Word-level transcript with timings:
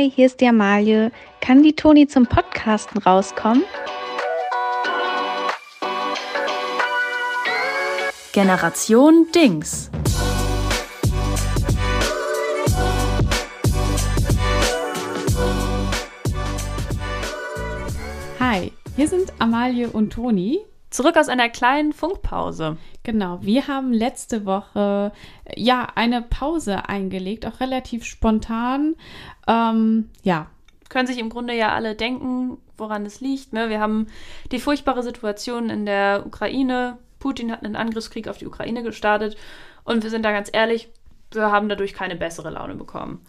Hi, 0.00 0.10
hier 0.10 0.24
ist 0.24 0.40
die 0.40 0.46
Amalie. 0.46 1.12
Kann 1.42 1.62
die 1.62 1.74
Toni 1.74 2.06
zum 2.06 2.24
Podcasten 2.24 3.02
rauskommen? 3.02 3.64
Generation 8.32 9.26
Dings. 9.34 9.90
Hi, 18.38 18.72
hier 18.96 19.06
sind 19.06 19.34
Amalie 19.38 19.90
und 19.90 20.14
Toni. 20.14 20.60
Zurück 20.90 21.16
aus 21.16 21.28
einer 21.28 21.48
kleinen 21.48 21.92
Funkpause. 21.92 22.76
Genau, 23.04 23.38
wir 23.42 23.68
haben 23.68 23.92
letzte 23.92 24.44
Woche 24.44 25.12
ja 25.56 25.86
eine 25.94 26.20
Pause 26.20 26.88
eingelegt, 26.88 27.46
auch 27.46 27.60
relativ 27.60 28.04
spontan. 28.04 28.96
Ähm, 29.46 30.10
ja. 30.22 30.46
Können 30.88 31.06
sich 31.06 31.18
im 31.18 31.30
Grunde 31.30 31.54
ja 31.54 31.72
alle 31.72 31.94
denken, 31.94 32.58
woran 32.76 33.06
es 33.06 33.20
liegt. 33.20 33.52
Ne? 33.52 33.70
Wir 33.70 33.80
haben 33.80 34.08
die 34.50 34.58
furchtbare 34.58 35.04
Situation 35.04 35.70
in 35.70 35.86
der 35.86 36.24
Ukraine. 36.26 36.98
Putin 37.20 37.52
hat 37.52 37.64
einen 37.64 37.76
Angriffskrieg 37.76 38.26
auf 38.26 38.38
die 38.38 38.46
Ukraine 38.46 38.82
gestartet. 38.82 39.36
Und 39.84 40.02
wir 40.02 40.10
sind 40.10 40.24
da 40.24 40.32
ganz 40.32 40.50
ehrlich, 40.52 40.88
wir 41.32 41.52
haben 41.52 41.68
dadurch 41.68 41.94
keine 41.94 42.16
bessere 42.16 42.50
Laune 42.50 42.74
bekommen. 42.74 43.24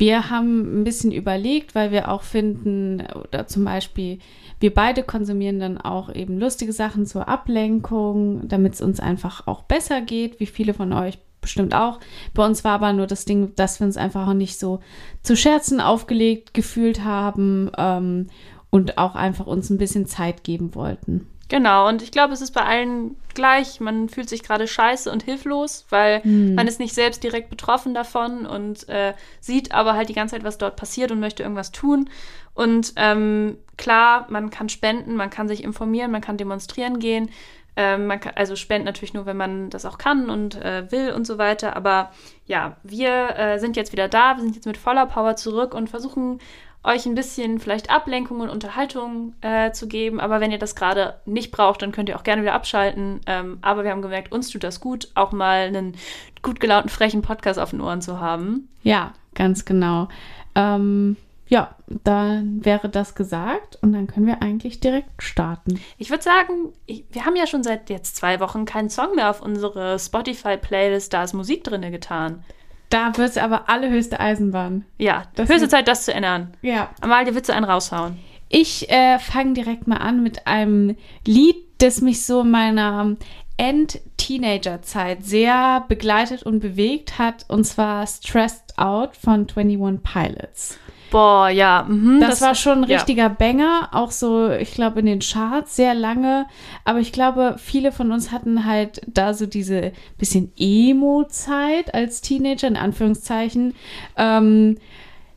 Wir 0.00 0.30
haben 0.30 0.80
ein 0.80 0.84
bisschen 0.84 1.12
überlegt, 1.12 1.74
weil 1.74 1.92
wir 1.92 2.10
auch 2.10 2.22
finden, 2.22 3.02
oder 3.12 3.46
zum 3.46 3.66
Beispiel, 3.66 4.18
wir 4.58 4.72
beide 4.72 5.02
konsumieren 5.02 5.60
dann 5.60 5.76
auch 5.76 6.10
eben 6.14 6.38
lustige 6.38 6.72
Sachen 6.72 7.04
zur 7.04 7.28
Ablenkung, 7.28 8.48
damit 8.48 8.72
es 8.72 8.80
uns 8.80 8.98
einfach 8.98 9.46
auch 9.46 9.64
besser 9.64 10.00
geht, 10.00 10.40
wie 10.40 10.46
viele 10.46 10.72
von 10.72 10.94
euch 10.94 11.18
bestimmt 11.42 11.74
auch. 11.74 12.00
Bei 12.32 12.46
uns 12.46 12.64
war 12.64 12.72
aber 12.72 12.94
nur 12.94 13.06
das 13.06 13.26
Ding, 13.26 13.54
dass 13.56 13.78
wir 13.78 13.86
uns 13.86 13.98
einfach 13.98 14.26
auch 14.26 14.32
nicht 14.32 14.58
so 14.58 14.80
zu 15.22 15.36
Scherzen 15.36 15.82
aufgelegt 15.82 16.54
gefühlt 16.54 17.04
haben 17.04 17.70
ähm, 17.76 18.28
und 18.70 18.96
auch 18.96 19.14
einfach 19.14 19.46
uns 19.46 19.68
ein 19.68 19.76
bisschen 19.76 20.06
Zeit 20.06 20.44
geben 20.44 20.74
wollten. 20.74 21.26
Genau, 21.50 21.88
und 21.88 22.00
ich 22.00 22.12
glaube, 22.12 22.32
es 22.32 22.40
ist 22.40 22.52
bei 22.52 22.64
allen 22.64 23.16
gleich. 23.34 23.80
Man 23.80 24.08
fühlt 24.08 24.28
sich 24.28 24.44
gerade 24.44 24.68
scheiße 24.68 25.10
und 25.10 25.24
hilflos, 25.24 25.84
weil 25.90 26.22
hm. 26.22 26.54
man 26.54 26.68
ist 26.68 26.78
nicht 26.78 26.94
selbst 26.94 27.24
direkt 27.24 27.50
betroffen 27.50 27.92
davon 27.92 28.46
und 28.46 28.88
äh, 28.88 29.14
sieht 29.40 29.72
aber 29.72 29.94
halt 29.94 30.08
die 30.08 30.14
ganze 30.14 30.36
Zeit, 30.36 30.44
was 30.44 30.58
dort 30.58 30.76
passiert 30.76 31.10
und 31.10 31.18
möchte 31.18 31.42
irgendwas 31.42 31.72
tun. 31.72 32.08
Und 32.54 32.92
ähm, 32.94 33.58
klar, 33.76 34.26
man 34.30 34.50
kann 34.50 34.68
spenden, 34.68 35.16
man 35.16 35.30
kann 35.30 35.48
sich 35.48 35.64
informieren, 35.64 36.12
man 36.12 36.20
kann 36.20 36.36
demonstrieren 36.36 37.00
gehen. 37.00 37.30
Ähm, 37.74 38.06
man 38.06 38.20
kann, 38.20 38.34
also 38.36 38.54
spenden 38.54 38.84
natürlich 38.84 39.14
nur, 39.14 39.26
wenn 39.26 39.36
man 39.36 39.70
das 39.70 39.84
auch 39.86 39.98
kann 39.98 40.30
und 40.30 40.54
äh, 40.54 40.90
will 40.92 41.12
und 41.12 41.26
so 41.26 41.36
weiter. 41.36 41.74
Aber 41.74 42.12
ja, 42.46 42.76
wir 42.84 43.36
äh, 43.36 43.58
sind 43.58 43.76
jetzt 43.76 43.90
wieder 43.90 44.06
da, 44.06 44.36
wir 44.36 44.42
sind 44.44 44.54
jetzt 44.54 44.66
mit 44.66 44.76
voller 44.76 45.06
Power 45.06 45.34
zurück 45.34 45.74
und 45.74 45.90
versuchen 45.90 46.38
euch 46.82 47.06
ein 47.06 47.14
bisschen 47.14 47.58
vielleicht 47.58 47.90
Ablenkung 47.90 48.40
und 48.40 48.48
Unterhaltung 48.48 49.34
äh, 49.42 49.72
zu 49.72 49.86
geben. 49.86 50.18
Aber 50.20 50.40
wenn 50.40 50.50
ihr 50.50 50.58
das 50.58 50.74
gerade 50.74 51.20
nicht 51.26 51.50
braucht, 51.50 51.82
dann 51.82 51.92
könnt 51.92 52.08
ihr 52.08 52.16
auch 52.16 52.22
gerne 52.22 52.42
wieder 52.42 52.54
abschalten. 52.54 53.20
Ähm, 53.26 53.58
aber 53.60 53.84
wir 53.84 53.90
haben 53.90 54.02
gemerkt, 54.02 54.32
uns 54.32 54.48
tut 54.48 54.64
das 54.64 54.80
gut, 54.80 55.10
auch 55.14 55.32
mal 55.32 55.66
einen 55.66 55.94
gut 56.42 56.58
gelaunten, 56.58 56.88
frechen 56.88 57.22
Podcast 57.22 57.58
auf 57.58 57.70
den 57.70 57.80
Ohren 57.80 58.00
zu 58.00 58.20
haben. 58.20 58.68
Ja, 58.82 59.12
ganz 59.34 59.64
genau. 59.64 60.08
Ähm, 60.54 61.16
ja, 61.48 61.74
dann 61.88 62.64
wäre 62.64 62.88
das 62.88 63.14
gesagt 63.16 63.76
und 63.82 63.92
dann 63.92 64.06
können 64.06 64.26
wir 64.26 64.40
eigentlich 64.40 64.78
direkt 64.78 65.22
starten. 65.22 65.80
Ich 65.98 66.08
würde 66.08 66.22
sagen, 66.22 66.72
ich, 66.86 67.04
wir 67.10 67.26
haben 67.26 67.34
ja 67.34 67.46
schon 67.46 67.64
seit 67.64 67.90
jetzt 67.90 68.16
zwei 68.16 68.38
Wochen 68.40 68.64
keinen 68.64 68.88
Song 68.88 69.16
mehr 69.16 69.28
auf 69.28 69.42
unsere 69.42 69.98
Spotify-Playlist, 69.98 71.12
da 71.12 71.24
ist 71.24 71.34
Musik 71.34 71.64
drin 71.64 71.82
getan. 71.90 72.44
Da 72.90 73.16
wird 73.16 73.30
es 73.30 73.38
aber 73.38 73.68
allerhöchste 73.68 74.18
Eisenbahn. 74.18 74.84
Ja, 74.98 75.24
das 75.36 75.48
höchste 75.48 75.68
Zeit, 75.68 75.88
das 75.88 76.04
zu 76.04 76.12
ändern. 76.12 76.52
Ja. 76.60 76.90
Amalie, 77.00 77.34
willst 77.34 77.48
du 77.48 77.54
einen 77.54 77.64
raushauen? 77.64 78.18
Ich 78.48 78.90
äh, 78.90 79.18
fange 79.20 79.54
direkt 79.54 79.86
mal 79.86 79.98
an 79.98 80.22
mit 80.22 80.48
einem 80.48 80.96
Lied, 81.24 81.56
das 81.78 82.00
mich 82.00 82.26
so 82.26 82.40
in 82.40 82.50
meiner 82.50 83.16
End-Teenager-Zeit 83.56 85.24
sehr 85.24 85.84
begleitet 85.86 86.42
und 86.42 86.58
bewegt 86.58 87.18
hat, 87.18 87.44
und 87.48 87.64
zwar 87.64 88.06
Stressed 88.08 88.76
Out 88.76 89.16
von 89.16 89.46
21 89.54 90.02
Pilots. 90.02 90.78
Boah, 91.10 91.48
ja. 91.48 91.86
Mhm, 91.88 92.20
das, 92.20 92.38
das, 92.38 92.40
war 92.40 92.54
schon 92.54 92.78
ein 92.78 92.84
richtiger 92.84 93.24
ja. 93.24 93.28
Banger, 93.28 93.88
auch 93.92 94.10
so, 94.10 94.50
ich 94.50 94.72
glaube, 94.72 95.00
in 95.00 95.06
den 95.06 95.20
Charts 95.20 95.76
sehr 95.76 95.94
lange. 95.94 96.46
Aber 96.84 97.00
ich 97.00 97.12
glaube, 97.12 97.56
viele 97.58 97.92
von 97.92 98.12
uns 98.12 98.30
hatten 98.30 98.64
halt 98.64 99.00
da 99.06 99.34
so 99.34 99.46
diese 99.46 99.92
bisschen 100.18 100.52
Emo-Zeit 100.56 101.94
als 101.94 102.20
Teenager, 102.20 102.68
in 102.68 102.76
Anführungszeichen. 102.76 103.74
Ähm, 104.16 104.78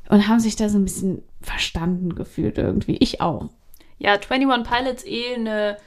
und 0.10 0.28
haben 0.28 0.40
sich 0.40 0.56
da 0.56 0.70
so 0.70 0.78
ein 0.78 0.86
bisschen 0.86 1.24
verstanden 1.42 2.16
gefühlt 2.16 2.58
irgendwie. 2.58 2.98
Ich 2.98 3.22
auch. 3.22 3.50
Ja, 3.98 4.14
21 4.14 4.72
Pilots 4.72 5.06
eh 5.06 5.36
eine 5.36 5.78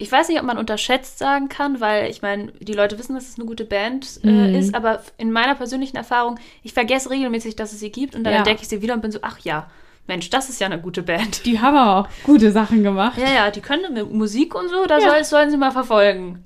ich 0.00 0.10
weiß 0.10 0.28
nicht, 0.28 0.40
ob 0.40 0.46
man 0.46 0.56
unterschätzt 0.56 1.18
sagen 1.18 1.50
kann, 1.50 1.78
weil 1.80 2.10
ich 2.10 2.22
meine, 2.22 2.52
die 2.58 2.72
Leute 2.72 2.98
wissen, 2.98 3.14
dass 3.14 3.28
es 3.28 3.36
eine 3.36 3.44
gute 3.44 3.66
Band 3.66 4.20
äh, 4.24 4.30
mhm. 4.30 4.54
ist, 4.54 4.74
aber 4.74 5.02
in 5.18 5.30
meiner 5.30 5.54
persönlichen 5.54 5.98
Erfahrung, 5.98 6.38
ich 6.62 6.72
vergesse 6.72 7.10
regelmäßig, 7.10 7.54
dass 7.54 7.72
es 7.72 7.80
sie 7.80 7.90
gibt 7.90 8.16
und 8.16 8.24
dann 8.24 8.32
ja. 8.32 8.38
entdecke 8.38 8.62
ich 8.62 8.68
sie 8.68 8.80
wieder 8.80 8.94
und 8.94 9.02
bin 9.02 9.12
so, 9.12 9.18
ach 9.20 9.38
ja, 9.40 9.70
Mensch, 10.06 10.30
das 10.30 10.48
ist 10.48 10.58
ja 10.58 10.66
eine 10.66 10.80
gute 10.80 11.02
Band. 11.02 11.44
Die 11.44 11.60
haben 11.60 11.76
auch 11.76 12.08
gute 12.24 12.50
Sachen 12.50 12.82
gemacht. 12.82 13.18
Ja, 13.18 13.30
ja, 13.30 13.50
die 13.50 13.60
können 13.60 13.92
mit 13.92 14.10
Musik 14.10 14.54
und 14.54 14.70
so, 14.70 14.86
da 14.86 14.98
ja. 14.98 15.10
soll, 15.10 15.24
sollen 15.24 15.50
sie 15.50 15.58
mal 15.58 15.70
verfolgen. 15.70 16.44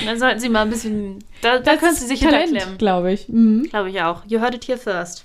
Und 0.00 0.06
dann 0.06 0.18
sollten 0.18 0.40
sie 0.40 0.48
mal 0.48 0.62
ein 0.62 0.70
bisschen, 0.70 1.20
da, 1.42 1.60
da 1.60 1.76
können 1.76 1.94
sie 1.94 2.06
sich 2.06 2.20
hinterklemmen. 2.20 2.76
glaube 2.76 3.12
ich. 3.12 3.28
Mhm. 3.28 3.68
Glaube 3.70 3.90
ich 3.90 4.02
auch. 4.02 4.24
You 4.26 4.40
heard 4.40 4.56
it 4.56 4.66
here 4.66 4.78
first. 4.78 5.24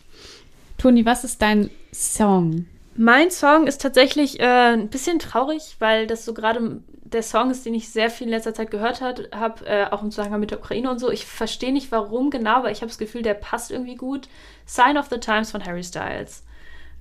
Toni, 0.77 1.03
was 1.03 1.23
ist 1.23 1.41
dein 1.41 1.71
Song? 1.91 2.67
Mein 2.95 3.31
Song 3.31 3.65
ist 3.65 3.81
tatsächlich 3.81 4.39
äh, 4.39 4.73
ein 4.73 4.89
bisschen 4.89 5.17
traurig, 5.17 5.77
weil 5.79 6.05
das 6.05 6.25
so 6.25 6.35
gerade 6.35 6.81
der 7.11 7.23
Song 7.23 7.51
ist, 7.51 7.65
den 7.65 7.73
ich 7.73 7.89
sehr 7.89 8.09
viel 8.09 8.27
in 8.27 8.31
letzter 8.31 8.53
Zeit 8.53 8.71
gehört 8.71 9.01
habe, 9.01 9.65
äh, 9.65 9.85
auch 9.91 10.01
im 10.01 10.11
Zusammenhang 10.11 10.39
mit 10.39 10.51
der 10.51 10.59
Ukraine 10.59 10.89
und 10.89 10.99
so. 10.99 11.11
Ich 11.11 11.25
verstehe 11.25 11.73
nicht 11.73 11.91
warum 11.91 12.29
genau, 12.29 12.55
aber 12.57 12.71
ich 12.71 12.79
habe 12.79 12.87
das 12.87 12.97
Gefühl, 12.97 13.21
der 13.21 13.33
passt 13.33 13.71
irgendwie 13.71 13.95
gut. 13.95 14.29
Sign 14.65 14.97
of 14.97 15.07
the 15.09 15.17
Times 15.17 15.51
von 15.51 15.65
Harry 15.65 15.83
Styles. 15.83 16.45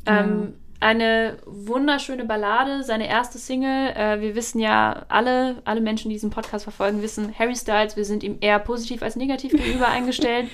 Ähm, 0.06 0.54
eine 0.80 1.36
wunderschöne 1.44 2.24
Ballade, 2.24 2.82
seine 2.82 3.06
erste 3.06 3.38
Single. 3.38 3.90
Äh, 3.94 4.20
wir 4.20 4.34
wissen 4.34 4.60
ja, 4.60 5.04
alle, 5.08 5.60
alle 5.64 5.82
Menschen, 5.82 6.08
die 6.08 6.14
diesen 6.14 6.30
Podcast 6.30 6.64
verfolgen, 6.64 7.02
wissen, 7.02 7.34
Harry 7.38 7.54
Styles, 7.54 7.96
wir 7.96 8.06
sind 8.06 8.22
ihm 8.22 8.38
eher 8.40 8.58
positiv 8.58 9.02
als 9.02 9.14
negativ 9.16 9.52
gegenüber 9.52 9.88
eingestellt. 9.88 10.48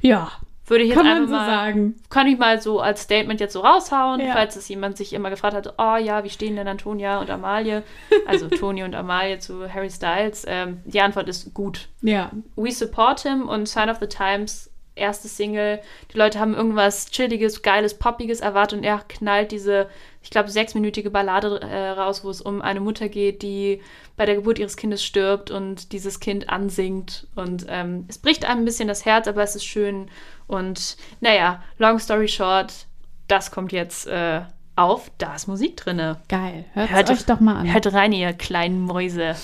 Ja. 0.00 0.30
Würde 0.66 0.84
ich 0.84 0.90
jetzt 0.90 0.98
kann 0.98 1.06
einfach 1.06 1.26
so 1.26 1.34
mal 1.34 1.46
sagen. 1.46 1.94
Kann 2.08 2.26
ich 2.26 2.38
mal 2.38 2.60
so 2.60 2.80
als 2.80 3.02
Statement 3.02 3.38
jetzt 3.38 3.52
so 3.52 3.60
raushauen, 3.60 4.20
ja. 4.20 4.32
falls 4.32 4.56
es 4.56 4.68
jemand 4.68 4.96
sich 4.96 5.12
immer 5.12 5.28
gefragt 5.28 5.54
hat, 5.54 5.74
oh 5.78 5.96
ja, 5.96 6.24
wie 6.24 6.30
stehen 6.30 6.56
denn 6.56 6.66
Antonia 6.66 7.20
und 7.20 7.28
Amalie, 7.28 7.82
also 8.26 8.48
Toni 8.48 8.82
und 8.82 8.94
Amalie 8.94 9.38
zu 9.38 9.72
Harry 9.72 9.90
Styles? 9.90 10.44
Ähm, 10.48 10.80
die 10.86 11.00
Antwort 11.00 11.28
ist 11.28 11.52
gut. 11.52 11.88
Ja. 12.00 12.30
We 12.56 12.72
support 12.72 13.20
him 13.20 13.48
und 13.48 13.68
Sign 13.68 13.90
of 13.90 13.98
the 14.00 14.06
Times, 14.06 14.70
erste 14.96 15.28
Single. 15.28 15.80
Die 16.12 16.18
Leute 16.18 16.38
haben 16.38 16.54
irgendwas 16.54 17.10
chilliges, 17.10 17.62
geiles, 17.62 17.98
poppiges 17.98 18.40
erwartet 18.40 18.78
und 18.78 18.84
er 18.84 18.98
knallt 19.08 19.52
diese, 19.52 19.88
ich 20.22 20.30
glaube, 20.30 20.50
sechsminütige 20.50 21.10
Ballade 21.10 21.60
äh, 21.60 21.90
raus, 21.90 22.24
wo 22.24 22.30
es 22.30 22.40
um 22.40 22.62
eine 22.62 22.80
Mutter 22.80 23.08
geht, 23.08 23.42
die 23.42 23.80
bei 24.16 24.26
der 24.26 24.36
Geburt 24.36 24.58
ihres 24.58 24.76
Kindes 24.76 25.04
stirbt 25.04 25.50
und 25.50 25.92
dieses 25.92 26.20
Kind 26.20 26.48
ansingt. 26.48 27.26
Und 27.34 27.66
ähm, 27.68 28.06
es 28.08 28.18
bricht 28.18 28.44
einem 28.44 28.62
ein 28.62 28.64
bisschen 28.64 28.88
das 28.88 29.04
Herz, 29.04 29.26
aber 29.26 29.42
es 29.42 29.56
ist 29.56 29.64
schön 29.64 30.08
und 30.46 30.96
naja, 31.20 31.62
long 31.78 31.98
story 31.98 32.28
short, 32.28 32.86
das 33.28 33.50
kommt 33.50 33.72
jetzt 33.72 34.06
äh, 34.06 34.42
auf. 34.76 35.10
Da 35.18 35.34
ist 35.34 35.46
Musik 35.46 35.76
drinne. 35.76 36.20
Geil. 36.28 36.66
Hört, 36.72 36.90
hört 36.90 37.10
euch 37.10 37.24
doch 37.24 37.40
mal 37.40 37.56
an. 37.56 37.72
Hört 37.72 37.92
rein, 37.92 38.12
ihr 38.12 38.32
kleinen 38.32 38.80
Mäuse. 38.80 39.34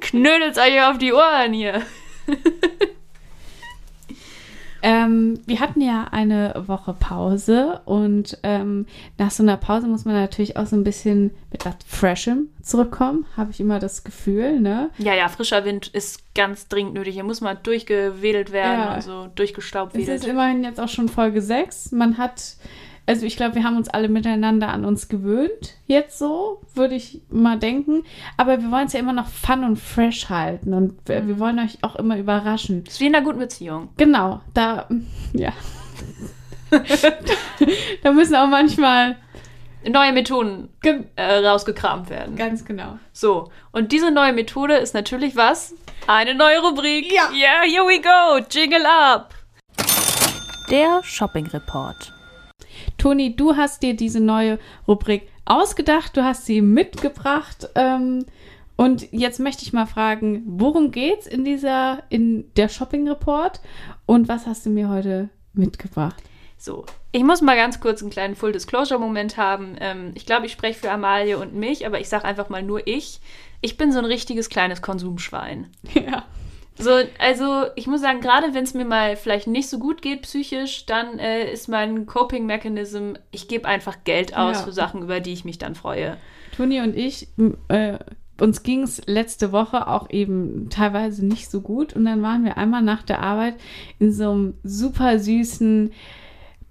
Knödelt 0.00 0.58
euch 0.58 0.82
auf 0.82 0.98
die 0.98 1.12
Ohren 1.12 1.52
hier. 1.52 1.82
Ähm, 4.86 5.40
wir 5.46 5.60
hatten 5.60 5.80
ja 5.80 6.08
eine 6.10 6.62
Woche 6.66 6.92
Pause 6.92 7.80
und 7.86 8.36
ähm, 8.42 8.84
nach 9.16 9.30
so 9.30 9.42
einer 9.42 9.56
Pause 9.56 9.86
muss 9.86 10.04
man 10.04 10.14
natürlich 10.14 10.58
auch 10.58 10.66
so 10.66 10.76
ein 10.76 10.84
bisschen 10.84 11.30
mit 11.50 11.64
was 11.64 11.76
Freshem 11.86 12.48
zurückkommen, 12.60 13.24
habe 13.34 13.50
ich 13.50 13.60
immer 13.60 13.78
das 13.78 14.04
Gefühl, 14.04 14.60
ne? 14.60 14.90
Ja, 14.98 15.14
ja, 15.14 15.28
frischer 15.30 15.64
Wind 15.64 15.86
ist 15.86 16.34
ganz 16.34 16.68
dringend 16.68 16.92
nötig. 16.92 17.14
Hier 17.14 17.24
muss 17.24 17.40
mal 17.40 17.54
durchgewedelt 17.54 18.52
werden, 18.52 18.80
ja. 18.80 18.90
also 18.90 19.28
durchgestaubt 19.34 19.96
Es 19.96 20.06
ist 20.06 20.26
immerhin 20.26 20.62
jetzt 20.62 20.78
auch 20.78 20.88
schon 20.88 21.08
Folge 21.08 21.40
6. 21.40 21.92
Man 21.92 22.18
hat 22.18 22.56
also 23.06 23.26
ich 23.26 23.36
glaube, 23.36 23.56
wir 23.56 23.64
haben 23.64 23.76
uns 23.76 23.88
alle 23.88 24.08
miteinander 24.08 24.68
an 24.68 24.84
uns 24.84 25.08
gewöhnt, 25.08 25.74
jetzt 25.86 26.18
so, 26.18 26.62
würde 26.74 26.94
ich 26.94 27.20
mal 27.28 27.58
denken. 27.58 28.04
Aber 28.36 28.60
wir 28.62 28.70
wollen 28.70 28.86
es 28.86 28.94
ja 28.94 29.00
immer 29.00 29.12
noch 29.12 29.28
fun 29.28 29.64
und 29.64 29.76
fresh 29.76 30.30
halten 30.30 30.72
und 30.72 30.98
wir, 31.06 31.26
wir 31.26 31.38
wollen 31.38 31.58
euch 31.58 31.78
auch 31.82 31.96
immer 31.96 32.16
überraschen. 32.16 32.84
Das 32.84 32.94
ist 32.94 33.00
wie 33.00 33.06
in 33.06 33.14
einer 33.14 33.24
guten 33.24 33.38
Beziehung. 33.38 33.90
Genau, 33.96 34.40
da, 34.54 34.88
ja. 35.34 35.52
da 38.02 38.12
müssen 38.12 38.34
auch 38.36 38.48
manchmal 38.48 39.16
neue 39.86 40.12
Methoden 40.12 40.70
äh, 40.82 41.22
rausgekramt 41.22 42.08
werden. 42.08 42.36
Ganz 42.36 42.64
genau. 42.64 42.98
So, 43.12 43.50
und 43.70 43.92
diese 43.92 44.10
neue 44.10 44.32
Methode 44.32 44.76
ist 44.76 44.94
natürlich 44.94 45.36
was? 45.36 45.74
Eine 46.06 46.34
neue 46.34 46.60
Rubrik. 46.60 47.12
Ja. 47.12 47.30
Yeah, 47.32 47.62
here 47.64 47.84
we 47.84 48.00
go. 48.00 48.44
Jingle 48.50 48.86
up. 48.86 49.34
Der 50.70 51.02
Shopping 51.02 51.46
Report. 51.48 52.13
Toni, 53.04 53.36
du 53.36 53.54
hast 53.54 53.82
dir 53.82 53.94
diese 53.94 54.18
neue 54.18 54.58
Rubrik 54.88 55.28
ausgedacht, 55.44 56.16
du 56.16 56.24
hast 56.24 56.46
sie 56.46 56.62
mitgebracht. 56.62 57.68
Ähm, 57.74 58.24
und 58.76 59.12
jetzt 59.12 59.40
möchte 59.40 59.62
ich 59.62 59.74
mal 59.74 59.84
fragen, 59.84 60.42
worum 60.46 60.90
geht's 60.90 61.26
in 61.26 61.44
dieser, 61.44 62.02
in 62.08 62.50
der 62.54 62.70
Shopping 62.70 63.06
Report 63.06 63.60
und 64.06 64.26
was 64.26 64.46
hast 64.46 64.64
du 64.64 64.70
mir 64.70 64.88
heute 64.88 65.28
mitgebracht? 65.52 66.16
So, 66.56 66.86
ich 67.12 67.22
muss 67.22 67.42
mal 67.42 67.56
ganz 67.56 67.78
kurz 67.78 68.00
einen 68.00 68.10
kleinen 68.10 68.36
Full 68.36 68.52
Disclosure-Moment 68.52 69.36
haben. 69.36 69.76
Ähm, 69.80 70.12
ich 70.14 70.24
glaube, 70.24 70.46
ich 70.46 70.52
spreche 70.52 70.80
für 70.80 70.90
Amalie 70.90 71.36
und 71.36 71.52
mich, 71.52 71.84
aber 71.84 72.00
ich 72.00 72.08
sage 72.08 72.24
einfach 72.24 72.48
mal 72.48 72.62
nur 72.62 72.86
ich. 72.86 73.20
Ich 73.60 73.76
bin 73.76 73.92
so 73.92 73.98
ein 73.98 74.06
richtiges 74.06 74.48
kleines 74.48 74.80
Konsumschwein. 74.80 75.66
Ja. 75.94 76.24
So, 76.76 76.90
also 77.18 77.66
ich 77.76 77.86
muss 77.86 78.00
sagen, 78.00 78.20
gerade 78.20 78.52
wenn 78.52 78.64
es 78.64 78.74
mir 78.74 78.84
mal 78.84 79.16
vielleicht 79.16 79.46
nicht 79.46 79.68
so 79.68 79.78
gut 79.78 80.02
geht 80.02 80.22
psychisch, 80.22 80.86
dann 80.86 81.18
äh, 81.18 81.52
ist 81.52 81.68
mein 81.68 82.04
Coping-Mechanism, 82.06 83.12
ich 83.30 83.46
gebe 83.46 83.68
einfach 83.68 83.98
Geld 84.04 84.36
aus 84.36 84.58
Ja. 84.58 84.64
für 84.64 84.72
Sachen, 84.72 85.02
über 85.02 85.20
die 85.20 85.32
ich 85.32 85.44
mich 85.44 85.58
dann 85.58 85.76
freue. 85.76 86.16
Toni 86.56 86.80
und 86.80 86.96
ich, 86.96 87.28
äh, 87.68 87.98
uns 88.40 88.64
ging 88.64 88.82
es 88.82 89.02
letzte 89.06 89.52
Woche 89.52 89.86
auch 89.86 90.10
eben 90.10 90.68
teilweise 90.68 91.24
nicht 91.24 91.48
so 91.48 91.60
gut. 91.60 91.94
Und 91.94 92.04
dann 92.04 92.22
waren 92.22 92.44
wir 92.44 92.56
einmal 92.56 92.82
nach 92.82 93.02
der 93.02 93.20
Arbeit 93.20 93.54
in 94.00 94.12
so 94.12 94.30
einem 94.32 94.54
super 94.64 95.20
süßen 95.20 95.92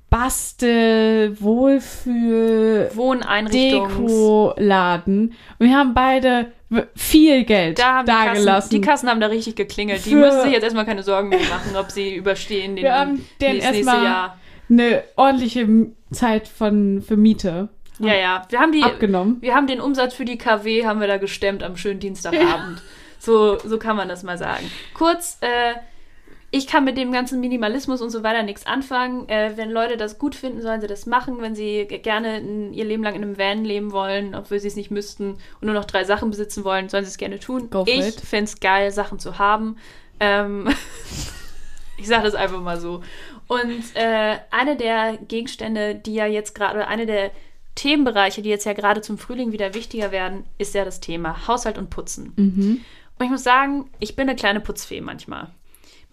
Bastel, 0.09 1.41
Wohlfühl, 1.41 2.91
Wohneinrichtungs... 2.93 3.95
Deko-Laden. 3.95 5.33
Und 5.57 5.67
wir 5.67 5.75
haben 5.75 5.93
beide 5.93 6.51
viel 6.95 7.43
Geld 7.43 7.79
Da 7.79 7.95
haben 7.97 8.05
die 8.05 8.11
Kassen, 8.11 8.27
dagelassen. 8.33 8.69
die 8.71 8.81
Kassen 8.81 9.09
haben 9.09 9.19
da 9.19 9.27
richtig 9.27 9.55
geklingelt. 9.55 10.05
Die 10.05 10.11
Für- 10.11 10.15
müssen 10.17 10.41
sich 10.43 10.51
jetzt 10.51 10.63
erstmal 10.63 10.85
keine 10.85 11.03
Sorgen 11.03 11.29
mehr 11.29 11.39
machen, 11.39 11.75
ob 11.77 11.91
sie 11.91 12.15
überstehen 12.15 12.75
den, 12.75 12.83
Wir 12.85 12.93
haben 12.95 13.25
den 13.41 13.53
nächste 13.53 13.75
erstmal- 13.75 14.03
Jahr. 14.03 14.37
Eine 14.69 15.03
ordentliche 15.17 15.67
Zeit 16.11 16.47
von, 16.47 17.01
für 17.01 17.17
Miete 17.17 17.69
Ja, 17.99 18.13
ja. 18.15 18.41
Wir 18.49 18.59
haben 18.59 18.71
die, 18.71 18.81
abgenommen. 18.83 19.37
wir 19.41 19.53
haben 19.55 19.67
den 19.67 19.81
Umsatz 19.81 20.13
für 20.13 20.25
die 20.25 20.37
KW 20.37 20.85
haben 20.85 20.99
wir 20.99 21.07
da 21.07 21.17
gestemmt 21.17 21.63
am 21.63 21.77
schönen 21.77 21.99
Dienstagabend. 21.99 22.81
So, 23.19 23.57
so 23.59 23.77
kann 23.79 23.95
man 23.95 24.09
das 24.09 24.23
mal 24.23 24.37
sagen. 24.37 24.69
Kurz, 24.93 25.37
äh, 25.39 25.75
ich 26.55 26.67
kann 26.67 26.83
mit 26.83 26.97
dem 26.97 27.11
ganzen 27.11 27.39
Minimalismus 27.39 27.99
und 27.99 28.11
so 28.11 28.21
weiter 28.21 28.43
nichts 28.43 28.67
anfangen. 28.67 29.27
Äh, 29.27 29.53
wenn 29.55 29.71
Leute 29.71 29.97
das 29.97 30.19
gut 30.19 30.35
finden, 30.35 30.61
sollen 30.61 30.81
sie 30.81 30.87
das 30.87 31.07
machen. 31.07 31.41
Wenn 31.41 31.55
sie 31.55 31.87
gerne 31.87 32.37
in, 32.37 32.73
ihr 32.73 32.85
Leben 32.85 33.01
lang 33.01 33.15
in 33.15 33.23
einem 33.23 33.39
Van 33.39 33.65
leben 33.65 33.91
wollen, 33.91 34.35
obwohl 34.35 34.59
sie 34.59 34.67
es 34.67 34.75
nicht 34.75 34.91
müssten 34.91 35.31
und 35.31 35.63
nur 35.63 35.73
noch 35.73 35.85
drei 35.85 36.03
Sachen 36.03 36.29
besitzen 36.29 36.63
wollen, 36.63 36.89
sollen 36.89 37.05
sie 37.05 37.09
es 37.09 37.17
gerne 37.17 37.39
tun. 37.39 37.71
Go 37.71 37.85
ich 37.87 38.13
finde 38.19 38.43
es 38.43 38.59
geil, 38.59 38.91
Sachen 38.91 39.17
zu 39.17 39.39
haben. 39.39 39.77
Ähm, 40.19 40.67
ich 41.97 42.07
sage 42.07 42.25
das 42.25 42.35
einfach 42.35 42.61
mal 42.61 42.79
so. 42.79 43.01
Und 43.47 43.83
äh, 43.95 44.37
eine 44.51 44.75
der 44.77 45.17
Gegenstände, 45.27 45.95
die 45.95 46.13
ja 46.13 46.27
jetzt 46.27 46.53
gerade, 46.53 46.75
oder 46.75 46.87
eine 46.87 47.07
der 47.07 47.31
Themenbereiche, 47.73 48.43
die 48.43 48.49
jetzt 48.49 48.65
ja 48.65 48.73
gerade 48.73 49.01
zum 49.01 49.17
Frühling 49.17 49.53
wieder 49.53 49.73
wichtiger 49.73 50.11
werden, 50.11 50.45
ist 50.59 50.75
ja 50.75 50.85
das 50.85 50.99
Thema 50.99 51.47
Haushalt 51.47 51.79
und 51.79 51.89
Putzen. 51.89 52.33
Mhm. 52.35 52.81
Und 53.17 53.25
ich 53.25 53.31
muss 53.31 53.43
sagen, 53.43 53.89
ich 53.97 54.15
bin 54.15 54.29
eine 54.29 54.35
kleine 54.35 54.59
Putzfee 54.59 55.01
manchmal. 55.01 55.49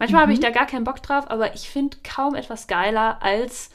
Manchmal 0.01 0.23
habe 0.23 0.33
ich 0.33 0.39
da 0.39 0.49
gar 0.49 0.65
keinen 0.65 0.83
Bock 0.83 1.03
drauf, 1.03 1.29
aber 1.29 1.53
ich 1.53 1.69
finde 1.69 1.97
kaum 2.03 2.33
etwas 2.33 2.65
geiler, 2.65 3.21
als 3.21 3.69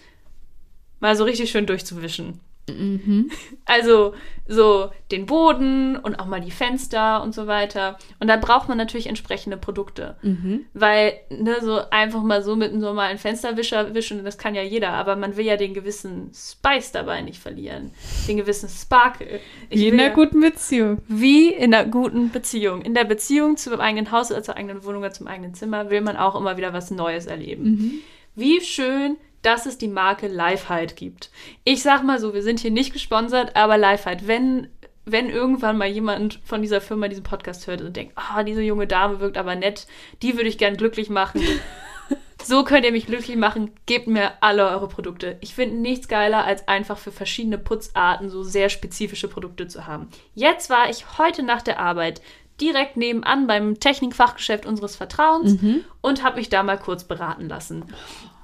mal 0.98 1.14
so 1.14 1.22
richtig 1.22 1.52
schön 1.52 1.66
durchzuwischen. 1.66 2.40
Mhm. 2.68 3.30
Also 3.64 4.14
so 4.48 4.90
den 5.10 5.26
Boden 5.26 5.96
und 5.96 6.18
auch 6.20 6.26
mal 6.26 6.40
die 6.40 6.50
Fenster 6.50 7.22
und 7.22 7.34
so 7.34 7.46
weiter. 7.46 7.98
Und 8.20 8.28
da 8.28 8.36
braucht 8.36 8.68
man 8.68 8.78
natürlich 8.78 9.06
entsprechende 9.08 9.56
Produkte. 9.56 10.16
Mhm. 10.22 10.66
Weil, 10.74 11.14
ne, 11.30 11.56
so 11.62 11.80
einfach 11.90 12.22
mal 12.22 12.42
so 12.42 12.54
mit 12.56 12.70
einem 12.72 12.80
normalen 12.80 13.18
Fensterwischer 13.18 13.94
wischen, 13.94 14.24
das 14.24 14.38
kann 14.38 14.54
ja 14.54 14.62
jeder, 14.62 14.90
aber 14.92 15.16
man 15.16 15.36
will 15.36 15.44
ja 15.46 15.56
den 15.56 15.74
gewissen 15.74 16.30
Spice 16.34 16.92
dabei 16.92 17.22
nicht 17.22 17.40
verlieren. 17.40 17.90
Den 18.28 18.36
gewissen 18.36 18.68
Sparkle. 18.68 19.40
Ich 19.70 19.80
Wie 19.80 19.88
in 19.88 19.94
einer 19.94 20.08
ja- 20.08 20.14
guten 20.14 20.40
Beziehung. 20.40 20.98
wie 21.08 21.52
in 21.52 21.74
einer 21.74 21.88
guten 21.88 22.30
Beziehung. 22.30 22.82
In 22.82 22.94
der 22.94 23.04
Beziehung 23.04 23.56
zum 23.56 23.80
eigenen 23.80 24.10
Haus 24.12 24.30
oder 24.30 24.42
zur 24.42 24.56
eigenen 24.56 24.84
Wohnung 24.84 25.00
oder 25.02 25.12
zum 25.12 25.26
eigenen 25.26 25.54
Zimmer 25.54 25.90
will 25.90 26.00
man 26.00 26.16
auch 26.16 26.34
immer 26.36 26.56
wieder 26.56 26.72
was 26.72 26.90
Neues 26.90 27.26
erleben. 27.26 28.02
Wie 28.34 28.60
schön, 28.60 29.16
dass 29.46 29.64
es 29.64 29.78
die 29.78 29.86
Marke 29.86 30.26
Lifehide 30.26 30.94
gibt. 30.94 31.30
Ich 31.62 31.82
sag 31.82 32.02
mal 32.02 32.18
so, 32.18 32.34
wir 32.34 32.42
sind 32.42 32.58
hier 32.58 32.72
nicht 32.72 32.92
gesponsert, 32.92 33.54
aber 33.54 33.78
Lifehide, 33.78 34.26
wenn, 34.26 34.68
wenn 35.04 35.30
irgendwann 35.30 35.78
mal 35.78 35.86
jemand 35.86 36.40
von 36.44 36.62
dieser 36.62 36.80
Firma 36.80 37.06
diesen 37.06 37.22
Podcast 37.22 37.68
hört 37.68 37.80
und 37.80 37.94
denkt, 37.94 38.14
ah, 38.16 38.42
diese 38.42 38.62
junge 38.62 38.88
Dame 38.88 39.20
wirkt 39.20 39.38
aber 39.38 39.54
nett, 39.54 39.86
die 40.20 40.34
würde 40.34 40.48
ich 40.48 40.58
gern 40.58 40.76
glücklich 40.76 41.10
machen. 41.10 41.40
So 42.42 42.62
könnt 42.62 42.84
ihr 42.84 42.92
mich 42.92 43.06
glücklich 43.06 43.36
machen. 43.36 43.72
Gebt 43.86 44.06
mir 44.06 44.34
alle 44.40 44.68
eure 44.68 44.86
Produkte. 44.86 45.36
Ich 45.40 45.56
finde 45.56 45.78
nichts 45.78 46.06
geiler, 46.06 46.44
als 46.44 46.68
einfach 46.68 46.96
für 46.96 47.10
verschiedene 47.10 47.58
Putzarten 47.58 48.28
so 48.28 48.44
sehr 48.44 48.68
spezifische 48.68 49.26
Produkte 49.26 49.66
zu 49.66 49.88
haben. 49.88 50.08
Jetzt 50.32 50.70
war 50.70 50.88
ich 50.88 51.18
heute 51.18 51.42
nach 51.42 51.62
der 51.62 51.80
Arbeit 51.80 52.22
direkt 52.60 52.96
nebenan 52.96 53.46
beim 53.46 53.78
Technikfachgeschäft 53.78 54.66
unseres 54.66 54.96
Vertrauens 54.96 55.56
und 56.00 56.22
habe 56.22 56.36
mich 56.36 56.48
da 56.48 56.62
mal 56.62 56.78
kurz 56.78 57.04
beraten 57.04 57.48
lassen. 57.48 57.84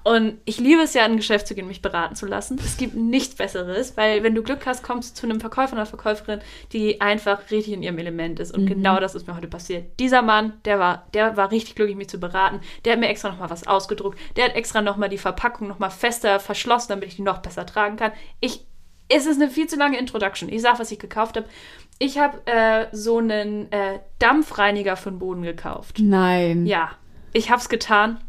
Und 0.04 0.38
ich 0.44 0.58
liebe 0.58 0.82
es 0.82 0.94
ja, 0.94 1.04
in 1.06 1.12
ein 1.12 1.16
Geschäft 1.16 1.46
zu 1.46 1.54
gehen, 1.54 1.68
mich 1.68 1.80
beraten 1.80 2.16
zu 2.16 2.26
lassen. 2.26 2.58
Es 2.58 2.76
gibt 2.76 2.96
nichts 2.96 3.36
Besseres, 3.36 3.96
weil 3.96 4.24
wenn 4.24 4.34
du 4.34 4.42
Glück 4.42 4.66
hast, 4.66 4.82
kommst 4.82 5.16
du 5.16 5.20
zu 5.20 5.26
einem 5.26 5.40
Verkäufer 5.40 5.74
oder 5.74 5.86
Verkäuferin, 5.86 6.40
die 6.72 7.00
einfach 7.00 7.50
richtig 7.50 7.74
in 7.74 7.82
ihrem 7.84 7.98
Element 7.98 8.40
ist. 8.40 8.52
Und 8.52 8.66
genau 8.66 8.98
das 8.98 9.14
ist 9.14 9.28
mir 9.28 9.36
heute 9.36 9.46
passiert. 9.46 9.84
Dieser 10.00 10.22
Mann, 10.22 10.54
der 10.64 10.80
war, 10.80 11.06
der 11.14 11.36
war 11.36 11.52
richtig 11.52 11.76
glücklich, 11.76 11.96
mich 11.96 12.08
zu 12.08 12.18
beraten. 12.18 12.60
Der 12.84 12.94
hat 12.94 13.00
mir 13.00 13.08
extra 13.08 13.30
nochmal 13.30 13.50
was 13.50 13.66
ausgedruckt. 13.66 14.18
Der 14.36 14.46
hat 14.46 14.56
extra 14.56 14.82
nochmal 14.82 15.08
die 15.08 15.18
Verpackung 15.18 15.68
nochmal 15.68 15.90
fester 15.90 16.40
verschlossen, 16.40 16.88
damit 16.88 17.08
ich 17.08 17.16
die 17.16 17.22
noch 17.22 17.38
besser 17.38 17.64
tragen 17.64 17.96
kann. 17.96 18.10
Ich, 18.40 18.66
es 19.08 19.26
ist 19.26 19.40
eine 19.40 19.50
viel 19.50 19.68
zu 19.68 19.76
lange 19.76 19.98
Introduction. 19.98 20.48
Ich 20.48 20.62
sag, 20.62 20.80
was 20.80 20.90
ich 20.90 20.98
gekauft 20.98 21.36
habe. 21.36 21.46
Ich 22.02 22.18
habe 22.18 22.44
äh, 22.46 22.86
so 22.90 23.18
einen 23.18 23.70
äh, 23.70 24.00
Dampfreiniger 24.18 24.96
für 24.96 25.10
den 25.12 25.20
Boden 25.20 25.42
gekauft. 25.42 26.00
Nein. 26.00 26.66
Ja, 26.66 26.90
ich 27.32 27.52
hab's 27.52 27.68
getan. 27.68 28.20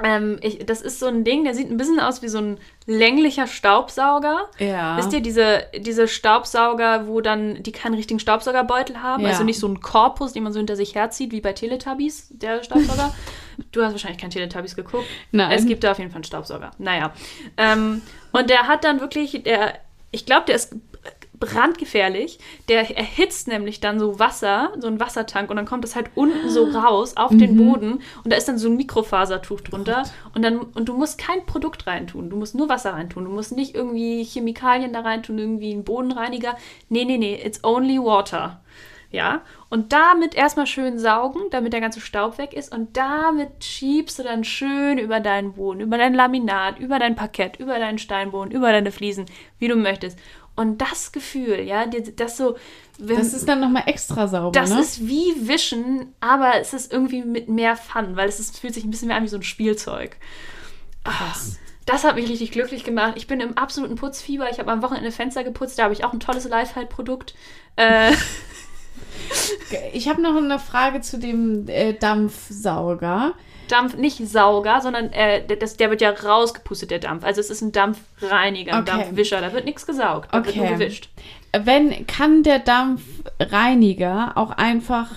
Ähm, 0.00 0.38
ich, 0.40 0.64
das 0.64 0.82
ist 0.82 1.00
so 1.00 1.06
ein 1.06 1.24
Ding, 1.24 1.42
der 1.42 1.52
sieht 1.52 1.68
ein 1.68 1.76
bisschen 1.76 1.98
aus 1.98 2.22
wie 2.22 2.28
so 2.28 2.38
ein 2.38 2.58
länglicher 2.86 3.48
Staubsauger. 3.48 4.48
Ja. 4.60 4.96
Wisst 4.98 5.12
ihr, 5.12 5.20
diese, 5.20 5.64
diese 5.76 6.06
Staubsauger, 6.06 7.08
wo 7.08 7.20
dann 7.20 7.60
die 7.64 7.72
keinen 7.72 7.94
richtigen 7.94 8.20
Staubsaugerbeutel 8.20 9.02
haben, 9.02 9.24
Ja. 9.24 9.30
also 9.30 9.42
nicht 9.42 9.58
so 9.58 9.66
ein 9.66 9.80
Korpus, 9.80 10.34
den 10.34 10.44
man 10.44 10.52
so 10.52 10.60
hinter 10.60 10.76
sich 10.76 10.94
herzieht, 10.94 11.32
wie 11.32 11.40
bei 11.40 11.52
Teletubbies, 11.52 12.28
der 12.30 12.62
Staubsauger. 12.62 13.12
du 13.72 13.82
hast 13.82 13.90
wahrscheinlich 13.90 14.20
kein 14.20 14.30
Teletubbies 14.30 14.76
geguckt. 14.76 15.06
Nein. 15.32 15.50
Es 15.50 15.66
gibt 15.66 15.82
da 15.82 15.90
auf 15.90 15.98
jeden 15.98 16.12
Fall 16.12 16.18
einen 16.18 16.24
Staubsauger. 16.24 16.70
Naja. 16.78 17.12
Ähm, 17.56 18.00
und 18.30 18.48
der 18.48 18.68
hat 18.68 18.84
dann 18.84 19.00
wirklich, 19.00 19.42
der, 19.42 19.74
ich 20.12 20.24
glaube, 20.24 20.44
der 20.46 20.54
ist 20.54 20.76
brandgefährlich. 21.38 22.38
Der 22.68 22.96
erhitzt 22.96 23.48
nämlich 23.48 23.80
dann 23.80 23.98
so 23.98 24.18
Wasser, 24.18 24.72
so 24.78 24.86
einen 24.86 25.00
Wassertank 25.00 25.50
und 25.50 25.56
dann 25.56 25.66
kommt 25.66 25.84
das 25.84 25.96
halt 25.96 26.10
unten 26.14 26.48
so 26.48 26.64
raus 26.64 27.16
auf 27.16 27.30
den 27.30 27.56
Boden 27.56 28.00
und 28.24 28.32
da 28.32 28.36
ist 28.36 28.48
dann 28.48 28.58
so 28.58 28.68
ein 28.68 28.76
Mikrofasertuch 28.76 29.60
drunter 29.60 30.04
und 30.34 30.42
dann 30.42 30.58
und 30.58 30.88
du 30.88 30.94
musst 30.94 31.18
kein 31.18 31.46
Produkt 31.46 31.86
reintun, 31.86 32.30
du 32.30 32.36
musst 32.36 32.54
nur 32.54 32.68
Wasser 32.68 32.92
reintun, 32.92 33.24
du 33.24 33.30
musst 33.30 33.52
nicht 33.52 33.74
irgendwie 33.74 34.24
Chemikalien 34.24 34.92
da 34.92 35.00
reintun, 35.00 35.38
irgendwie 35.38 35.72
einen 35.72 35.84
Bodenreiniger. 35.84 36.56
Nee, 36.88 37.04
nee, 37.04 37.18
nee, 37.18 37.40
it's 37.42 37.62
only 37.64 37.98
water. 37.98 38.60
Ja, 39.10 39.40
und 39.70 39.94
damit 39.94 40.34
erstmal 40.34 40.66
schön 40.66 40.98
saugen, 40.98 41.40
damit 41.50 41.72
der 41.72 41.80
ganze 41.80 42.00
Staub 42.00 42.36
weg 42.36 42.52
ist. 42.52 42.74
Und 42.74 42.94
damit 42.94 43.64
schiebst 43.64 44.18
du 44.18 44.22
dann 44.22 44.44
schön 44.44 44.98
über 44.98 45.18
deinen 45.20 45.54
Boden, 45.54 45.80
über 45.80 45.96
dein 45.96 46.12
Laminat, 46.12 46.78
über 46.78 46.98
dein 46.98 47.16
Parkett, 47.16 47.58
über 47.58 47.78
deinen 47.78 47.96
Steinboden, 47.96 48.50
über 48.50 48.70
deine 48.70 48.92
Fliesen, 48.92 49.24
wie 49.58 49.68
du 49.68 49.76
möchtest. 49.76 50.18
Und 50.58 50.78
das 50.78 51.12
Gefühl, 51.12 51.60
ja, 51.60 51.86
das 51.86 52.36
so. 52.36 52.56
wenn- 52.98 53.16
Das 53.18 53.32
ist 53.32 53.48
dann 53.48 53.60
nochmal 53.60 53.84
extra 53.86 54.26
sauber, 54.28 54.50
das 54.58 54.70
ne? 54.70 54.80
ist 54.80 55.06
wie 55.06 55.32
Wischen, 55.48 56.12
aber 56.20 56.56
es 56.60 56.74
ist 56.74 56.92
irgendwie 56.92 57.22
mit 57.22 57.48
mehr 57.48 57.76
Fun, 57.76 58.16
weil 58.16 58.28
es 58.28 58.40
ist, 58.40 58.58
fühlt 58.58 58.74
sich 58.74 58.84
ein 58.84 58.90
bisschen 58.90 59.08
mehr 59.08 59.16
an 59.16 59.22
wie 59.22 59.28
so 59.28 59.36
ein 59.36 59.42
Spielzeug. 59.42 60.16
Ah, 61.04 61.34
Das 61.86 62.04
hat 62.04 62.16
mich 62.16 62.28
richtig 62.28 62.50
glücklich 62.50 62.84
gemacht. 62.84 63.12
Ich 63.16 63.26
bin 63.28 63.40
im 63.40 63.56
absoluten 63.56 63.94
Putzfieber. 63.94 64.50
Ich 64.50 64.58
habe 64.58 64.70
am 64.72 64.82
Wochenende 64.82 65.10
Fenster 65.12 65.42
geputzt. 65.44 65.78
Da 65.78 65.84
habe 65.84 65.94
ich 65.94 66.04
auch 66.04 66.12
ein 66.12 66.20
tolles 66.20 66.46
Lifehide-Produkt. 66.48 67.34
Äh, 67.76 68.12
Ich 69.92 70.08
habe 70.08 70.20
noch 70.22 70.36
eine 70.36 70.58
Frage 70.58 71.00
zu 71.00 71.18
dem 71.18 71.68
äh, 71.68 71.94
Dampfsauger. 71.94 73.34
Dampf, 73.68 73.96
nicht 73.96 74.18
Sauger, 74.28 74.80
sondern 74.80 75.12
äh, 75.12 75.46
der- 75.46 75.56
das, 75.58 75.76
der 75.76 75.90
wird 75.90 76.00
ja 76.00 76.10
rausgepustet, 76.10 76.90
der 76.90 76.98
Dampf. 76.98 77.24
Also 77.24 77.40
es 77.40 77.50
ist 77.50 77.62
ein 77.62 77.72
Dampfreiniger, 77.72 78.72
ein 78.74 78.82
Okay. 78.82 78.90
Dampfwischer. 78.90 79.40
Da 79.40 79.52
wird 79.52 79.64
nichts 79.64 79.86
gesaugt, 79.86 80.28
da 80.32 80.44
wird 80.44 80.56
nur 80.56 80.64
Okay. 80.64 80.74
gewischt. 80.74 81.08
Wenn 81.64 82.06
kann 82.06 82.42
der 82.42 82.58
Dampfreiniger 83.38 84.32
auch 84.36 84.50
einfach 84.50 85.10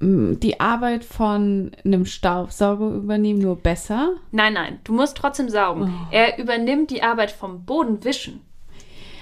mh, 0.00 0.36
die 0.36 0.60
Arbeit 0.60 1.04
von 1.04 1.72
einem 1.84 2.06
Staubsauger 2.06 2.88
übernehmen, 2.90 3.38
nur 3.40 3.56
besser? 3.56 4.10
Nein, 4.30 4.52
nein, 4.54 4.80
du 4.84 4.92
musst 4.92 5.16
trotzdem 5.16 5.48
saugen. 5.48 5.92
Er 6.10 6.38
übernimmt 6.38 6.90
die 6.90 7.02
Arbeit 7.02 7.30
vom 7.30 7.64
Bodenwischen. 7.64 8.40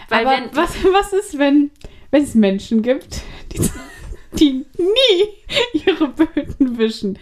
Weil 0.08 0.26
Aber 0.26 0.36
wenn, 0.36 0.56
was, 0.56 0.74
was 0.92 1.12
ist, 1.12 1.38
wenn, 1.38 1.70
wenn 2.10 2.22
es 2.24 2.34
Menschen 2.34 2.82
gibt, 2.82 3.22
die, 3.52 3.58
die 4.38 4.64
nie 4.78 5.80
ihre 5.86 6.08
Böden 6.08 6.78
wischen. 6.78 7.18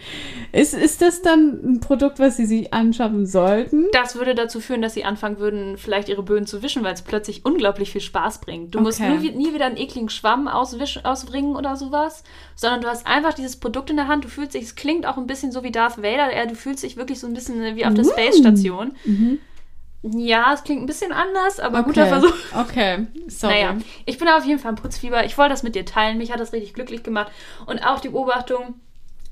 Ist, 0.51 0.73
ist 0.73 1.01
das 1.01 1.21
dann 1.21 1.59
ein 1.63 1.79
Produkt, 1.79 2.19
was 2.19 2.37
sie 2.37 2.45
sich 2.45 2.73
anschaffen 2.73 3.25
sollten? 3.25 3.85
Das 3.91 4.15
würde 4.15 4.35
dazu 4.35 4.59
führen, 4.59 4.81
dass 4.81 4.93
sie 4.93 5.03
anfangen 5.03 5.39
würden, 5.39 5.77
vielleicht 5.77 6.09
ihre 6.09 6.23
Böden 6.23 6.45
zu 6.47 6.61
wischen, 6.63 6.83
weil 6.83 6.93
es 6.93 7.01
plötzlich 7.01 7.45
unglaublich 7.45 7.91
viel 7.91 8.01
Spaß 8.01 8.41
bringt. 8.41 8.75
Du 8.75 8.81
musst 8.81 8.99
Okay. 8.99 9.09
nur, 9.09 9.21
wie- 9.21 9.31
nie 9.31 9.53
wieder 9.53 9.65
einen 9.65 9.77
ekligen 9.77 10.09
Schwamm 10.09 10.47
auswischen, 10.47 11.05
ausbringen 11.05 11.55
oder 11.55 11.75
sowas, 11.75 12.23
sondern 12.55 12.81
du 12.81 12.87
hast 12.87 13.07
einfach 13.07 13.33
dieses 13.33 13.55
Produkt 13.55 13.89
in 13.89 13.95
der 13.95 14.07
Hand. 14.07 14.23
Du 14.25 14.29
fühlst 14.29 14.53
dich, 14.53 14.63
es 14.63 14.75
klingt 14.75 15.05
auch 15.05 15.17
ein 15.17 15.27
bisschen 15.27 15.51
so 15.51 15.63
wie 15.63 15.71
Darth 15.71 15.97
Vader, 15.97 16.29
du 16.47 16.55
fühlst 16.55 16.83
dich 16.83 16.97
wirklich 16.97 17.19
so 17.19 17.27
ein 17.27 17.33
bisschen 17.33 17.75
wie 17.75 17.85
auf 17.85 17.93
der 17.93 18.03
Space 18.03 18.37
Station. 18.37 18.93
Ja, 20.03 20.53
es 20.53 20.63
klingt 20.63 20.81
ein 20.83 20.85
bisschen 20.85 21.13
anders, 21.13 21.59
aber 21.61 21.83
guter 21.83 22.05
Versuch. 22.07 22.33
Okay, 22.53 23.07
sorry. 23.27 23.53
Naja, 23.53 23.77
ich 24.05 24.17
bin 24.17 24.27
auf 24.27 24.43
jeden 24.43 24.59
Fall 24.59 24.71
im 24.71 24.75
Putzfieber. 24.75 25.23
Ich 25.25 25.37
wollte 25.37 25.51
das 25.51 25.63
mit 25.63 25.75
dir 25.75 25.85
teilen. 25.85 26.17
Mich 26.17 26.31
hat 26.31 26.41
das 26.41 26.51
richtig 26.51 26.73
glücklich 26.73 27.03
gemacht. 27.03 27.31
Und 27.65 27.85
auch 27.85 28.01
die 28.01 28.09
Beobachtung, 28.09 28.75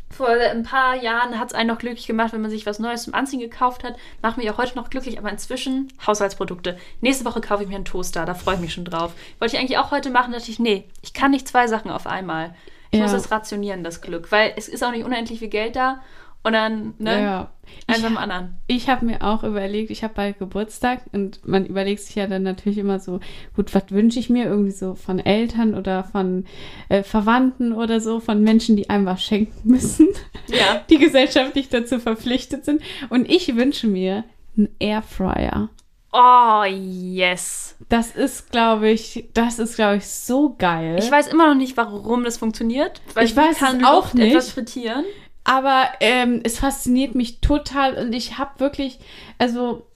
vor 0.10 0.30
ein 0.30 0.64
paar 0.64 0.96
Jahren 0.96 1.40
hat 1.40 1.50
es 1.50 1.54
einen 1.54 1.68
noch 1.70 1.78
glücklich 1.78 2.08
gemacht, 2.08 2.32
wenn 2.34 2.42
man 2.42 2.52
sich 2.52 2.66
was 2.66 2.80
Neues 2.80 3.04
zum 3.04 3.14
Anziehen 3.14 3.40
gekauft 3.40 3.84
hat. 3.84 3.96
Macht 4.22 4.38
mich 4.38 4.50
auch 4.50 4.58
heute 4.58 4.76
noch 4.76 4.90
glücklich, 4.90 5.18
aber 5.18 5.30
inzwischen 5.30 5.92
Haushaltsprodukte. 6.06 6.78
Nächste 7.02 7.26
Woche 7.26 7.42
kaufe 7.42 7.64
ich 7.64 7.70
mir 7.70 7.76
einen 7.76 7.86
Toaster, 7.86 8.26
da 8.26 8.34
freue 8.34 8.56
ich 8.56 8.62
mich 8.62 8.74
schon 8.74 8.86
drauf. 8.86 9.14
Wollte 9.40 9.56
ich 9.56 9.62
eigentlich 9.62 9.78
auch 9.78 9.92
heute 9.92 10.10
machen, 10.10 10.32
dachte 10.34 10.52
ich, 10.52 10.60
nee, 10.60 10.86
ich 11.02 11.14
kann 11.14 11.32
nicht 11.32 11.48
zwei 11.48 11.68
Sachen 11.68 11.92
auf 11.92 12.08
einmal. 12.08 12.54
Ich 12.92 12.98
Ja. 13.00 13.04
muss 13.06 13.14
das 13.14 13.32
rationieren, 13.32 13.84
das 13.86 14.02
Glück, 14.02 14.32
weil 14.32 14.54
es 14.58 14.68
ist 14.68 14.84
auch 14.84 14.92
nicht 14.92 15.06
unendlich 15.06 15.40
viel 15.40 15.48
Geld 15.48 15.76
da. 15.78 16.02
Und 16.44 16.54
dann, 16.54 16.96
ne, 16.98 17.22
Ja. 17.22 17.52
eins 17.88 18.04
am 18.04 18.18
anderen. 18.18 18.56
Ich 18.66 18.90
habe 18.90 19.06
mir 19.06 19.22
auch 19.22 19.44
überlegt, 19.44 19.92
ich 19.92 20.04
habe 20.04 20.16
bald 20.16 20.40
Geburtstag 20.40 21.02
und 21.12 21.48
man 21.48 21.68
überlegt 21.68 22.02
sich 22.02 22.16
ja 22.16 22.26
dann 22.26 22.42
natürlich 22.42 22.80
immer 22.80 23.00
so, 23.00 23.20
gut, 23.56 23.76
was 23.76 23.84
wünsche 23.92 24.18
ich 24.20 24.30
mir 24.32 24.46
irgendwie 24.46 24.72
so 24.72 24.96
von 24.96 25.20
Eltern 25.20 25.76
oder 25.76 26.04
von 26.04 26.46
äh, 26.90 27.04
Verwandten 27.04 27.74
oder 27.74 28.00
so, 28.02 28.20
von 28.20 28.42
Menschen, 28.42 28.76
die 28.76 28.90
einem 28.90 29.06
was 29.06 29.24
schenken 29.24 29.70
müssen, 29.70 30.08
Ja. 30.48 30.82
die 30.90 30.98
gesellschaftlich 30.98 31.70
dazu 31.70 32.00
verpflichtet 32.00 32.66
sind. 32.66 32.82
Und 33.10 33.30
ich 33.30 33.56
wünsche 33.56 33.86
mir 33.88 34.24
einen 34.58 34.70
Airfryer. 34.80 35.70
Oh, 36.14 36.64
yes. 36.66 37.78
Das 37.88 38.16
ist, 38.16 38.52
glaube 38.52 38.90
ich, 38.90 39.30
das 39.34 39.60
ist, 39.60 39.76
glaube 39.76 39.98
ich, 39.98 40.08
so 40.08 40.56
geil. 40.58 40.98
Ich 41.00 41.10
weiß 41.10 41.28
immer 41.28 41.48
noch 41.48 41.56
nicht, 41.56 41.78
warum 41.78 42.24
das 42.26 42.38
funktioniert. 42.38 43.00
Weil 43.14 43.26
Ich 43.26 43.36
weiß 43.38 43.60
kann 43.60 43.86
auch 43.86 44.02
Luft 44.06 44.16
nicht. 44.16 44.32
etwas 44.32 44.50
frittieren. 44.52 45.06
Aber 45.44 45.86
ähm, 46.00 46.42
es 46.44 46.60
fasziniert 46.60 47.16
mich 47.16 47.42
total 47.42 47.96
und 47.96 48.14
ich 48.14 48.38
habe 48.38 48.60
wirklich, 48.60 49.00
also 49.40 49.88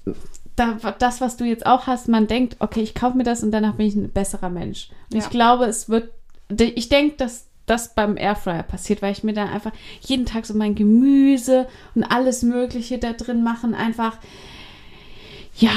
da, 0.56 0.78
das, 1.00 1.22
was 1.22 1.38
du 1.38 1.44
jetzt 1.46 1.66
auch 1.66 1.88
hast, 1.88 2.08
man 2.08 2.28
denkt, 2.28 2.58
okay, 2.60 2.82
ich 2.82 2.96
kaufe 2.96 3.18
mir 3.18 3.24
das 3.24 3.44
und 3.44 3.52
danach 3.52 3.76
bin 3.76 3.88
ich 3.88 3.96
ein 3.96 4.10
besserer 4.12 4.50
Mensch. 4.50 4.90
Und 5.12 5.18
Ja. 5.18 5.24
ich 5.24 5.30
glaube, 5.30 5.66
es 5.66 5.90
wird, 5.90 6.12
ich 6.50 6.90
denke, 6.90 7.18
dass 7.18 7.48
das 7.66 7.94
beim 7.96 8.16
Airfryer 8.18 8.64
passiert, 8.64 9.02
weil 9.02 9.12
ich 9.12 9.24
mir 9.24 9.34
dann 9.34 9.50
einfach 9.50 9.72
jeden 10.02 10.26
Tag 10.26 10.46
so 10.46 10.54
mein 10.54 10.76
Gemüse 10.76 11.68
und 11.96 12.04
alles 12.04 12.44
Mögliche 12.44 12.98
da 13.00 13.14
drin 13.14 13.44
machen, 13.44 13.74
einfach, 13.74 14.18
ja, 15.58 15.72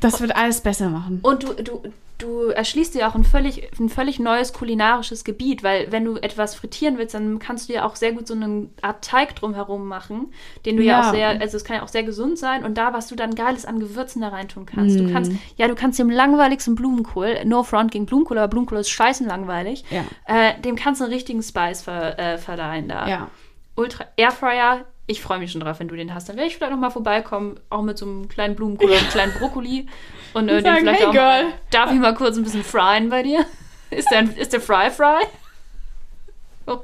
das 0.00 0.20
wird 0.20 0.34
alles 0.36 0.60
besser 0.60 0.88
machen. 0.88 1.20
Und 1.22 1.42
du, 1.42 1.52
du, 1.54 1.82
du 2.18 2.46
erschließt 2.48 2.94
dir 2.94 3.08
auch 3.08 3.14
ein 3.14 3.24
völlig, 3.24 3.68
ein 3.78 3.88
völlig 3.88 4.18
neues 4.20 4.52
kulinarisches 4.52 5.24
Gebiet, 5.24 5.62
weil 5.62 5.90
wenn 5.90 6.04
du 6.04 6.16
etwas 6.16 6.54
frittieren 6.54 6.96
willst, 6.98 7.14
dann 7.14 7.38
kannst 7.38 7.68
du 7.68 7.72
ja 7.72 7.84
auch 7.84 7.96
sehr 7.96 8.12
gut 8.12 8.26
so 8.26 8.34
eine 8.34 8.68
Art 8.82 9.04
Teig 9.04 9.34
drumherum 9.36 9.88
machen, 9.88 10.32
den 10.64 10.76
du 10.76 10.82
ja, 10.82 11.00
Ja. 11.00 11.08
auch 11.08 11.12
sehr, 11.12 11.28
also 11.40 11.56
es 11.56 11.64
kann 11.64 11.76
ja 11.76 11.82
auch 11.82 11.88
sehr 11.88 12.04
gesund 12.04 12.38
sein 12.38 12.64
und 12.64 12.78
da, 12.78 12.92
was 12.92 13.08
du 13.08 13.16
dann 13.16 13.34
Geiles 13.34 13.64
an 13.64 13.80
Gewürzen 13.80 14.22
da 14.22 14.28
reintun 14.28 14.64
kannst. 14.66 14.96
Mm. 14.98 15.06
Du 15.06 15.12
kannst, 15.12 15.32
ja, 15.56 15.66
du 15.68 15.74
kannst 15.74 15.98
dem 15.98 16.10
langweiligsten 16.10 16.74
Blumenkohl, 16.76 17.44
no 17.44 17.62
front 17.64 17.90
gegen 17.90 18.06
Blumenkohl, 18.06 18.38
aber 18.38 18.48
Blumenkohl 18.48 18.78
ist 18.78 18.90
scheißen 18.90 19.26
langweilig, 19.26 19.84
Ja. 19.90 20.04
äh, 20.26 20.60
dem 20.60 20.76
kannst 20.76 21.00
du 21.00 21.04
einen 21.04 21.12
richtigen 21.12 21.42
Spice 21.42 21.82
ver, 21.82 22.18
äh, 22.18 22.38
verleihen 22.38 22.88
da. 22.88 23.08
Ja. 23.08 23.28
Ultra 23.76 24.04
Airfryer, 24.16 24.84
ich 25.06 25.20
freue 25.20 25.38
mich 25.38 25.52
schon 25.52 25.60
drauf, 25.60 25.80
wenn 25.80 25.88
du 25.88 25.96
den 25.96 26.14
hast. 26.14 26.28
Dann 26.28 26.36
werde 26.36 26.48
ich 26.48 26.56
vielleicht 26.56 26.72
noch 26.72 26.78
mal 26.78 26.90
vorbeikommen, 26.90 27.60
auch 27.70 27.82
mit 27.82 27.98
so 27.98 28.06
einem 28.06 28.28
kleinen 28.28 28.54
Blumenkohl 28.56 28.88
oder 28.88 28.98
einem 28.98 29.08
kleinen 29.10 29.32
Brokkoli. 29.34 29.86
Und 30.32 30.48
äh, 30.48 30.62
den 30.62 30.76
vielleicht 30.76 31.00
"Hey, 31.00 31.06
auch 31.06 31.12
Girl." 31.12 31.44
mal, 31.44 31.52
darf 31.70 31.92
ich 31.92 31.98
mal 31.98 32.14
kurz 32.14 32.36
ein 32.36 32.42
bisschen 32.44 32.64
fryen 32.64 33.10
bei 33.10 33.22
dir? 33.22 33.44
Ist 33.90 34.10
der, 34.10 34.24
ist 34.36 34.52
der 34.52 34.60
Fry 34.60 34.90
Fry? 34.90 35.22
Oh. 36.66 36.78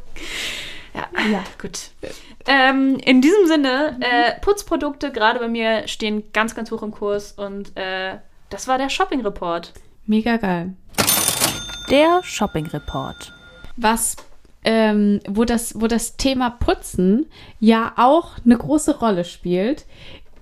Ja, 0.94 1.08
Ja. 1.30 1.42
gut. 1.60 1.90
Ähm, 2.46 2.98
in 2.98 3.22
diesem 3.22 3.46
Sinne, 3.46 3.96
äh, 4.00 4.38
Putzprodukte 4.40 5.10
gerade 5.10 5.38
bei 5.38 5.48
mir 5.48 5.88
stehen 5.88 6.24
ganz, 6.32 6.54
ganz 6.54 6.70
hoch 6.70 6.82
im 6.82 6.90
Kurs 6.90 7.32
und 7.32 7.74
äh, 7.78 8.18
das 8.50 8.68
war 8.68 8.76
der 8.76 8.90
Shopping-Report. 8.90 9.72
Mega 10.06 10.36
geil. 10.36 10.74
Der 11.90 12.20
Shopping 12.22 12.66
Report. 12.66 13.32
was, 13.76 14.16
ähm, 14.64 15.20
wo, 15.28 15.44
das, 15.44 15.80
wo 15.80 15.86
das 15.86 16.16
Thema 16.16 16.50
Putzen 16.50 17.26
ja 17.60 17.92
auch 17.96 18.32
eine 18.44 18.56
große 18.58 18.98
Rolle 18.98 19.24
spielt. 19.24 19.86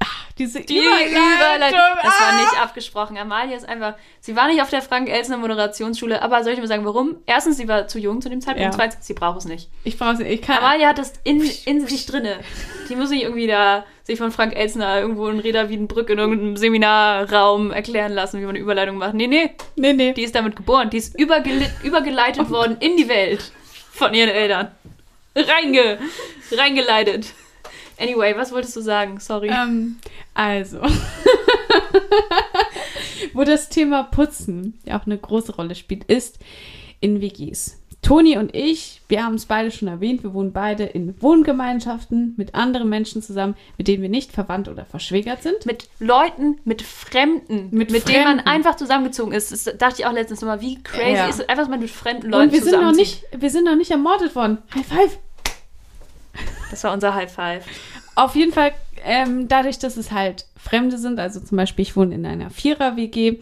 Ach, 0.01 0.27
diese 0.39 0.61
Die 0.61 0.79
Überleitung. 0.79 1.79
Das 2.03 2.21
war 2.21 2.33
Ah! 2.33 2.41
nicht 2.41 2.63
abgesprochen. 2.63 3.19
Amalia 3.19 3.57
ist 3.57 3.69
einfach, 3.69 3.95
sie 4.21 4.37
war 4.37 4.47
nicht 4.47 4.63
auf 4.63 4.71
der 4.71 4.81
Frank-Elsner 4.83 5.39
Moderationsschule, 5.39 6.23
aber 6.23 6.45
soll 6.45 6.53
ich 6.53 6.61
mal 6.61 6.69
sagen, 6.69 6.85
warum? 6.85 7.17
Erstens, 7.27 7.57
sie 7.57 7.67
war 7.67 7.89
zu 7.89 7.99
jung 7.99 8.21
zu 8.21 8.29
dem 8.29 8.41
Zeitpunkt. 8.41 8.63
Ja. 8.65 8.71
Zweitens, 8.71 9.07
sie 9.07 9.15
braucht 9.15 9.39
es 9.39 9.45
nicht. 9.47 9.69
Ich 9.83 9.99
brauche 9.99 10.23
ich 10.23 10.43
kann. 10.43 10.59
Amalia 10.59 10.89
hat 10.89 10.99
das 10.99 11.15
in, 11.25 11.43
in 11.65 11.87
sich 11.87 12.07
drinne. 12.07 12.37
Die 12.89 12.95
muss 12.95 13.09
sich 13.09 13.23
irgendwie 13.23 13.49
da 13.49 13.85
sich 14.05 14.19
von 14.19 14.31
Frank 14.31 14.57
Elsner 14.57 15.01
irgendwo 15.01 15.29
in 15.29 15.39
Reda 15.41 15.69
Wiedenbrück 15.69 16.09
in 16.11 16.19
irgendeinem 16.19 16.57
Seminarraum 16.57 17.73
erklären 17.73 18.13
lassen, 18.13 18.41
wie 18.41 18.45
man 18.47 18.51
eine 18.55 18.61
Überleitung 18.61 18.97
macht. 18.97 19.15
Nee, 19.15 19.27
nee, 19.27 19.51
nee, 19.77 19.93
nee. 19.93 20.13
die 20.15 20.23
ist 20.23 20.35
damit 20.35 20.57
geboren. 20.57 20.91
Die 20.91 20.97
ist 20.97 21.19
übergele 21.19 21.69
übergeleitet 21.83 22.49
worden 22.51 22.77
in 22.81 22.97
die 22.97 23.09
Welt 23.09 23.53
von 23.99 24.15
ihren 24.15 24.31
Eltern. 24.31 24.71
Reinge 25.37 25.99
reingeleitet. 26.53 27.35
Anyway, 27.99 28.35
was 28.37 28.53
wolltest 28.53 28.77
du 28.77 28.81
sagen? 28.81 29.21
Sorry. 29.21 29.51
Ähm, 29.51 29.99
also. 30.35 30.81
Wo 33.33 33.45
das 33.45 33.69
Thema 33.69 34.05
Putzen 34.05 34.79
ja 34.85 34.99
auch 34.99 35.07
eine 35.07 35.19
große 35.19 35.57
Rolle 35.57 35.75
spielt, 35.75 36.05
ist 36.05 36.39
in 37.01 37.21
WGs. 37.21 37.77
Toni 38.09 38.39
und 38.39 38.55
ich, 38.55 39.03
wir 39.09 39.23
haben 39.23 39.35
es 39.35 39.45
beide 39.45 39.71
schon 39.71 39.87
erwähnt, 39.87 40.23
wir 40.23 40.33
wohnen 40.33 40.53
beide 40.53 40.85
in 40.85 41.21
Wohngemeinschaften 41.21 42.33
mit 42.39 42.55
anderen 42.55 42.89
Menschen 42.89 43.21
zusammen, 43.23 43.55
mit 43.77 43.87
denen 43.87 44.01
wir 44.01 44.09
nicht 44.09 44.33
verwandt 44.33 44.67
oder 44.69 44.87
verschwägert 44.87 45.43
sind. 45.43 45.67
mit 45.67 45.89
Leuten, 46.01 46.59
mit 46.65 46.81
Fremden, 46.81 47.69
Mit 47.71 47.91
mit, 47.91 48.09
denen 48.09 48.25
man 48.25 48.35
Fremden. 48.39 48.49
einfach 48.49 48.77
zusammengezogen 48.77 49.33
ist. 49.33 49.53
Das 49.53 49.65
dachte 49.77 49.97
ich 50.01 50.07
auch 50.07 50.13
letztens 50.13 50.41
nochmal, 50.41 50.63
wie 50.63 50.83
crazy 50.83 51.13
Ja. 51.17 51.29
ist 51.29 51.41
es, 51.41 51.49
einfach 51.51 51.69
mal 51.69 51.79
mit 51.79 51.91
fremden 51.91 52.31
Leuten 52.31 52.45
Und 52.49 52.53
wir 52.53 52.63
sind 52.63 52.81
noch 52.81 52.93
nicht, 52.95 53.25
wir 53.37 53.51
sind 53.51 53.65
noch 53.67 53.77
nicht 53.77 53.91
ermordet 53.91 54.35
worden. 54.35 54.57
High 54.75 54.87
five! 54.87 55.19
Das 56.71 56.85
war 56.85 56.95
unser 56.95 57.15
High 57.15 57.31
Five. 57.31 57.65
Auf 58.15 58.35
jeden 58.37 58.53
Fall, 58.53 58.73
ähm, 59.05 59.49
dadurch, 59.49 59.79
dass 59.79 59.97
es 59.99 60.13
halt 60.13 60.47
Fremde 60.57 60.97
sind, 60.99 61.19
also 61.21 61.41
zum 61.41 61.57
Beispiel 61.57 61.83
ich 61.83 61.95
wohne 61.97 62.15
in 62.15 62.25
einer 62.27 62.49
Vierer-WG, 62.51 63.39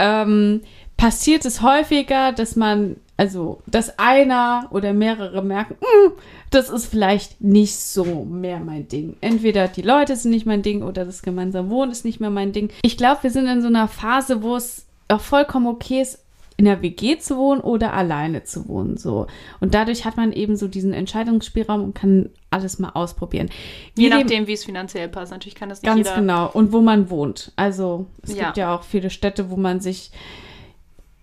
ähm, 0.00 0.62
passiert 0.96 1.44
es 1.44 1.62
häufiger, 1.62 2.32
dass 2.32 2.56
man, 2.56 2.96
also, 3.18 3.60
dass 3.66 3.98
einer 3.98 4.68
oder 4.70 4.94
mehrere 4.94 5.42
merken, 5.42 5.74
"Mm, 5.80 6.12
das 6.50 6.70
ist 6.70 6.86
vielleicht 6.86 7.40
nicht 7.42 7.76
so 7.76 8.24
mehr 8.24 8.58
mein 8.60 8.88
Ding. 8.88 9.16
Entweder 9.20 9.68
die 9.68 9.82
Leute 9.82 10.16
sind 10.16 10.30
nicht 10.30 10.46
mein 10.46 10.62
Ding 10.62 10.82
oder 10.82 11.04
das 11.04 11.20
gemeinsame 11.22 11.68
Wohnen 11.68 11.90
ist 11.92 12.04
nicht 12.06 12.20
mehr 12.20 12.30
mein 12.30 12.52
Ding. 12.52 12.70
Ich 12.82 12.96
glaube, 12.96 13.24
wir 13.24 13.30
sind 13.30 13.46
in 13.48 13.60
so 13.60 13.66
einer 13.66 13.88
Phase, 13.88 14.42
wo 14.42 14.56
es 14.56 14.86
auch 15.08 15.20
vollkommen 15.20 15.66
okay 15.66 16.00
ist, 16.00 16.24
in 16.56 16.64
der 16.64 16.82
WG 16.82 17.18
zu 17.18 17.36
wohnen 17.36 17.60
oder 17.60 17.92
alleine 17.92 18.42
zu 18.42 18.66
wohnen, 18.66 18.96
so. 18.96 19.28
Und 19.60 19.74
dadurch 19.74 20.04
hat 20.04 20.16
man 20.16 20.32
eben 20.32 20.56
so 20.56 20.66
diesen 20.66 20.92
Entscheidungsspielraum 20.92 21.82
und 21.84 21.94
kann 21.94 22.30
alles 22.50 22.80
mal 22.80 22.90
ausprobieren. 22.94 23.48
Je 23.96 24.04
Wir 24.04 24.10
leben- 24.10 24.22
nachdem, 24.22 24.46
wie 24.48 24.54
es 24.54 24.64
finanziell 24.64 25.08
passt. 25.08 25.30
Natürlich 25.30 25.54
kann 25.54 25.68
das 25.68 25.82
nicht 25.82 25.86
Ganz 25.92 26.08
jeder. 26.08 26.16
genau. 26.20 26.50
Und 26.52 26.72
wo 26.72 26.80
man 26.80 27.10
wohnt. 27.10 27.52
Also 27.54 28.06
es 28.22 28.34
Ja. 28.36 28.46
gibt 28.46 28.56
ja 28.56 28.74
auch 28.74 28.82
viele 28.82 29.10
Städte, 29.10 29.50
wo 29.50 29.56
man 29.56 29.78
sich 29.80 30.10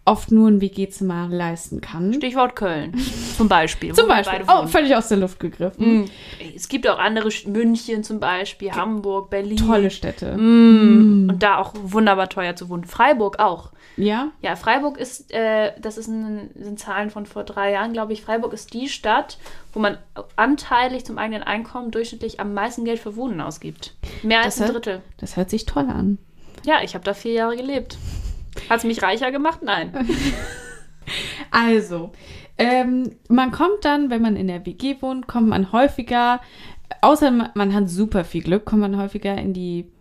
oft 0.06 0.32
nur 0.32 0.48
ein 0.50 0.62
WG-Zimmer 0.62 1.28
leisten 1.30 1.82
kann. 1.82 2.14
Stichwort 2.14 2.56
Köln. 2.56 2.94
Zum 3.36 3.48
Beispiel. 3.50 3.92
Zum 3.94 4.08
Beispiel. 4.08 4.42
Oh, 4.48 4.68
völlig 4.68 4.96
aus 4.96 5.08
der 5.08 5.18
Luft 5.18 5.40
gegriffen. 5.40 6.04
Mm. 6.04 6.06
Es 6.56 6.70
gibt 6.70 6.88
auch 6.88 7.00
andere, 7.00 7.30
München 7.48 8.04
zum 8.04 8.20
Beispiel, 8.20 8.72
Hamburg, 8.72 9.32
Berlin. 9.32 9.58
Tolle 9.58 9.90
Städte. 9.90 10.38
Mm. 10.38 11.30
Und 11.30 11.40
da 11.42 11.58
auch 11.58 11.74
wunderbar 11.82 12.30
teuer 12.30 12.56
zu 12.56 12.70
wohnen. 12.70 12.84
Freiburg 12.84 13.40
auch. 13.40 13.72
Ja? 13.98 14.30
Ja, 14.42 14.56
Freiburg 14.56 14.98
ist, 14.98 15.34
äh, 15.34 15.72
das 15.82 15.98
ist 15.98 16.08
ein, 16.08 16.52
sind 16.56 16.80
Zahlen 16.80 17.10
von 17.10 17.26
vor 17.26 17.44
drei 17.44 17.72
Jahren, 17.72 17.94
glaube 17.94 18.14
ich. 18.14 18.22
Freiburg 18.22 18.54
ist 18.54 18.74
die 18.74 18.90
Stadt, 18.90 19.38
wo 19.74 19.80
man 19.80 19.98
anteilig 20.36 21.04
zum 21.06 21.18
eigenen 21.18 21.42
Einkommen 21.44 21.90
durchschnittlich 21.92 22.40
am 22.40 22.54
meisten 22.54 22.86
Geld 22.86 23.00
für 23.00 23.16
Wohnen 23.16 23.42
ausgibt. 23.42 23.96
Mehr 24.22 24.44
als 24.44 24.56
Das 24.56 24.62
ein 24.62 24.74
hört- 24.74 24.86
Drittel. 24.86 25.02
Das 25.18 25.36
hört 25.36 25.50
sich 25.50 25.66
toll 25.66 25.88
an. 25.90 26.20
Ja, 26.64 26.84
ich 26.84 26.94
habe 26.94 27.04
da 27.06 27.14
vier 27.14 27.34
Jahre 27.34 27.56
gelebt. 27.58 27.98
Hat 28.70 28.80
es 28.80 28.84
mich 28.84 29.02
reicher 29.02 29.32
gemacht? 29.32 29.60
Nein. 29.64 29.94
Also, 31.52 32.12
ähm, 32.58 33.12
man 33.30 33.52
kommt 33.52 33.84
dann, 33.84 34.10
wenn 34.10 34.22
man 34.22 34.36
in 34.36 34.48
der 34.48 34.66
WG 34.66 34.96
wohnt, 35.02 35.28
kommt 35.28 35.48
man 35.48 35.72
häufiger, 35.72 36.42
außer 37.02 37.32
man, 37.32 37.74
hat 37.74 37.90
super 37.90 38.24
viel 38.24 38.44
Glück, 38.44 38.66
kommt 38.66 38.82
man 38.82 38.98
häufiger 38.98 39.38
in 39.38 39.54
die 39.54 39.92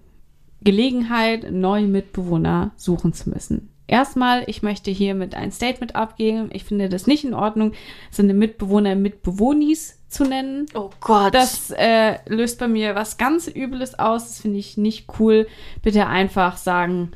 Gelegenheit, 0.63 1.51
neue 1.51 1.87
Mitbewohner 1.87 2.73
suchen 2.77 3.13
zu 3.13 3.31
müssen. 3.31 3.71
erstmal, 3.87 4.45
ich 4.47 4.63
möchte 4.63 4.91
hiermit 4.91 5.35
ein 5.35 5.53
Statement 5.53 5.95
abgeben. 5.95 6.49
Ich 6.53 6.65
finde 6.65 6.89
das 6.89 7.07
nicht 7.07 7.25
in 7.25 7.35
Ordnung, 7.35 7.73
seine 8.11 8.33
Mitbewohner 8.33 8.95
Mitbewohnis 8.95 9.99
zu 10.09 10.25
nennen. 10.25 10.67
Oh 10.75 10.91
Gott. 11.01 11.35
Das 11.35 11.71
äh, 11.71 12.17
löst 12.27 12.59
bei 12.59 12.69
mir 12.69 12.95
was 12.95 13.19
ganz 13.19 13.47
Übles 13.47 13.99
aus. 13.99 14.25
Das 14.29 14.41
finde 14.41 14.59
ich 14.59 14.79
nicht 14.79 15.07
cool. 15.19 15.47
Bitte 15.83 16.07
einfach 16.07 16.57
sagen, 16.57 17.13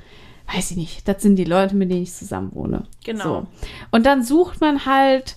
weiß 0.53 0.73
ich 0.73 0.77
nicht, 0.77 1.09
das 1.09 1.23
sind 1.23 1.37
die 1.37 1.45
Leute, 1.45 1.77
mit 1.77 1.91
denen 1.91 2.03
ich 2.03 2.15
zusammen 2.15 2.51
wohne. 2.55 2.85
Genau. 3.05 3.25
So. 3.25 3.47
Und 3.91 4.07
dann 4.07 4.23
sucht 4.23 4.61
man 4.61 4.87
halt 4.87 5.37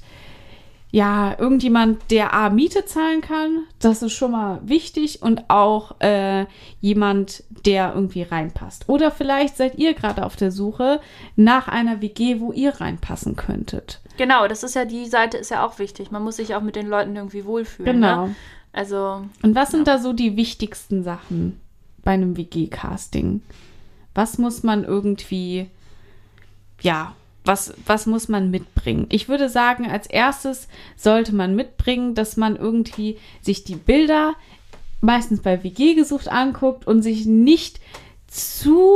ja, 0.93 1.37
irgendjemand, 1.39 2.11
der 2.11 2.33
A, 2.33 2.49
Miete 2.49 2.85
zahlen 2.85 3.21
kann, 3.21 3.63
das 3.79 4.01
ist 4.01 4.11
schon 4.11 4.31
mal 4.31 4.59
wichtig 4.63 5.21
und 5.21 5.49
auch 5.49 5.95
äh, 6.01 6.45
jemand, 6.81 7.45
der 7.65 7.93
irgendwie 7.95 8.23
reinpasst. 8.23 8.89
Oder 8.89 9.09
vielleicht 9.09 9.55
seid 9.55 9.77
ihr 9.77 9.93
gerade 9.93 10.25
auf 10.25 10.35
der 10.35 10.51
Suche 10.51 10.99
nach 11.37 11.69
einer 11.69 12.01
WG, 12.01 12.41
wo 12.41 12.51
ihr 12.51 12.81
reinpassen 12.81 13.37
könntet. 13.37 14.01
Genau, 14.17 14.49
das 14.49 14.63
ist 14.63 14.75
ja 14.75 14.83
die 14.83 15.05
Seite 15.05 15.37
ist 15.37 15.49
ja 15.49 15.65
auch 15.65 15.79
wichtig. 15.79 16.11
Man 16.11 16.23
muss 16.23 16.35
sich 16.35 16.55
auch 16.55 16.61
mit 16.61 16.75
den 16.75 16.87
Leuten 16.87 17.15
irgendwie 17.15 17.45
wohlfühlen. 17.45 18.01
Genau. 18.01 18.27
Ne? 18.27 18.35
Also. 18.73 19.25
Und 19.41 19.55
was 19.55 19.71
sind 19.71 19.87
da 19.87 19.97
so 19.97 20.11
die 20.11 20.35
wichtigsten 20.35 21.03
Sachen 21.03 21.59
bei 22.03 22.11
einem 22.11 22.35
WG-Casting? 22.35 23.41
Was 24.13 24.37
muss 24.37 24.63
man 24.63 24.83
irgendwie, 24.83 25.69
ja, 26.81 27.15
was, 27.43 27.73
was 27.85 28.05
muss 28.05 28.27
man 28.27 28.51
mitbringen? 28.51 29.07
Ich 29.09 29.27
würde 29.27 29.49
sagen, 29.49 29.89
als 29.89 30.05
erstes 30.07 30.67
sollte 30.95 31.33
man 31.33 31.55
mitbringen, 31.55 32.13
dass 32.13 32.37
man 32.37 32.55
irgendwie 32.55 33.17
sich 33.41 33.63
die 33.63 33.75
Bilder 33.75 34.33
meistens 35.01 35.41
bei 35.41 35.63
WG 35.63 35.95
gesucht 35.95 36.27
anguckt 36.27 36.85
und 36.85 37.01
sich 37.01 37.25
nicht 37.25 37.79
zu 38.27 38.95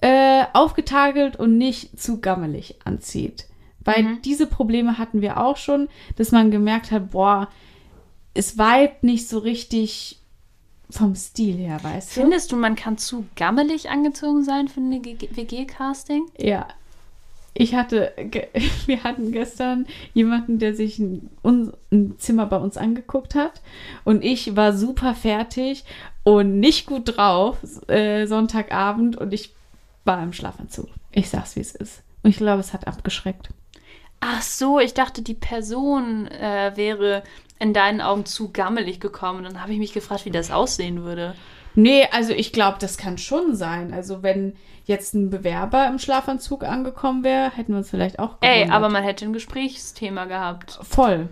äh, 0.00 0.44
aufgetagelt 0.52 1.36
und 1.36 1.58
nicht 1.58 2.00
zu 2.00 2.20
gammelig 2.20 2.76
anzieht. 2.84 3.46
Weil 3.84 4.02
Mhm. 4.04 4.22
diese 4.22 4.46
Probleme 4.46 4.98
hatten 4.98 5.20
wir 5.20 5.38
auch 5.38 5.56
schon, 5.56 5.88
dass 6.16 6.30
man 6.30 6.50
gemerkt 6.52 6.92
hat, 6.92 7.10
boah, 7.10 7.48
es 8.34 8.56
weibt 8.58 9.02
nicht 9.02 9.28
so 9.28 9.38
richtig 9.38 10.20
vom 10.92 11.14
Stil 11.14 11.56
her, 11.56 11.82
weißt 11.82 12.16
du? 12.16 12.20
Findest 12.20 12.52
du, 12.52 12.56
man 12.56 12.76
kann 12.76 12.98
zu 12.98 13.24
gammelig 13.36 13.90
angezogen 13.90 14.44
sein 14.44 14.68
für 14.68 14.80
eine 14.80 15.02
WG-Casting? 15.02 16.26
Ja. 16.38 16.68
Ich 17.54 17.74
hatte, 17.74 18.12
wir 18.86 19.04
hatten 19.04 19.32
gestern 19.32 19.86
jemanden, 20.14 20.58
der 20.58 20.74
sich 20.74 20.98
ein, 20.98 21.30
ein 21.42 22.14
Zimmer 22.18 22.46
bei 22.46 22.56
uns 22.56 22.76
angeguckt 22.76 23.34
hat. 23.34 23.60
Und 24.04 24.24
ich 24.24 24.56
war 24.56 24.72
super 24.72 25.14
fertig 25.14 25.84
und 26.24 26.60
nicht 26.60 26.86
gut 26.86 27.16
drauf, 27.16 27.58
äh, 27.88 28.26
Sonntagabend. 28.26 29.16
Und 29.16 29.34
ich 29.34 29.54
war 30.04 30.22
im 30.22 30.32
Schlafanzug. 30.32 30.88
Ich 31.10 31.28
sag's, 31.28 31.56
wie 31.56 31.60
es 31.60 31.74
ist. 31.74 32.02
Und 32.22 32.30
ich 32.30 32.36
glaube, 32.36 32.60
es 32.60 32.72
hat 32.72 32.86
abgeschreckt. 32.86 33.50
Ach 34.20 34.40
so, 34.40 34.78
ich 34.78 34.94
dachte, 34.94 35.20
die 35.20 35.34
Person 35.34 36.28
äh, 36.28 36.72
wäre 36.76 37.24
in 37.62 37.72
deinen 37.72 38.00
Augen 38.00 38.26
zu 38.26 38.50
gammelig 38.50 38.98
gekommen. 38.98 39.44
Dann 39.44 39.62
habe 39.62 39.72
ich 39.72 39.78
mich 39.78 39.92
gefragt, 39.92 40.24
wie 40.24 40.32
das 40.32 40.50
aussehen 40.50 41.04
würde. 41.04 41.36
Nee, 41.76 42.08
also 42.10 42.32
ich 42.32 42.52
glaube, 42.52 42.78
das 42.80 42.98
kann 42.98 43.18
schon 43.18 43.54
sein. 43.54 43.94
Also 43.94 44.22
wenn 44.24 44.56
jetzt 44.84 45.14
ein 45.14 45.30
Bewerber 45.30 45.86
im 45.86 46.00
Schlafanzug 46.00 46.64
angekommen 46.64 47.22
wäre, 47.22 47.50
hätten 47.54 47.72
wir 47.72 47.78
uns 47.78 47.88
vielleicht 47.88 48.18
auch 48.18 48.36
Ey, 48.40 48.56
gewundert. 48.56 48.76
aber 48.76 48.88
man 48.88 49.04
hätte 49.04 49.24
ein 49.24 49.32
Gesprächsthema 49.32 50.24
gehabt. 50.24 50.80
Voll. 50.82 51.28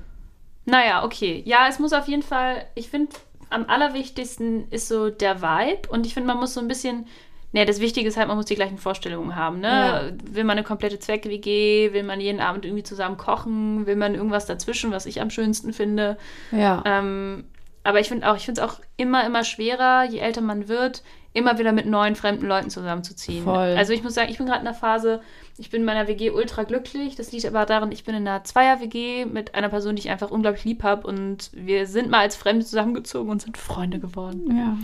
Naja, 0.67 1.05
okay. 1.05 1.43
Ja, 1.47 1.67
es 1.69 1.81
muss 1.81 1.93
auf 1.93 2.07
jeden 2.07 2.23
Fall, 2.23 2.65
ich 2.77 2.89
finde, 2.91 3.13
am 3.51 3.67
allerwichtigsten 3.67 4.69
ist 4.71 4.87
so 4.87 5.11
der 5.11 5.43
Vibe. 5.43 5.89
Und 5.89 6.07
ich 6.07 6.15
finde, 6.15 6.29
man 6.29 6.39
muss 6.39 6.55
so 6.55 6.61
ein 6.61 6.69
bisschen, 6.69 7.07
ne, 7.53 7.65
das 7.65 7.81
Wichtige 7.81 8.09
ist 8.09 8.17
halt, 8.17 8.29
man 8.29 8.37
muss 8.37 8.47
die 8.47 8.55
gleichen 8.55 8.79
Vorstellungen 8.79 9.37
haben, 9.37 9.61
ne? 9.61 10.17
Will 10.25 10.45
man 10.45 10.57
eine 10.57 10.65
komplette 10.65 10.99
Zweck-WG? 10.99 11.93
Will 11.93 12.03
man 12.03 12.21
jeden 12.21 12.41
Abend 12.41 12.65
irgendwie 12.65 12.83
zusammen 12.83 13.17
kochen? 13.17 13.87
Will 13.87 13.97
man 13.97 14.15
irgendwas 14.15 14.47
dazwischen, 14.47 14.91
was 14.93 15.07
ich 15.07 15.21
am 15.21 15.31
schönsten 15.31 15.73
finde? 15.73 16.17
Ja. 16.53 16.83
Ähm, 16.87 17.45
aber 17.83 18.01
ich 18.01 18.09
finde 18.09 18.31
auch, 18.31 18.37
ich 18.37 18.45
finde 18.45 18.61
es 18.61 18.69
auch 18.69 18.79
immer, 18.97 19.25
immer 19.25 19.43
schwerer, 19.43 20.05
je 20.05 20.19
älter 20.19 20.43
man 20.43 20.69
wird, 20.69 21.03
immer 21.33 21.59
wieder 21.59 21.73
mit 21.73 21.87
neuen 21.87 22.17
fremden 22.17 22.47
Leuten 22.47 22.71
zusammenzuziehen. 22.71 23.45
Voll. 23.45 23.75
Also 23.77 23.93
ich 23.93 24.03
muss 24.03 24.15
sagen, 24.15 24.31
ich 24.31 24.39
bin 24.39 24.47
gerade 24.47 24.61
in 24.61 24.65
der 24.65 24.75
Phase, 24.75 25.21
ich 25.59 25.71
bin 25.71 25.83
in 25.83 25.87
meiner 25.87 26.09
WG 26.09 26.31
ultra 26.31 26.65
glücklich. 26.65 27.15
Das 27.15 27.33
liegt 27.33 27.47
aber 27.47 27.65
daran, 27.67 27.93
ich 27.93 28.05
bin 28.05 28.15
in 28.15 28.27
einer 28.27 28.45
Zweier-WG 28.45 29.27
mit 29.27 29.55
einer 29.55 29.69
Person, 29.69 29.95
die 29.95 30.01
ich 30.01 30.11
einfach 30.11 30.31
unglaublich 30.31 30.65
lieb 30.65 30.83
habe. 30.83 31.07
Und 31.07 31.51
wir 31.53 31.87
sind 31.87 32.11
mal 32.11 32.21
als 32.21 32.37
Fremde 32.37 32.65
zusammengezogen 32.65 33.31
und 33.31 33.41
sind 33.43 33.57
Freunde 33.57 33.99
geworden. 33.99 34.57
ja. 34.57 34.77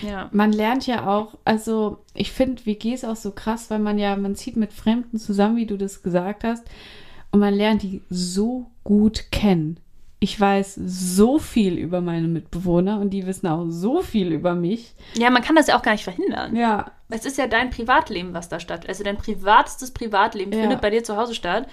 Ja. 0.00 0.28
Man 0.32 0.52
lernt 0.52 0.86
ja 0.86 1.06
auch, 1.06 1.34
also 1.44 1.98
ich 2.14 2.32
finde 2.32 2.64
WGs 2.66 3.04
auch 3.04 3.16
so 3.16 3.30
krass, 3.32 3.70
weil 3.70 3.78
man 3.78 3.98
ja, 3.98 4.16
man 4.16 4.34
zieht 4.34 4.56
mit 4.56 4.72
Fremden 4.72 5.18
zusammen, 5.18 5.56
wie 5.56 5.66
du 5.66 5.76
das 5.76 6.02
gesagt 6.02 6.44
hast, 6.44 6.64
und 7.30 7.40
man 7.40 7.54
lernt 7.54 7.82
die 7.82 8.02
so 8.10 8.66
gut 8.84 9.30
kennen. 9.30 9.78
Ich 10.20 10.38
weiß 10.38 10.76
so 10.86 11.38
viel 11.40 11.76
über 11.78 12.00
meine 12.00 12.28
Mitbewohner 12.28 13.00
und 13.00 13.10
die 13.10 13.26
wissen 13.26 13.48
auch 13.48 13.66
so 13.68 14.02
viel 14.02 14.30
über 14.32 14.54
mich. 14.54 14.94
ja, 15.14 15.30
man 15.30 15.42
kann 15.42 15.56
das 15.56 15.66
ja 15.66 15.76
auch 15.76 15.82
gar 15.82 15.92
nicht 15.92 16.04
verhindern. 16.04 16.54
Ja, 16.54 16.92
Es 17.08 17.24
ist 17.26 17.38
ja 17.38 17.48
dein 17.48 17.70
Privatleben, 17.70 18.32
was 18.32 18.48
da 18.48 18.60
statt. 18.60 18.88
Also 18.88 19.02
dein 19.02 19.16
privatestes 19.16 19.90
Privatleben 19.90 20.52
Ja. 20.52 20.60
findet 20.60 20.80
bei 20.80 20.90
dir 20.90 21.02
zu 21.02 21.16
Hause 21.16 21.34
statt. 21.34 21.66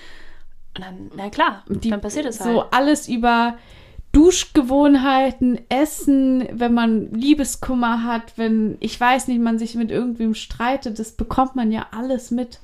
Und 0.76 0.84
dann, 0.86 1.12
na 1.16 1.30
klar, 1.30 1.64
die, 1.68 1.90
dann 1.92 2.02
passiert 2.02 2.26
es 2.26 2.40
halt. 2.40 2.52
so 2.52 2.62
alles 2.72 3.08
über 3.08 3.56
Duschgewohnheiten, 4.12 5.60
Essen, 5.70 6.48
wenn 6.52 6.74
man 6.74 7.12
Liebeskummer 7.14 8.04
hat, 8.04 8.38
wenn, 8.38 8.78
ich 8.80 9.00
weiß 9.00 9.28
nicht, 9.28 9.40
man 9.40 9.60
sich 9.60 9.76
mit 9.76 9.92
irgendwem 9.92 10.34
streitet, 10.36 10.98
das 11.00 11.12
bekommt 11.14 11.56
man 11.56 11.72
ja 11.72 11.88
alles 11.92 12.32
mit. 12.32 12.60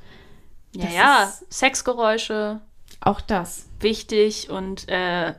Ja, 0.73 0.85
Das 0.85 0.95
ja, 0.95 1.23
ist- 1.23 1.53
Sexgeräusche, 1.53 2.61
Auch 3.01 3.21
das. 3.21 3.67
wichtig 3.79 4.49
und 4.49 4.89
äh, 4.89 5.33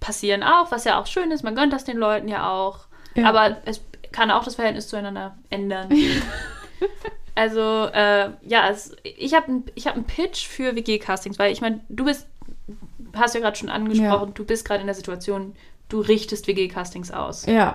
passieren 0.00 0.42
auch, 0.42 0.70
was 0.70 0.84
ja 0.84 1.00
auch 1.00 1.06
schön 1.06 1.30
ist. 1.30 1.42
Man 1.42 1.54
gönnt 1.56 1.72
das 1.72 1.84
den 1.84 1.96
Leuten 1.98 2.28
ja 2.28 2.50
auch. 2.50 2.86
Ja. 3.14 3.28
Aber 3.28 3.56
es 3.64 3.80
kann 4.12 4.30
auch 4.30 4.44
das 4.44 4.54
Verhältnis 4.54 4.88
zueinander 4.88 5.36
ändern. 5.50 5.88
also, 7.34 7.86
äh, 7.92 8.30
ja, 8.42 8.68
es, 8.70 8.94
ich 9.02 9.34
habe 9.34 9.62
ich 9.74 9.86
hab 9.86 9.94
einen 9.94 10.04
Pitch 10.04 10.46
für 10.46 10.76
WG-Castings, 10.76 11.38
weil 11.38 11.52
ich 11.52 11.60
meine, 11.60 11.80
du 11.88 12.04
bist, 12.04 12.26
hast 13.18 13.34
ja 13.34 13.40
gerade 13.40 13.56
schon 13.56 13.68
angesprochen, 13.68 14.32
du 14.34 14.44
bist 14.44 14.64
gerade 14.66 14.80
in 14.80 14.86
der 14.86 14.94
Situation, 14.94 15.54
du 15.88 16.00
richtest 16.00 16.46
WG-Castings 16.46 17.10
aus. 17.10 17.46
Ja, 17.46 17.74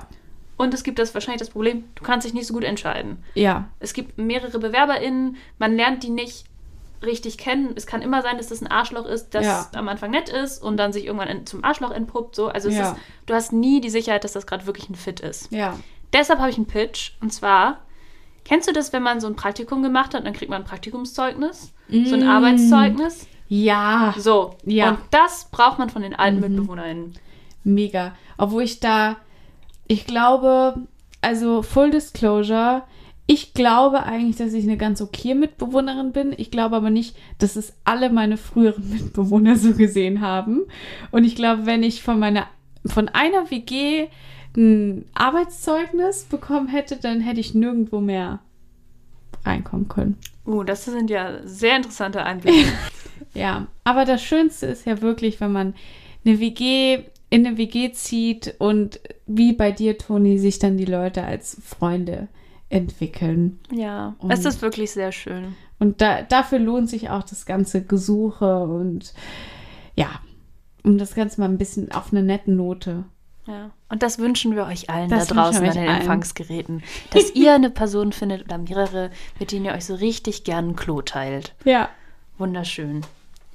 Und 0.57 0.73
es 0.73 0.83
gibt 0.83 0.99
das 0.99 1.13
wahrscheinlich 1.13 1.39
das 1.39 1.49
Problem, 1.49 1.85
du 1.95 2.03
kannst 2.03 2.25
dich 2.25 2.33
nicht 2.33 2.45
so 2.47 2.53
gut 2.53 2.63
entscheiden. 2.63 3.23
ja, 3.33 3.69
Es 3.79 3.93
gibt 3.93 4.17
mehrere 4.17 4.59
BewerberInnen, 4.59 5.37
man 5.57 5.75
lernt 5.75 6.03
die 6.03 6.09
nicht 6.09 6.45
richtig 7.03 7.39
kennen. 7.39 7.71
Es 7.75 7.87
kann 7.87 8.03
immer 8.03 8.21
sein, 8.21 8.37
dass 8.37 8.47
das 8.49 8.61
ein 8.61 8.67
Arschloch 8.67 9.05
ist, 9.07 9.29
das 9.31 9.43
Ja. 9.43 9.69
am 9.73 9.87
Anfang 9.89 10.11
nett 10.11 10.29
ist 10.29 10.61
und 10.61 10.77
dann 10.77 10.93
sich 10.93 11.05
irgendwann 11.05 11.29
in, 11.29 11.45
zum 11.47 11.63
Arschloch 11.63 11.89
entpuppt. 11.89 12.35
So. 12.35 12.49
Also 12.49 12.69
Ja. 12.69 12.91
ist, 12.91 12.95
du 13.25 13.33
hast 13.33 13.51
nie 13.53 13.81
die 13.81 13.89
Sicherheit, 13.89 14.23
dass 14.23 14.33
das 14.33 14.45
gerade 14.45 14.67
wirklich 14.67 14.87
ein 14.89 14.93
Fit 14.95 15.19
ist. 15.19 15.51
ja. 15.51 15.77
Deshalb 16.13 16.39
habe 16.39 16.49
ich 16.51 16.57
einen 16.57 16.67
Pitch 16.67 17.13
und 17.21 17.31
zwar, 17.33 17.79
kennst 18.43 18.67
du 18.67 18.73
das, 18.73 18.91
wenn 18.91 19.01
man 19.01 19.21
so 19.21 19.27
ein 19.27 19.35
Praktikum 19.37 19.81
gemacht 19.81 20.13
hat 20.13 20.25
dann 20.25 20.33
kriegt 20.33 20.51
man 20.51 20.61
ein 20.63 20.67
Praktikumszeugnis? 20.67 21.73
So 21.89 22.15
ein 22.15 22.19
Mm. 22.25 22.29
Arbeitszeugnis? 22.29 23.27
Ja, 23.53 24.15
So. 24.17 24.55
Ja. 24.63 24.91
Und 24.91 24.99
das 25.11 25.49
braucht 25.51 25.77
man 25.77 25.89
von 25.89 26.03
den 26.03 26.15
alten 26.15 26.37
Mhm. 26.37 26.41
MitbewohnerInnen. 26.55 27.13
mega. 27.65 28.15
Obwohl 28.37 28.63
ich 28.63 28.79
da, 28.79 29.17
ich 29.87 30.05
glaube, 30.05 30.75
also 31.21 31.61
Full 31.61 31.91
Disclosure, 31.91 32.83
ich 33.27 33.53
glaube 33.53 34.03
eigentlich, 34.03 34.37
dass 34.37 34.53
ich 34.53 34.63
eine 34.63 34.77
ganz 34.77 35.01
okay 35.01 35.35
Mitbewohnerin 35.35 36.13
bin. 36.13 36.33
Ich 36.37 36.49
glaube 36.49 36.77
aber 36.77 36.89
nicht, 36.89 37.15
dass 37.39 37.57
es 37.57 37.73
alle 37.83 38.09
meine 38.09 38.37
früheren 38.37 38.89
Mitbewohner 38.89 39.57
so 39.57 39.73
gesehen 39.73 40.21
haben. 40.21 40.61
Und 41.11 41.25
ich 41.25 41.35
glaube, 41.35 41.65
wenn 41.65 41.83
ich 41.83 42.01
von 42.03 42.19
meiner, 42.19 42.47
von 42.85 43.09
einer 43.09 43.51
WG 43.51 44.07
ein 44.55 45.05
Arbeitszeugnis 45.13 46.23
bekommen 46.23 46.69
hätte, 46.69 46.95
dann 46.95 47.19
hätte 47.19 47.41
ich 47.41 47.53
nirgendwo 47.53 47.99
mehr 47.99 48.39
reinkommen 49.45 49.89
können. 49.89 50.17
Uh, 50.45 50.63
das 50.63 50.85
sind 50.85 51.09
ja 51.09 51.45
sehr 51.45 51.75
interessante 51.75 52.23
Einblicke. 52.23 52.65
Ja, 53.33 53.67
aber 53.83 54.05
das 54.05 54.21
Schönste 54.23 54.65
ist 54.67 54.85
ja 54.85 55.01
wirklich, 55.01 55.39
wenn 55.41 55.51
man 55.51 55.73
eine 56.25 56.39
WG 56.39 57.03
in 57.29 57.47
eine 57.47 57.57
WG 57.57 57.91
zieht 57.93 58.55
und 58.59 58.99
wie 59.25 59.53
bei 59.53 59.71
dir, 59.71 59.97
Toni, 59.97 60.37
sich 60.37 60.59
dann 60.59 60.75
die 60.77 60.85
Leute 60.85 61.23
als 61.23 61.57
Freunde 61.63 62.27
entwickeln. 62.69 63.59
ja, 63.71 64.15
Und- 64.19 64.31
es 64.31 64.43
ist 64.45 64.61
wirklich 64.61 64.91
sehr 64.91 65.11
schön. 65.11 65.55
Und 65.79 66.01
da, 66.01 66.21
dafür 66.21 66.59
lohnt 66.59 66.89
sich 66.89 67.09
auch 67.09 67.23
das 67.23 67.45
ganze 67.45 67.83
Gesuche 67.83 68.63
und 68.65 69.13
ja, 69.95 70.07
um 70.83 70.97
das 70.97 71.15
Ganze 71.15 71.39
mal 71.41 71.49
ein 71.49 71.57
bisschen 71.57 71.91
auf 71.91 72.11
eine 72.11 72.21
nette 72.23 72.51
Note. 72.51 73.05
Ja. 73.47 73.71
Und 73.89 74.03
das 74.03 74.19
wünschen 74.19 74.55
wir 74.55 74.65
euch 74.65 74.89
allen 74.89 75.09
Das 75.09 75.27
da 75.27 75.35
draußen 75.35 75.65
an 75.65 75.73
den 75.73 75.87
allen. 75.87 76.01
Empfangsgeräten. 76.01 76.83
Dass 77.11 77.33
ihr 77.33 77.53
eine 77.53 77.69
Person 77.69 78.11
findet 78.11 78.43
oder 78.43 78.57
mehrere, 78.59 79.09
mit 79.39 79.51
denen 79.51 79.65
ihr 79.65 79.73
euch 79.73 79.85
so 79.85 79.95
richtig 79.95 80.43
gern 80.43 80.69
ein 80.69 80.75
Klo 80.75 81.01
teilt. 81.01 81.55
Ja, 81.65 81.89
Wunderschön. 82.37 83.01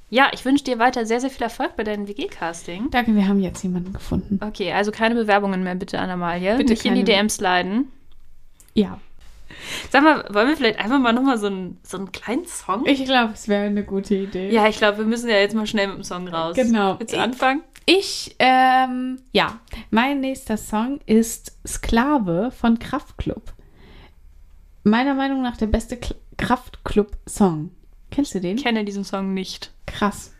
Ja, 0.09 0.29
ich 0.33 0.45
wünsche 0.45 0.63
dir 0.63 0.79
weiter 0.79 1.05
sehr, 1.05 1.19
sehr 1.19 1.29
viel 1.29 1.43
Erfolg 1.43 1.75
bei 1.75 1.83
deinem 1.83 2.07
WG-Casting. 2.07 2.89
danke, 2.91 3.13
wir 3.13 3.27
haben 3.27 3.39
jetzt 3.41 3.61
jemanden 3.63 3.91
gefunden. 3.93 4.39
Okay, 4.41 4.71
also 4.71 4.91
keine 4.91 5.15
Bewerbungen 5.15 5.63
mehr 5.63 5.75
bitte 5.75 5.99
an 5.99 6.09
Amalie. 6.09 6.55
Bitte 6.55 6.73
Nicht 6.73 6.85
in 6.85 6.95
die. 6.95 7.03
DMs 7.03 7.39
leiden. 7.41 7.91
Ja, 8.73 8.99
Sag 9.89 10.03
mal, 10.03 10.25
wollen 10.33 10.49
wir 10.49 10.57
vielleicht 10.57 10.77
einfach 10.79 10.99
mal 10.99 11.13
nochmal 11.13 11.37
so, 11.37 11.47
einen- 11.47 11.79
so 11.81 11.97
einen 11.97 12.11
kleinen 12.11 12.45
Song? 12.45 12.85
Ich 12.85 13.03
glaube, 13.05 13.31
es 13.33 13.47
wäre 13.47 13.65
eine 13.65 13.83
gute 13.83 14.13
Idee. 14.15 14.51
ja, 14.51 14.67
ich 14.67 14.77
glaube, 14.77 14.99
wir 14.99 15.05
müssen 15.05 15.29
ja 15.29 15.37
jetzt 15.37 15.55
mal 15.55 15.65
schnell 15.65 15.87
mit 15.87 15.95
dem 15.97 16.03
Song 16.03 16.27
raus. 16.27 16.55
Genau. 16.55 16.99
Willst 16.99 17.13
du 17.15 17.19
anfangen? 17.19 17.63
Ich, 17.85 18.35
ähm, 18.39 19.19
ja, 19.31 19.59
mein 19.89 20.19
nächster 20.19 20.57
Song 20.57 20.99
ist 21.05 21.57
Sklave 21.65 22.51
von 22.51 22.77
Kraftklub. 22.77 23.53
Meiner 24.83 25.13
Meinung 25.15 25.41
nach 25.41 25.55
der 25.57 25.67
beste 25.67 25.95
Kl- 25.95 26.15
Kraftklub-Song. 26.37 27.71
Kennst 28.11 28.33
du 28.35 28.41
den? 28.41 28.57
Ich 28.57 28.63
kenne 28.63 28.85
diesen 28.85 29.03
Song 29.03 29.33
nicht. 29.33 29.71
Krass. 29.85 30.33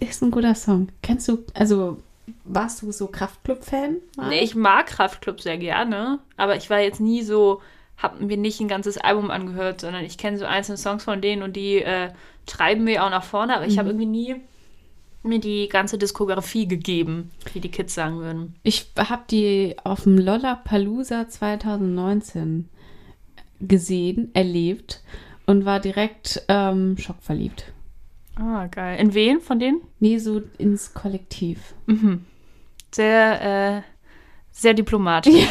Ist 0.00 0.22
ein 0.22 0.30
guter 0.30 0.54
Song. 0.54 0.88
Kennst 1.02 1.28
du, 1.28 1.44
also, 1.54 1.98
warst 2.44 2.82
du 2.82 2.92
so 2.92 3.08
Kraftklub-Fan? 3.08 3.96
mal? 4.16 4.28
Nee, 4.28 4.40
ich 4.40 4.54
mag 4.54 4.86
Kraftklub 4.86 5.40
sehr 5.40 5.58
gerne, 5.58 6.20
aber 6.36 6.56
ich 6.56 6.70
war 6.70 6.80
jetzt 6.80 7.00
nie 7.00 7.22
so, 7.22 7.60
hab 7.96 8.20
mir 8.20 8.36
nicht 8.36 8.60
ein 8.60 8.68
ganzes 8.68 8.98
Album 8.98 9.30
angehört, 9.30 9.80
sondern 9.80 10.04
ich 10.04 10.18
kenne 10.18 10.38
so 10.38 10.44
einzelne 10.44 10.78
Songs 10.78 11.04
von 11.04 11.20
denen 11.20 11.42
und 11.42 11.56
die 11.56 11.82
äh, 11.82 12.10
treiben 12.46 12.84
mir 12.84 13.04
auch 13.04 13.10
nach 13.10 13.24
vorne, 13.24 13.56
aber 13.56 13.66
ich 13.66 13.78
habe 13.78 13.90
irgendwie 13.90 14.06
nie 14.06 14.36
mir 15.22 15.40
die 15.40 15.68
ganze 15.68 15.98
Diskografie 15.98 16.68
gegeben, 16.68 17.30
wie 17.52 17.60
die 17.60 17.70
Kids 17.70 17.94
sagen 17.94 18.18
würden. 18.18 18.54
Ich 18.62 18.86
habe 18.96 19.22
die 19.30 19.76
auf 19.82 20.04
dem 20.04 20.16
Lollapalooza 20.16 21.28
2019 21.28 22.68
gesehen, 23.60 24.30
erlebt 24.34 25.02
und 25.48 25.64
war 25.64 25.80
direkt 25.80 26.42
ähm, 26.48 26.98
schockverliebt. 26.98 27.72
Ah, 28.36 28.66
geil. 28.66 29.00
In 29.00 29.14
wen 29.14 29.40
von 29.40 29.58
denen? 29.58 29.80
Nee, 29.98 30.18
so 30.18 30.42
ins 30.58 30.92
Kollektiv. 30.92 31.74
Mhm. 31.86 32.26
Sehr, 32.92 33.78
äh, 33.78 33.82
sehr 34.52 34.74
diplomatisch. 34.74 35.34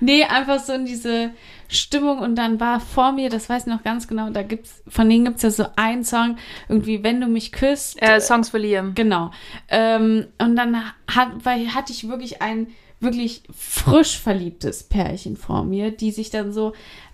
Nee, 0.00 0.24
einfach 0.24 0.58
so 0.58 0.72
in 0.72 0.84
diese 0.84 1.30
Stimmung 1.68 2.18
und 2.18 2.36
dann 2.36 2.60
war 2.60 2.80
vor 2.80 3.12
mir, 3.12 3.30
das 3.30 3.48
weiß 3.48 3.62
ich 3.62 3.72
noch 3.72 3.82
ganz 3.82 4.06
genau, 4.08 4.28
da 4.28 4.42
gibt's, 4.42 4.82
von 4.88 5.08
denen 5.08 5.24
gibt 5.24 5.36
es 5.36 5.42
ja 5.42 5.50
so 5.50 5.66
einen 5.76 6.04
Song, 6.04 6.36
irgendwie, 6.68 7.02
wenn 7.02 7.20
du 7.20 7.26
mich 7.26 7.52
küsst. 7.52 8.02
Äh, 8.02 8.20
Songs 8.20 8.50
für 8.50 8.58
Liam. 8.58 8.94
Genau. 8.94 9.30
Ähm, 9.68 10.26
und 10.38 10.56
dann 10.56 10.76
hat, 11.08 11.28
weil, 11.44 11.74
hatte 11.74 11.92
ich 11.92 12.08
wirklich 12.08 12.42
ein 12.42 12.66
wirklich 13.00 13.42
frisch 13.56 14.18
verliebtes 14.18 14.84
Pärchen 14.84 15.36
vor 15.36 15.64
mir, 15.64 15.90
die 15.90 16.10
sich 16.10 16.30
dann 16.30 16.52
so 16.52 16.72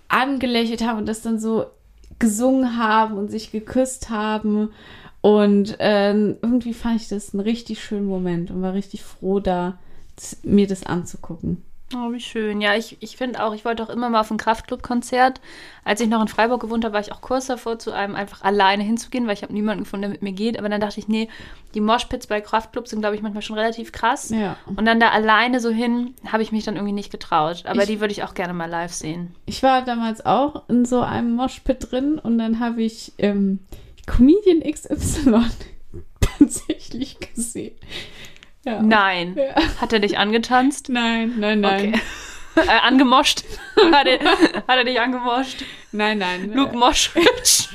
angelächelt 0.09 0.83
haben 0.83 0.99
und 0.99 1.07
das 1.07 1.21
dann 1.21 1.39
so 1.39 1.65
gesungen 2.19 2.77
haben 2.77 3.17
und 3.17 3.31
sich 3.31 3.51
geküsst 3.51 4.09
haben. 4.09 4.71
Und 5.21 5.75
ähm, 5.79 6.37
irgendwie 6.41 6.73
fand 6.73 7.01
ich 7.01 7.07
das 7.07 7.33
einen 7.33 7.41
richtig 7.41 7.83
schönen 7.83 8.05
Moment 8.07 8.51
und 8.51 8.61
war 8.61 8.73
richtig 8.73 9.03
froh, 9.03 9.39
da 9.39 9.79
mir 10.43 10.67
das 10.67 10.85
anzugucken. 10.85 11.63
Oh, 11.95 12.11
wie 12.11 12.19
schön. 12.19 12.61
Ja, 12.61 12.75
ich, 12.75 12.97
ich 12.99 13.17
finde 13.17 13.43
auch, 13.43 13.53
ich 13.55 13.65
wollte 13.65 13.81
auch 13.81 13.89
immer 13.89 14.09
mal 14.11 14.19
auf 14.19 14.29
ein 14.29 14.37
Kraftclub-Konzert. 14.37 15.41
Als 15.83 15.99
ich 16.01 16.07
noch 16.07 16.21
in 16.21 16.27
Freiburg 16.27 16.61
gewohnt 16.61 16.85
habe, 16.85 16.93
war 16.93 17.01
ich 17.01 17.11
auch 17.11 17.21
kurz 17.21 17.47
davor, 17.47 17.79
zu 17.79 17.91
einem 17.91 18.13
einfach 18.15 18.43
alleine 18.43 18.83
hinzugehen, 18.83 19.25
weil 19.25 19.33
ich 19.33 19.41
habe 19.41 19.53
niemanden 19.53 19.85
gefunden, 19.85 20.01
der 20.03 20.11
mit 20.11 20.21
mir 20.21 20.31
geht. 20.33 20.59
Aber 20.59 20.69
dann 20.69 20.81
dachte 20.81 20.99
ich, 20.99 21.07
nee, 21.07 21.29
die 21.73 21.81
Moshpits 21.81 22.27
bei 22.27 22.41
Kraftclubs 22.41 22.91
sind, 22.91 22.99
glaube 22.99 23.15
ich, 23.15 23.23
manchmal 23.23 23.41
schon 23.41 23.57
relativ 23.57 23.91
krass. 23.91 24.29
Ja. 24.29 24.55
Und 24.67 24.85
dann 24.85 24.99
da 24.99 25.09
alleine 25.09 25.59
so 25.59 25.69
hin, 25.71 26.13
habe 26.31 26.43
ich 26.43 26.51
mich 26.51 26.63
dann 26.63 26.75
irgendwie 26.75 26.93
nicht 26.93 27.11
getraut. 27.11 27.63
Aber 27.65 27.81
Ich- 27.81 27.87
die 27.87 27.99
würde 27.99 28.11
ich 28.11 28.21
auch 28.23 28.35
gerne 28.35 28.53
mal 28.53 28.69
live 28.69 28.93
sehen. 28.93 29.33
Ich 29.47 29.63
war 29.63 29.81
damals 29.83 30.23
auch 30.23 30.69
in 30.69 30.85
so 30.85 31.01
einem 31.01 31.31
Moshpit 31.35 31.91
drin 31.91 32.19
und 32.19 32.37
dann 32.37 32.59
habe 32.59 32.83
ich 32.83 33.13
ähm, 33.17 33.61
Comedian 34.05 34.59
XY 34.61 35.41
tatsächlich 36.21 37.17
gesehen. 37.19 37.75
Ja. 38.69 38.81
Nein. 38.81 39.35
Ja. 39.35 39.55
Hat 39.81 39.93
er 39.93 39.99
dich 39.99 40.17
angetanzt? 40.17 40.89
Nein, 40.89 41.33
nein, 41.37 41.61
nein. 41.61 41.93
Okay. 42.55 42.67
äh, 42.67 42.79
angemoscht? 42.81 43.43
hat, 43.91 44.05
er, 44.05 44.19
hat 44.19 44.67
er 44.67 44.83
dich 44.83 44.99
angemoscht? 44.99 45.63
Nein, 45.91 46.19
nein. 46.19 46.53
Luke 46.53 46.77
Moschwitz. 46.77 47.69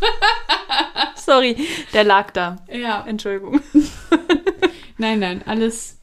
Sorry, 1.16 1.56
der 1.92 2.04
lag 2.04 2.30
da. 2.30 2.56
Ja, 2.72 3.04
Entschuldigung. 3.06 3.60
nein, 4.96 5.18
nein, 5.18 5.42
alles, 5.46 5.98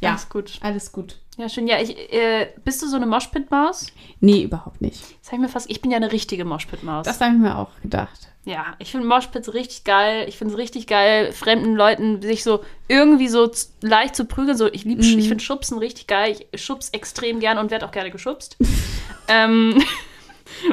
ja, 0.00 0.10
Alles 0.10 0.28
gut. 0.30 0.58
alles 0.62 0.90
gut. 0.92 1.18
Ja, 1.42 1.48
schön. 1.48 1.66
Ja, 1.66 1.80
ich, 1.80 1.98
äh, 2.12 2.50
bist 2.64 2.80
du 2.82 2.86
so 2.86 2.94
eine 2.94 3.04
Moshpit-Maus? 3.06 3.88
Nee, 4.20 4.42
überhaupt 4.42 4.80
nicht. 4.80 5.02
Das 5.20 5.32
hab 5.32 5.34
ich 5.34 5.40
mir 5.40 5.48
fast. 5.48 5.68
Ich 5.68 5.80
bin 5.80 5.90
ja 5.90 5.96
eine 5.96 6.12
richtige 6.12 6.44
Moshpit-Maus. 6.44 7.04
Das 7.04 7.20
habe 7.20 7.34
ich 7.34 7.40
mir 7.40 7.58
auch 7.58 7.70
gedacht. 7.82 8.28
Ja, 8.44 8.76
ich 8.78 8.92
finde 8.92 9.08
Moshpits 9.08 9.52
richtig 9.52 9.82
geil. 9.82 10.24
Ich 10.28 10.38
finde 10.38 10.54
es 10.54 10.58
richtig 10.60 10.86
geil, 10.86 11.32
fremden 11.32 11.74
Leuten 11.74 12.22
sich 12.22 12.44
so 12.44 12.62
irgendwie 12.86 13.26
so 13.26 13.50
leicht 13.80 14.14
zu 14.14 14.24
prügeln. 14.24 14.56
So, 14.56 14.68
ich 14.72 14.84
Mhm. 14.84 15.00
ich 15.00 15.26
finde 15.26 15.40
Schubsen 15.42 15.78
richtig 15.78 16.06
geil. 16.06 16.36
Ich 16.52 16.62
schubs 16.62 16.90
extrem 16.90 17.40
gern 17.40 17.58
und 17.58 17.72
werde 17.72 17.86
auch 17.86 17.92
gerne 17.92 18.12
geschubst. 18.12 18.56
ähm, 19.26 19.82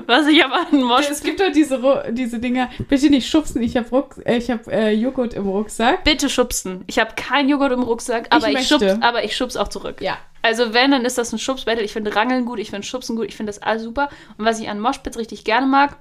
was 0.06 0.28
ich 0.28 0.44
aber 0.44 0.68
an 0.72 0.84
Moshpit 0.84 1.12
Es 1.12 1.24
gibt 1.24 1.40
doch 1.40 1.52
diese, 1.52 1.80
diese 2.12 2.40
Dinger, 2.40 2.70
bitte 2.88 3.10
nicht 3.10 3.30
schubsen, 3.30 3.62
ich 3.62 3.78
habe 3.78 4.08
äh, 4.26 4.38
ich 4.38 4.50
hab, 4.50 4.68
äh, 4.68 4.92
Joghurt 4.92 5.34
im 5.34 5.48
Rucksack. 5.48 6.04
Bitte 6.04 6.30
schubsen. 6.30 6.84
Ich 6.88 7.00
habe 7.00 7.12
keinen 7.16 7.50
Joghurt 7.50 7.72
im 7.72 7.84
Rucksack, 7.84 8.28
aber 8.30 8.48
ich, 8.48 8.54
möchte. 8.54 8.80
schubs, 8.80 9.02
aber 9.02 9.24
ich 9.24 9.36
schubs 9.36 9.58
auch 9.58 9.68
zurück. 9.68 10.02
Ja. 10.02 10.18
Also 10.42 10.74
wenn, 10.74 10.92
dann 10.92 11.06
ist 11.06 11.18
das 11.18 11.34
ein 11.34 11.40
Schubsbattle. 11.40 11.84
Ich 11.84 11.94
finde 11.94 12.16
Rangeln 12.16 12.46
gut, 12.46 12.60
ich 12.60 12.70
finde 12.70 12.88
Schubsen 12.88 13.16
gut, 13.16 13.28
ich 13.28 13.36
finde 13.36 13.50
das 13.52 13.62
alles 13.62 13.84
super. 13.84 14.10
Und 14.38 14.46
was 14.46 14.60
ich 14.60 14.70
an 14.70 14.80
Moshpits 14.80 15.18
richtig 15.18 15.44
gerne 15.44 15.68
mag, 15.68 15.98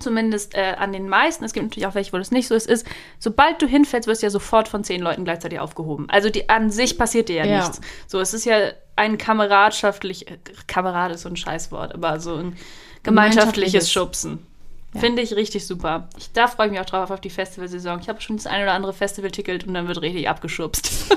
zumindest 0.00 0.54
äh, 0.54 0.74
an 0.78 0.92
den 0.92 1.08
meisten, 1.08 1.44
es 1.44 1.52
gibt 1.52 1.64
natürlich 1.66 1.86
auch 1.86 1.94
welche, 1.94 2.12
wo 2.12 2.18
das 2.18 2.30
nicht 2.30 2.48
so 2.48 2.54
ist, 2.54 2.68
ist, 2.68 2.86
sobald 3.18 3.60
du 3.62 3.66
hinfällst, 3.66 4.08
wirst 4.08 4.22
du 4.22 4.26
ja 4.26 4.30
sofort 4.30 4.68
von 4.68 4.84
zehn 4.84 5.00
Leuten 5.00 5.24
gleichzeitig 5.24 5.60
aufgehoben. 5.60 6.08
Also 6.10 6.30
die, 6.30 6.48
an 6.48 6.70
sich 6.70 6.98
passiert 6.98 7.28
dir 7.28 7.36
ja, 7.36 7.44
Ja. 7.44 7.58
nichts. 7.58 7.80
So, 8.06 8.20
es 8.20 8.34
ist 8.34 8.44
ja 8.44 8.72
ein 8.96 9.18
kameradschaftlich, 9.18 10.30
äh, 10.30 10.38
Kamerad 10.66 11.12
ist 11.12 11.22
so 11.22 11.28
ein 11.28 11.36
Scheißwort, 11.36 11.94
aber 11.94 12.20
so 12.20 12.36
ein 12.36 12.56
gemeinschaftliches. 13.02 13.90
Schubsen. 13.90 14.46
Ja. 14.94 15.00
Finde 15.00 15.22
ich 15.22 15.34
richtig 15.34 15.66
super. 15.66 16.08
Ich, 16.18 16.32
da 16.32 16.46
freue 16.48 16.66
ich 16.66 16.72
mich 16.72 16.80
auch 16.80 16.84
drauf 16.86 17.10
auf 17.10 17.20
die 17.20 17.30
Festivalsaison. 17.30 18.00
Ich 18.00 18.08
habe 18.08 18.20
schon 18.20 18.36
das 18.36 18.46
ein 18.46 18.62
oder 18.62 18.72
andere 18.72 18.92
Festival-Ticket 18.92 19.66
und 19.66 19.72
dann 19.74 19.88
wird 19.88 20.02
richtig 20.02 20.28
abgeschubst. 20.28 20.90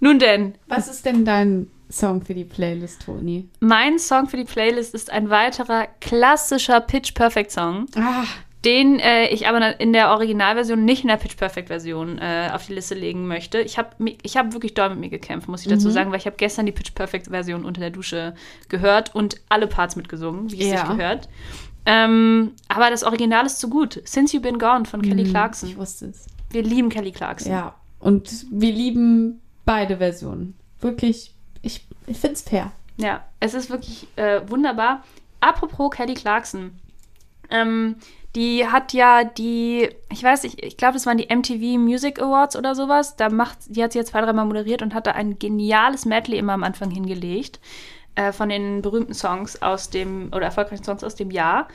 Nun 0.00 0.18
denn, 0.18 0.54
Was 0.68 0.88
ist 0.88 1.04
denn 1.06 1.24
dein 1.24 1.68
Song 1.90 2.22
für 2.22 2.34
die 2.34 2.44
Playlist, 2.44 3.02
Toni? 3.06 3.48
mein 3.60 3.98
Song 3.98 4.28
für 4.28 4.36
die 4.36 4.44
Playlist 4.44 4.94
ist 4.94 5.10
ein 5.10 5.30
weiterer 5.30 5.86
klassischer 6.00 6.80
Pitch 6.80 7.14
Perfect 7.14 7.50
Song, 7.50 7.86
Ah, 7.96 8.24
den 8.66 8.98
äh, 8.98 9.28
ich 9.28 9.48
aber 9.48 9.80
in 9.80 9.92
der 9.92 10.10
Originalversion, 10.10 10.84
nicht 10.84 11.02
in 11.02 11.08
der 11.08 11.16
Pitch 11.16 11.36
Perfect 11.36 11.68
Version 11.68 12.18
äh, 12.18 12.50
auf 12.52 12.66
die 12.66 12.74
Liste 12.74 12.94
legen 12.94 13.26
möchte. 13.26 13.60
Ich 13.60 13.78
habe 13.78 13.90
ich 14.22 14.36
hab 14.36 14.52
wirklich 14.52 14.74
doll 14.74 14.90
mit 14.90 14.98
mir 14.98 15.08
gekämpft, 15.08 15.48
muss 15.48 15.62
ich 15.62 15.68
dazu 15.68 15.88
sagen, 15.88 16.10
weil 16.10 16.18
ich 16.18 16.26
habe 16.26 16.36
gestern 16.36 16.66
die 16.66 16.72
Pitch 16.72 16.92
Perfect 16.94 17.28
Version 17.28 17.64
unter 17.64 17.80
der 17.80 17.90
Dusche 17.90 18.34
gehört 18.68 19.14
und 19.14 19.40
alle 19.48 19.66
Parts 19.66 19.96
mitgesungen, 19.96 20.50
wie 20.52 20.60
es 20.60 20.72
Ja. 20.72 20.86
sich 20.86 20.96
gehört. 20.96 21.28
Ähm, 21.86 22.52
aber 22.68 22.90
das 22.90 23.04
Original 23.04 23.46
ist 23.46 23.60
zu 23.60 23.70
gut. 23.70 24.02
Since 24.04 24.36
You've 24.36 24.42
Been 24.42 24.58
Gone 24.58 24.84
von 24.84 25.00
Kelly 25.02 25.24
Clarkson. 25.24 25.68
ich 25.70 25.76
wusste 25.76 26.06
es. 26.06 26.26
Wir 26.50 26.62
lieben 26.62 26.88
Kelly 26.88 27.12
Clarkson. 27.12 27.52
Ja, 27.52 27.74
und 28.00 28.46
wir 28.50 28.72
lieben 28.72 29.40
beide 29.64 29.98
Versionen. 29.98 30.54
Wirklich, 30.80 31.32
ich, 31.62 31.86
ich 32.08 32.16
finde 32.18 32.34
es 32.34 32.42
fair. 32.42 32.72
Ja, 32.96 33.24
es 33.40 33.54
ist 33.54 33.70
wirklich 33.70 34.08
äh, 34.16 34.40
wunderbar. 34.48 35.04
Apropos 35.40 35.90
Kelly 35.94 36.14
Clarkson. 36.14 36.72
Ähm, 37.50 37.96
die 38.36 38.68
hat 38.68 38.92
ja 38.92 39.24
die, 39.24 39.88
ich 40.12 40.22
weiß 40.22 40.42
nicht, 40.42 40.62
ich 40.62 40.76
glaube, 40.76 40.92
das 40.92 41.06
waren 41.06 41.16
die 41.16 41.34
MTV 41.34 41.78
Music 41.78 42.20
Awards 42.20 42.54
oder 42.54 42.74
sowas. 42.74 43.16
Da 43.16 43.30
macht, 43.30 43.58
die 43.66 43.82
hat 43.82 43.92
sie 43.92 43.98
jetzt 43.98 44.10
zwei, 44.10 44.20
dreimal 44.20 44.44
moderiert 44.44 44.82
und 44.82 44.92
hat 44.92 45.06
da 45.06 45.12
ein 45.12 45.38
geniales 45.38 46.04
Medley 46.04 46.36
immer 46.38 46.52
am 46.52 46.62
Anfang 46.62 46.90
hingelegt 46.90 47.58
äh, 48.14 48.32
von 48.32 48.50
den 48.50 48.82
berühmten 48.82 49.14
Songs 49.14 49.62
aus 49.62 49.88
dem, 49.88 50.28
oder 50.34 50.44
erfolgreichen 50.44 50.84
Songs 50.84 51.02
aus 51.02 51.14
dem 51.14 51.30
Jahr. 51.30 51.68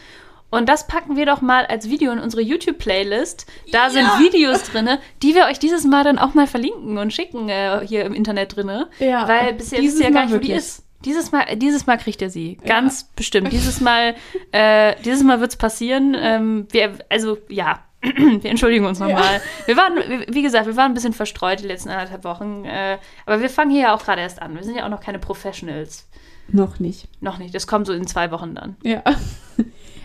Und 0.51 0.69
das 0.69 0.85
packen 0.85 1.15
wir 1.15 1.25
doch 1.25 1.41
mal 1.41 1.65
als 1.65 1.89
Video 1.89 2.11
in 2.11 2.19
unsere 2.19 2.43
YouTube-Playlist. 2.43 3.47
Da 3.71 3.89
sind 3.89 4.05
Videos 4.19 4.63
drin, 4.63 4.99
die 5.23 5.33
wir 5.33 5.45
euch 5.45 5.57
dieses 5.57 5.85
Mal 5.85 6.03
dann 6.03 6.19
auch 6.19 6.35
mal 6.35 6.45
verlinken 6.45 6.99
und 6.99 7.11
schicken 7.11 7.49
äh, 7.49 7.81
hier 7.87 8.05
im 8.05 8.13
Internet 8.13 8.55
drin. 8.55 8.85
Ja, 8.99 9.27
Weil 9.27 9.53
bisher 9.53 9.81
wisst 9.81 9.99
ihr 9.99 10.05
ja 10.05 10.11
gar 10.11 10.25
nicht, 10.25 10.33
wo 10.35 10.37
die 10.37 10.49
wirklich. 10.49 10.57
ist. 10.57 10.80
Dieses 11.05 11.31
Mal, 11.31 11.55
dieses 11.57 11.87
Mal 11.87 11.97
kriegt 11.97 12.21
ihr 12.21 12.29
sie. 12.29 12.57
Ganz 12.65 13.05
bestimmt. 13.15 13.51
Dieses 13.51 13.81
Mal, 13.81 14.15
äh, 14.51 14.95
dieses 15.03 15.23
Mal 15.23 15.39
wird 15.41 15.51
es 15.51 15.57
passieren. 15.57 16.15
Ähm, 16.19 16.67
wir, 16.71 16.93
also, 17.09 17.37
ja. 17.49 17.79
wir 18.01 18.49
entschuldigen 18.49 18.85
uns 18.85 18.99
nochmal. 18.99 19.41
Wir 19.67 19.77
waren, 19.77 20.25
wie- 20.33 20.41
gesagt, 20.41 20.65
wir 20.65 20.75
waren 20.75 20.91
ein 20.91 20.95
bisschen 20.95 21.13
verstreut 21.13 21.59
die 21.61 21.67
letzten 21.67 21.89
anderthalb 21.89 22.23
Wochen. 22.23 22.65
Äh, 22.65 22.97
aber 23.27 23.41
wir 23.41 23.49
fangen 23.49 23.69
hier 23.69 23.81
ja 23.81 23.93
auch 23.95 24.03
gerade 24.03 24.21
erst 24.21 24.41
an. 24.41 24.55
Wir 24.55 24.63
sind 24.63 24.75
ja 24.75 24.85
auch 24.85 24.89
noch 24.89 25.01
keine 25.01 25.19
Professionals. 25.19 26.07
Noch 26.47 26.79
nicht. 26.79 27.07
Noch 27.21 27.37
nicht. 27.37 27.53
Das 27.53 27.67
kommt 27.67 27.85
so 27.85 27.93
in 27.93 28.07
zwei 28.07 28.31
Wochen 28.31 28.55
dann. 28.55 28.75
Ja. 28.83 29.03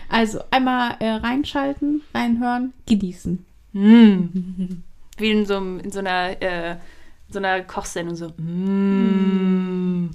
Also 0.09 0.39
einmal 0.51 0.95
äh, 0.99 1.09
reinschalten, 1.09 2.01
reinhören, 2.15 2.71
genießen. 2.85 3.45
Wie 3.73 5.31
in 5.31 5.45
so, 5.45 5.57
in 5.57 5.91
so 5.91 5.99
einer, 5.99 6.41
äh, 6.41 6.77
so 7.29 7.39
einer 7.39 7.59
Kochsendung. 7.63 8.15
So. 8.15 8.29
Mm. 8.41 10.11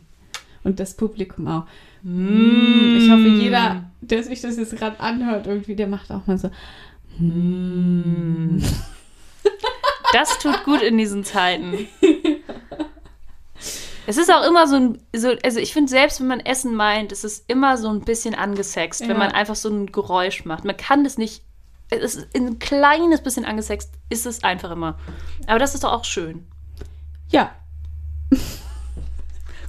Und 0.65 0.79
das 0.81 0.95
Publikum 0.95 1.49
auch. 1.49 1.65
Mm. 2.03 2.97
Ich 2.99 3.11
hoffe, 3.11 3.27
jeder, 3.27 3.91
der 4.01 4.23
sich 4.23 4.41
das 4.41 4.57
jetzt 4.57 4.77
gerade 4.77 5.01
anhört, 5.01 5.47
irgendwie, 5.47 5.75
der 5.75 5.89
macht 5.89 6.11
auch 6.11 6.27
mal 6.27 6.39
so. 6.39 6.51
Das 10.13 10.39
tut 10.39 10.65
gut 10.65 10.83
in 10.83 10.99
diesen 10.99 11.25
Zeiten. 11.25 11.89
Es 14.05 14.17
ist 14.17 14.33
auch 14.33 14.45
immer 14.45 14.67
so 14.67 14.75
ein, 14.75 14.99
so, 15.15 15.31
also 15.45 15.61
ich 15.61 15.73
finde, 15.73 15.89
selbst 15.89 16.19
wenn 16.21 16.27
man 16.27 16.41
Essen 16.41 16.75
meint, 16.75 17.13
ist 17.13 17.25
es 17.25 17.45
immer 17.47 17.77
so 17.77 17.89
ein 17.89 18.01
bisschen 18.01 18.35
angesext, 18.35 19.03
Ja. 19.03 19.09
wenn 19.09 19.17
man 19.17 19.31
einfach 19.31 19.55
so 19.55 19.69
ein 19.69 19.87
Geräusch 19.93 20.45
macht. 20.45 20.65
Man 20.65 20.77
kann 20.77 21.05
das 21.05 21.19
nicht, 21.19 21.45
es 21.89 22.17
ist 22.17 22.35
ein 22.35 22.59
kleines 22.59 23.23
bisschen 23.23 23.45
angesext, 23.45 23.93
ist 24.11 24.27
es 24.27 24.43
einfach 24.43 24.73
immer. 24.73 24.99
Aber 25.47 25.61
das 25.61 25.75
ist 25.75 25.85
doch 25.85 25.93
auch 25.93 26.05
schön. 26.05 26.45
Ja, 27.31 27.53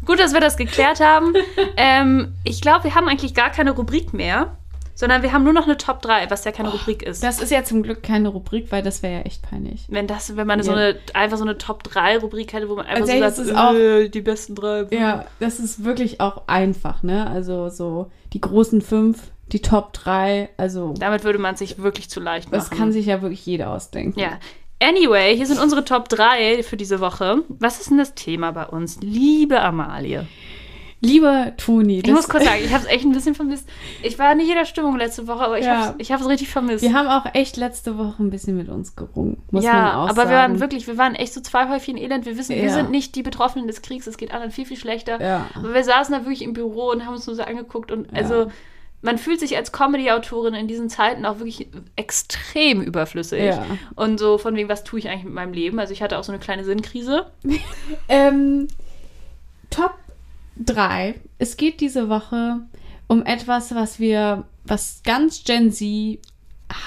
Gut, 0.05 0.19
dass 0.19 0.33
wir 0.33 0.39
das 0.41 0.57
geklärt 0.57 0.99
haben. 0.99 1.33
ähm, 1.77 2.33
ich 2.43 2.61
glaube, 2.61 2.85
wir 2.85 2.95
haben 2.95 3.07
eigentlich 3.07 3.33
gar 3.33 3.49
keine 3.49 3.71
Rubrik 3.71 4.13
mehr, 4.13 4.57
sondern 4.95 5.23
wir 5.23 5.33
haben 5.33 5.43
nur 5.43 5.53
noch 5.53 5.63
eine 5.63 5.77
Top 5.77 6.01
3, 6.03 6.29
was 6.29 6.43
ja 6.45 6.51
keine 6.51 6.69
Rubrik 6.69 7.01
ist. 7.03 7.23
das 7.23 7.41
ist 7.41 7.51
ja 7.51 7.63
zum 7.63 7.81
Glück 7.81 8.03
keine 8.03 8.29
Rubrik, 8.29 8.71
weil 8.71 8.83
das 8.83 9.01
wäre 9.01 9.13
ja 9.15 9.19
echt 9.21 9.41
peinlich. 9.41 9.85
wenn 9.89 10.05
das, 10.05 10.35
wenn 10.37 10.45
man 10.45 10.61
so 10.61 10.71
Ja. 10.71 10.77
eine, 10.77 10.95
einfach 11.13 11.37
so 11.37 11.43
eine 11.43 11.57
Top 11.57 11.83
3 11.83 12.19
Rubrik 12.19 12.53
hätte, 12.53 12.69
wo 12.69 12.75
man 12.75 12.85
einfach 12.85 13.01
Also, 13.01 13.13
so 13.13 13.19
das 13.19 13.35
sagt, 13.37 13.47
ist 13.49 13.55
auch- 13.57 13.73
äh, 13.73 14.09
die 14.09 14.21
besten 14.21 14.53
drei. 14.55 14.85
Ja, 14.91 15.25
das 15.39 15.59
ist 15.59 15.83
wirklich 15.83 16.21
auch 16.21 16.43
einfach, 16.47 17.01
ne? 17.01 17.27
Also 17.27 17.69
so 17.69 18.11
die 18.33 18.41
großen 18.41 18.81
fünf, 18.81 19.31
die 19.51 19.61
Top 19.61 19.93
drei, 19.93 20.49
also 20.57 20.93
Damit 20.99 21.23
würde 21.23 21.39
man 21.39 21.55
sich 21.55 21.79
wirklich 21.79 22.09
zu 22.09 22.19
leicht 22.19 22.51
machen. 22.51 22.59
das 22.59 22.69
kann 22.69 22.91
sich 22.91 23.07
ja 23.07 23.21
wirklich 23.21 23.45
jeder 23.45 23.71
ausdenken. 23.71 24.19
Ja. 24.19 24.39
Anyway, 24.83 25.35
hier 25.35 25.45
sind 25.45 25.59
unsere 25.59 25.85
Top 25.85 26.09
3 26.09 26.63
für 26.63 26.77
diese 26.77 26.99
Woche. 26.99 27.43
Was 27.47 27.79
ist 27.79 27.89
denn 27.89 27.97
das 27.97 28.13
Thema 28.15 28.51
bei 28.51 28.65
uns? 28.65 28.99
Liebe 29.01 29.61
Amalie. 29.61 30.27
Lieber 30.99 31.51
Toni, 31.57 31.99
Ich 31.99 32.11
muss 32.13 32.29
kurz 32.29 32.45
sagen, 32.45 32.61
ich 32.63 32.71
habe 32.73 32.83
es 32.85 32.89
echt 32.89 33.03
ein 33.03 33.11
bisschen 33.11 33.35
vermisst. 33.35 33.67
Ich 34.03 34.17
war 34.19 34.35
nicht 34.35 34.47
in 34.47 34.55
der 34.55 34.63
Stimmung 34.63 34.95
letzte 34.97 35.27
Woche, 35.27 35.43
aber 35.43 35.59
ich 35.59 35.65
Ja. 35.65 35.87
habe 35.87 36.01
es 36.01 36.27
richtig 36.29 36.47
vermisst. 36.49 36.81
wir 36.81 36.93
haben 36.93 37.07
auch 37.09 37.25
echt 37.33 37.57
letzte 37.57 37.97
Woche 37.97 38.23
ein 38.23 38.29
bisschen 38.29 38.55
mit 38.55 38.69
uns 38.69 38.95
gerungen, 38.95 39.43
muss 39.51 39.65
ja, 39.65 39.73
man 39.73 39.95
auch 39.95 40.03
aber 40.09 40.13
sagen. 40.15 40.29
wir 40.29 40.37
waren 40.37 40.59
wirklich, 40.61 40.87
wir 40.87 40.97
waren 40.97 41.15
echt 41.15 41.33
so 41.33 41.41
zwei 41.41 41.67
Häufchen 41.67 41.97
Elend. 41.97 42.25
Wir 42.25 42.37
wissen, 42.37 42.55
wir 42.55 42.63
Ja. 42.63 42.69
sind 42.73 42.89
nicht 42.89 43.15
die 43.15 43.23
Betroffenen 43.23 43.67
des 43.67 43.81
Kriegs. 43.81 44.07
Es 44.07 44.15
geht 44.17 44.31
anderen 44.33 44.51
viel, 44.51 44.65
viel 44.65 44.77
schlechter. 44.77 45.21
Ja. 45.21 45.47
Aber 45.55 45.73
wir 45.73 45.83
saßen 45.83 46.13
da 46.13 46.21
wirklich 46.21 46.41
im 46.41 46.53
Büro 46.53 46.91
und 46.91 47.05
haben 47.05 47.13
uns 47.15 47.27
nur 47.27 47.35
so 47.35 47.43
angeguckt. 47.43 47.91
Und 47.91 48.07
also, 48.15 48.49
man 49.03 49.17
fühlt 49.17 49.39
sich 49.39 49.55
als 49.57 49.71
Comedy-Autorin 49.71 50.53
in 50.53 50.67
diesen 50.67 50.89
Zeiten 50.89 51.25
auch 51.25 51.37
wirklich 51.39 51.67
extrem 51.95 52.81
überflüssig. 52.81 53.43
Ja. 53.43 53.65
Und 53.95 54.17
so 54.17 54.37
von 54.37 54.55
wegen, 54.55 54.69
was 54.69 54.83
tue 54.83 54.99
ich 54.99 55.09
eigentlich 55.09 55.25
mit 55.25 55.33
meinem 55.33 55.53
Leben? 55.53 55.77
Also, 55.79 55.93
ich 55.93 56.01
hatte 56.01 56.17
auch 56.17 56.23
so 56.23 56.31
eine 56.31 56.39
kleine 56.39 56.63
Sinnkrise. 56.63 57.27
Ähm, 58.09 58.67
Top 59.69 59.93
3. 60.57 61.15
Es 61.37 61.57
geht 61.57 61.81
diese 61.81 62.09
Woche 62.09 62.61
um 63.07 63.25
etwas, 63.25 63.73
was 63.75 63.99
wir, 63.99 64.45
was 64.65 65.01
ganz 65.03 65.43
Gen 65.43 65.71
Z 65.71 66.19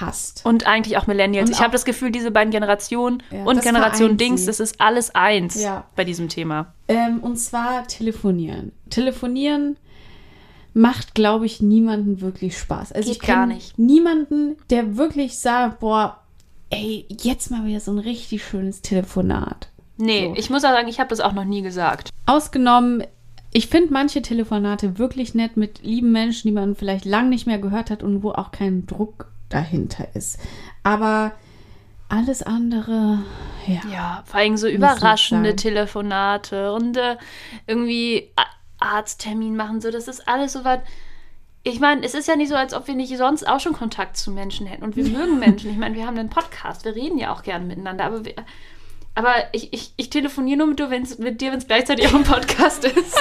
hasst. 0.00 0.40
Und 0.44 0.66
eigentlich 0.66 0.96
auch 0.96 1.06
Millennials. 1.06 1.48
Und 1.50 1.56
ich 1.56 1.60
habe 1.62 1.72
das 1.72 1.84
Gefühl, 1.84 2.10
diese 2.10 2.30
beiden 2.30 2.50
Generationen 2.50 3.22
Ja, 3.30 3.44
und 3.44 3.62
Generation 3.62 4.16
Dings, 4.16 4.40
sie. 4.42 4.46
das 4.46 4.60
ist 4.60 4.80
alles 4.80 5.14
eins 5.14 5.60
Ja. 5.62 5.84
bei 5.96 6.04
diesem 6.04 6.28
Thema. 6.28 6.72
Ähm, 6.88 7.20
und 7.20 7.36
zwar 7.36 7.86
telefonieren. 7.86 8.72
Telefonieren 8.90 9.76
macht, 10.76 11.14
glaube 11.14 11.46
ich, 11.46 11.62
niemanden 11.62 12.20
wirklich 12.20 12.58
Spaß. 12.58 12.92
Also 12.92 13.08
Geht 13.10 13.22
ich 13.22 13.26
gar 13.26 13.46
nicht. 13.46 13.78
Niemanden, 13.78 14.56
der 14.68 14.98
wirklich 14.98 15.38
sagt, 15.38 15.80
boah, 15.80 16.20
ey, 16.68 17.06
jetzt 17.08 17.50
mal 17.50 17.64
wieder 17.64 17.80
so 17.80 17.92
ein 17.92 17.98
richtig 17.98 18.44
schönes 18.44 18.82
Telefonat. 18.82 19.70
Nee, 19.96 20.26
So. 20.28 20.34
ich 20.36 20.50
muss 20.50 20.64
auch 20.64 20.72
sagen, 20.72 20.88
ich 20.88 21.00
habe 21.00 21.08
das 21.08 21.20
auch 21.20 21.32
noch 21.32 21.44
nie 21.46 21.62
gesagt. 21.62 22.10
Ausgenommen, 22.26 23.02
ich 23.54 23.68
finde 23.68 23.90
manche 23.94 24.20
Telefonate 24.20 24.98
wirklich 24.98 25.34
nett 25.34 25.56
mit 25.56 25.82
lieben 25.82 26.12
Menschen, 26.12 26.48
die 26.48 26.52
man 26.54 26.74
vielleicht 26.74 27.06
lang 27.06 27.30
nicht 27.30 27.46
mehr 27.46 27.58
gehört 27.58 27.88
hat 27.90 28.02
und 28.02 28.22
wo 28.22 28.32
auch 28.32 28.50
kein 28.50 28.84
Druck 28.84 29.32
dahinter 29.48 30.08
ist. 30.14 30.38
Aber 30.82 31.32
alles 32.10 32.42
andere, 32.42 33.20
ja. 33.66 33.80
Ja, 33.90 34.22
vor 34.26 34.40
allem 34.40 34.58
so 34.58 34.68
überraschende. 34.68 35.56
Telefonate 35.56 36.72
und 36.74 36.98
äh, 36.98 37.16
irgendwie 37.66 38.30
Arzttermin 38.86 39.56
machen, 39.56 39.80
so, 39.80 39.90
das 39.90 40.08
ist 40.08 40.28
alles 40.28 40.52
so 40.52 40.64
was. 40.64 40.80
Ich 41.62 41.80
meine, 41.80 42.04
es 42.04 42.14
ist 42.14 42.28
ja 42.28 42.36
nicht 42.36 42.48
so, 42.48 42.54
als 42.54 42.74
ob 42.74 42.86
wir 42.86 42.94
nicht 42.94 43.16
sonst 43.16 43.46
auch 43.46 43.58
schon 43.58 43.72
Kontakt 43.72 44.16
zu 44.16 44.30
Menschen 44.30 44.66
hätten. 44.66 44.84
Und 44.84 44.96
wir 44.96 45.04
mögen 45.08 45.38
Menschen. 45.38 45.70
Ich 45.70 45.76
meine, 45.76 45.96
wir 45.96 46.06
haben 46.06 46.18
einen 46.18 46.30
Podcast, 46.30 46.84
wir 46.84 46.94
reden 46.94 47.18
ja 47.18 47.32
auch 47.32 47.42
gerne 47.42 47.64
miteinander, 47.64 48.04
aber 48.04 48.24
wir, 48.24 48.34
aber 49.16 49.34
ich, 49.52 49.72
ich, 49.72 49.94
ich 49.96 50.10
telefoniere 50.10 50.58
nur 50.58 50.66
mit, 50.68 50.78
dir, 50.78 50.90
wenn's, 50.90 51.18
mit 51.18 51.40
dir, 51.40 51.50
wenn 51.50 51.58
es 51.58 51.66
gleichzeitig 51.66 52.06
auch 52.06 52.14
ein 52.14 52.24
Podcast 52.24 52.84
ist. 52.84 52.94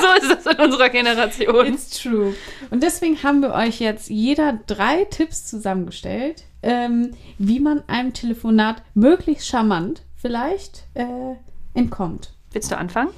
so 0.00 0.06
ist 0.22 0.46
das 0.46 0.54
in 0.54 0.60
unserer 0.60 0.88
Generation. 0.88 1.66
It's 1.66 1.90
true. 2.00 2.34
Und 2.70 2.82
deswegen 2.82 3.22
haben 3.22 3.42
wir 3.42 3.52
euch 3.52 3.78
jetzt 3.78 4.08
jeder 4.08 4.58
drei 4.66 5.04
Tipps 5.04 5.46
zusammengestellt, 5.46 6.44
ähm, 6.62 7.12
wie 7.36 7.60
man 7.60 7.84
einem 7.88 8.14
Telefonat 8.14 8.82
möglichst 8.94 9.46
charmant 9.46 10.02
vielleicht 10.16 10.84
äh, 10.94 11.36
entkommt. 11.74 12.32
Willst 12.52 12.70
du 12.72 12.78
anfangen? 12.78 13.10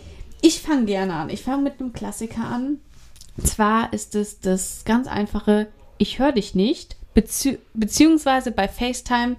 Ich 0.42 0.60
fange 0.62 0.86
gerne 0.86 1.14
an. 1.14 1.30
Ich 1.30 1.42
fange 1.42 1.62
mit 1.62 1.80
einem 1.80 1.92
Klassiker 1.92 2.44
an. 2.44 2.78
Zwar 3.44 3.92
ist 3.92 4.14
es 4.14 4.40
das 4.40 4.84
ganz 4.84 5.06
einfache, 5.06 5.68
ich 5.98 6.18
höre 6.18 6.32
dich 6.32 6.54
nicht, 6.54 6.96
bezieh 7.14 7.58
beziehungsweise 7.74 8.50
bei 8.50 8.68
FaceTime, 8.68 9.36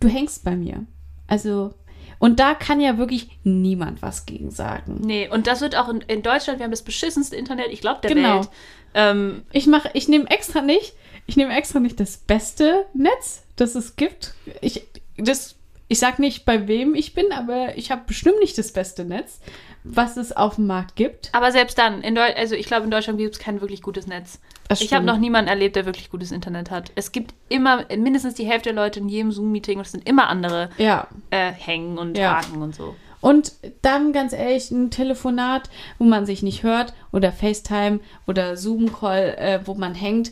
du 0.00 0.08
hängst 0.08 0.44
bei 0.44 0.56
mir. 0.56 0.86
Also, 1.26 1.74
und 2.18 2.38
da 2.40 2.54
kann 2.54 2.80
ja 2.80 2.98
wirklich 2.98 3.28
niemand 3.44 4.00
was 4.02 4.26
gegen 4.26 4.50
sagen. 4.50 5.00
Nee, 5.04 5.28
und 5.28 5.46
das 5.46 5.60
wird 5.60 5.76
auch 5.76 5.88
in, 5.88 6.00
in 6.02 6.22
Deutschland, 6.22 6.58
wir 6.58 6.64
haben 6.64 6.70
das 6.70 6.82
beschissenste 6.82 7.36
Internet, 7.36 7.68
ich 7.70 7.80
glaube, 7.80 8.00
der 8.02 8.14
Genau. 8.14 8.38
Welt. 8.38 8.48
Ähm, 8.94 9.42
Ich 9.52 9.66
mache, 9.66 9.90
ich 9.94 10.08
nehme 10.08 10.28
extra 10.30 10.60
nicht, 10.62 10.94
ich 11.26 11.36
nehme 11.36 11.54
extra 11.54 11.78
nicht 11.80 12.00
das 12.00 12.16
beste 12.18 12.86
Netz, 12.94 13.42
das 13.56 13.74
es 13.74 13.96
gibt. 13.96 14.34
Ich, 14.60 14.82
das, 15.16 15.56
ich 15.90 15.98
sag 15.98 16.20
nicht, 16.20 16.44
bei 16.44 16.68
wem 16.68 16.94
ich 16.94 17.14
bin, 17.14 17.32
aber 17.32 17.76
ich 17.76 17.90
habe 17.90 18.02
bestimmt 18.06 18.38
nicht 18.38 18.56
das 18.56 18.70
beste 18.72 19.04
Netz, 19.04 19.40
was 19.82 20.16
es 20.16 20.30
auf 20.30 20.54
dem 20.54 20.68
Markt 20.68 20.94
gibt. 20.94 21.30
Aber 21.32 21.50
selbst 21.50 21.78
dann, 21.78 22.04
also 22.16 22.54
ich 22.54 22.66
glaube, 22.66 22.84
in 22.84 22.92
Deutschland 22.92 23.18
gibt 23.18 23.34
es 23.34 23.40
kein 23.40 23.60
wirklich 23.60 23.82
gutes 23.82 24.06
Netz. 24.06 24.38
Ich 24.78 24.94
habe 24.94 25.04
noch 25.04 25.18
niemanden 25.18 25.48
erlebt, 25.48 25.74
der 25.74 25.86
wirklich 25.86 26.08
gutes 26.08 26.30
Internet 26.30 26.70
hat. 26.70 26.92
Es 26.94 27.10
gibt 27.10 27.34
immer 27.48 27.86
mindestens 27.96 28.34
die 28.34 28.44
Hälfte 28.46 28.72
der 28.72 28.80
Leute 28.84 29.00
in 29.00 29.08
jedem 29.08 29.32
Zoom-Meeting 29.32 29.78
und 29.78 29.84
es 29.84 29.90
sind 29.90 30.08
immer 30.08 30.28
andere 30.28 30.70
Ja. 30.78 31.08
äh, 31.30 31.50
Hängen 31.50 31.98
und 31.98 32.16
Ja. 32.16 32.36
Haken 32.36 32.62
und 32.62 32.72
so. 32.76 32.94
Und 33.20 33.52
dann 33.82 34.12
ganz 34.12 34.32
ehrlich, 34.32 34.70
ein 34.70 34.92
Telefonat, 34.92 35.70
wo 35.98 36.04
man 36.04 36.24
sich 36.24 36.44
nicht 36.44 36.62
hört, 36.62 36.94
oder 37.10 37.32
FaceTime 37.32 37.98
oder 38.28 38.56
Zoom-Call, 38.56 39.34
äh, 39.38 39.60
wo 39.64 39.74
man 39.74 39.96
hängt, 39.96 40.30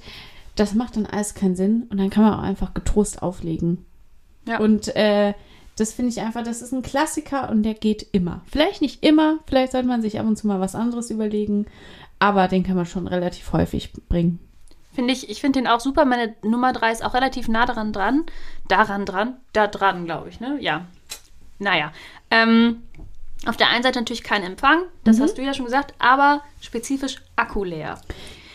das 0.55 0.73
macht 0.75 0.95
dann 0.95 1.07
alles 1.07 1.35
keinen 1.35 1.57
Sinn 1.57 1.89
und 1.91 1.99
dann 1.99 2.11
kann 2.11 2.23
man 2.23 2.35
auch 2.35 2.43
einfach 2.45 2.75
getrost 2.75 3.23
auflegen. 3.25 3.85
Ja. 4.47 4.61
Und 4.61 4.95
äh, 4.97 5.35
das 5.81 5.93
finde 5.93 6.11
ich 6.11 6.21
einfach, 6.21 6.43
das 6.43 6.63
ist 6.63 6.73
ein 6.73 6.83
Klassiker 6.83 7.51
und 7.51 7.63
der 7.63 7.75
geht 7.75 8.07
immer. 8.13 8.43
Vielleicht 8.51 8.83
nicht 8.83 9.05
immer, 9.05 9.39
vielleicht 9.47 9.73
sollte 9.73 9.89
man 9.89 10.03
sich 10.03 10.19
ab 10.19 10.27
und 10.27 10.37
zu 10.37 10.47
mal 10.47 10.61
was 10.61 10.75
anderes 10.75 11.11
überlegen, 11.11 11.67
aber 12.19 12.49
den 12.49 12.65
kann 12.65 12.77
man 12.77 12.87
schon 12.87 13.07
relativ 13.07 13.53
häufig 13.53 13.93
bringen. 14.09 14.41
Finde 14.93 15.13
ich, 15.13 15.31
ich 15.31 15.41
finde 15.41 15.61
den 15.61 15.69
auch 15.69 15.79
super. 15.79 16.05
Meine 16.05 16.35
Nummer 16.43 16.73
3 16.73 16.91
ist 16.91 17.05
auch 17.05 17.15
relativ 17.15 17.47
nah 17.47 17.67
daran 17.67 17.93
dran. 17.93 18.25
Daran 18.67 19.07
dran. 19.07 19.37
Da 19.53 19.69
dran, 19.69 20.07
glaube 20.07 20.29
ich, 20.29 20.41
ne? 20.41 20.59
Ja. 20.61 20.87
Naja. 21.61 21.93
Ähm, 22.33 22.83
auf 23.47 23.57
der 23.57 23.69
einen 23.69 23.85
Seite 23.85 24.01
natürlich 24.01 24.25
kein 24.25 24.43
Empfang, 24.43 24.83
das 25.05 25.21
hast 25.21 25.39
du 25.39 25.43
ja 25.43 25.55
schon 25.55 25.67
gesagt, 25.67 25.95
aber 26.01 26.43
spezifisch 26.61 27.23
Akku 27.37 27.63
leer. 27.63 28.01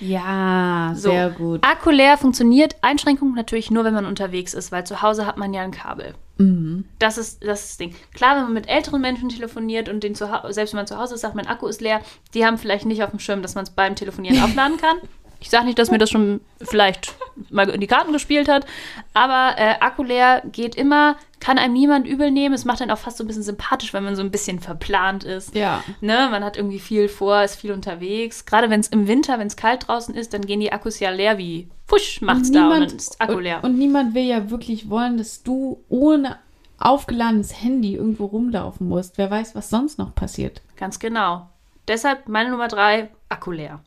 Ja, 0.03 0.93
So. 0.95 1.09
sehr 1.11 1.29
gut. 1.29 1.65
Akku 1.65 1.89
leer 1.89 2.17
funktioniert. 2.17 2.75
Einschränkung 2.81 3.33
natürlich 3.33 3.71
nur, 3.71 3.83
wenn 3.83 3.93
man 3.93 4.05
unterwegs 4.05 4.53
ist, 4.53 4.71
weil 4.71 4.85
zu 4.85 5.01
Hause 5.01 5.25
hat 5.25 5.37
man 5.37 5.53
ja 5.53 5.61
ein 5.61 5.71
Kabel. 5.71 6.13
Mhm. 6.37 6.85
Das 6.99 7.17
ist, 7.17 7.43
das 7.43 7.61
ist 7.61 7.69
das 7.71 7.77
Ding. 7.77 7.95
Klar, 8.13 8.35
wenn 8.35 8.43
man 8.43 8.53
mit 8.53 8.67
älteren 8.67 9.01
Menschen 9.01 9.29
telefoniert 9.29 9.87
und 9.89 10.03
den 10.03 10.15
zu, 10.15 10.27
selbst 10.49 10.73
wenn 10.73 10.79
man 10.79 10.87
zu 10.87 10.97
Hause 10.97 11.15
ist, 11.15 11.21
sagt, 11.21 11.35
mein 11.35 11.47
Akku 11.47 11.67
ist 11.67 11.81
leer, 11.81 12.01
die 12.33 12.45
haben 12.45 12.57
vielleicht 12.57 12.85
nicht 12.85 13.03
auf 13.03 13.11
dem 13.11 13.19
Schirm, 13.19 13.41
dass 13.41 13.55
man 13.55 13.63
es 13.63 13.69
beim 13.69 13.95
Telefonieren 13.95 14.39
aufladen 14.43 14.77
kann. 14.77 14.97
Ich 15.43 15.49
sage 15.49 15.65
nicht, 15.65 15.77
dass 15.77 15.91
mir 15.91 15.97
das 15.97 16.09
schon 16.09 16.39
vielleicht 16.61 17.15
mal 17.49 17.69
in 17.69 17.81
die 17.81 17.87
Karten 17.87 18.13
gespielt 18.13 18.47
hat, 18.47 18.65
aber 19.13 19.55
äh, 19.57 19.75
Akku 19.81 20.01
leer 20.01 20.41
geht 20.49 20.73
immer, 20.73 21.17
kann 21.41 21.57
einem 21.57 21.73
niemand 21.73 22.07
übel 22.07 22.31
nehmen. 22.31 22.55
Es 22.55 22.63
macht 22.63 22.79
dann 22.79 22.89
auch 22.89 22.97
fast 22.97 23.17
so 23.17 23.25
ein 23.25 23.27
bisschen 23.27 23.43
sympathisch, 23.43 23.93
wenn 23.93 24.05
man 24.05 24.15
so 24.15 24.21
ein 24.21 24.31
bisschen 24.31 24.61
verplant 24.61 25.25
ist. 25.25 25.53
Ja. 25.53 25.83
Ne, 25.99 26.29
man 26.31 26.45
hat 26.45 26.55
irgendwie 26.55 26.79
viel 26.79 27.09
vor, 27.09 27.43
ist 27.43 27.57
viel 27.57 27.73
unterwegs. 27.73 28.45
Gerade 28.45 28.69
wenn 28.69 28.79
es 28.79 28.87
im 28.87 29.09
Winter, 29.09 29.37
wenn 29.37 29.47
es 29.47 29.57
kalt 29.57 29.89
draußen 29.89 30.15
ist, 30.15 30.33
dann 30.33 30.45
gehen 30.45 30.61
die 30.61 30.71
Akkus 30.71 31.01
ja 31.01 31.09
leer 31.09 31.37
wie 31.37 31.67
Push 31.87 32.21
macht's 32.21 32.49
da 32.49 32.63
und 32.63 32.71
dann 32.71 32.83
ist 32.83 33.19
Akku 33.19 33.39
leer. 33.39 33.57
Und, 33.63 33.71
und 33.71 33.77
niemand 33.77 34.15
will 34.15 34.23
ja 34.23 34.49
wirklich 34.49 34.89
wollen, 34.89 35.17
dass 35.17 35.43
du 35.43 35.83
ohne 35.89 36.37
aufgeladenes 36.79 37.61
Handy 37.61 37.95
irgendwo 37.95 38.27
rumlaufen 38.27 38.87
musst. 38.87 39.17
Wer 39.17 39.29
weiß, 39.29 39.55
was 39.55 39.69
sonst 39.69 39.99
noch 39.99 40.15
passiert. 40.15 40.61
Ganz 40.77 40.99
genau. 40.99 41.49
Deshalb 41.89 42.29
meine 42.29 42.49
Nummer 42.49 42.69
drei, 42.69 43.09
Akku 43.27 43.51
leer. 43.51 43.81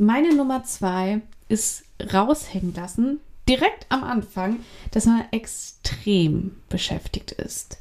Meine 0.00 0.34
Nummer 0.34 0.64
zwei 0.64 1.20
ist 1.50 1.84
raushängen 2.10 2.72
lassen, 2.74 3.20
direkt 3.46 3.84
am 3.90 4.02
Anfang, 4.02 4.60
dass 4.92 5.04
man 5.04 5.24
extrem 5.30 6.56
beschäftigt 6.70 7.32
ist. 7.32 7.76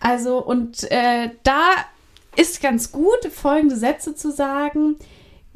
Also, 0.00 0.42
und 0.42 0.90
äh, 0.90 1.28
da 1.42 1.72
ist 2.36 2.62
ganz 2.62 2.90
gut, 2.90 3.26
folgende 3.30 3.76
Sätze 3.76 4.14
zu 4.14 4.32
sagen. 4.32 4.96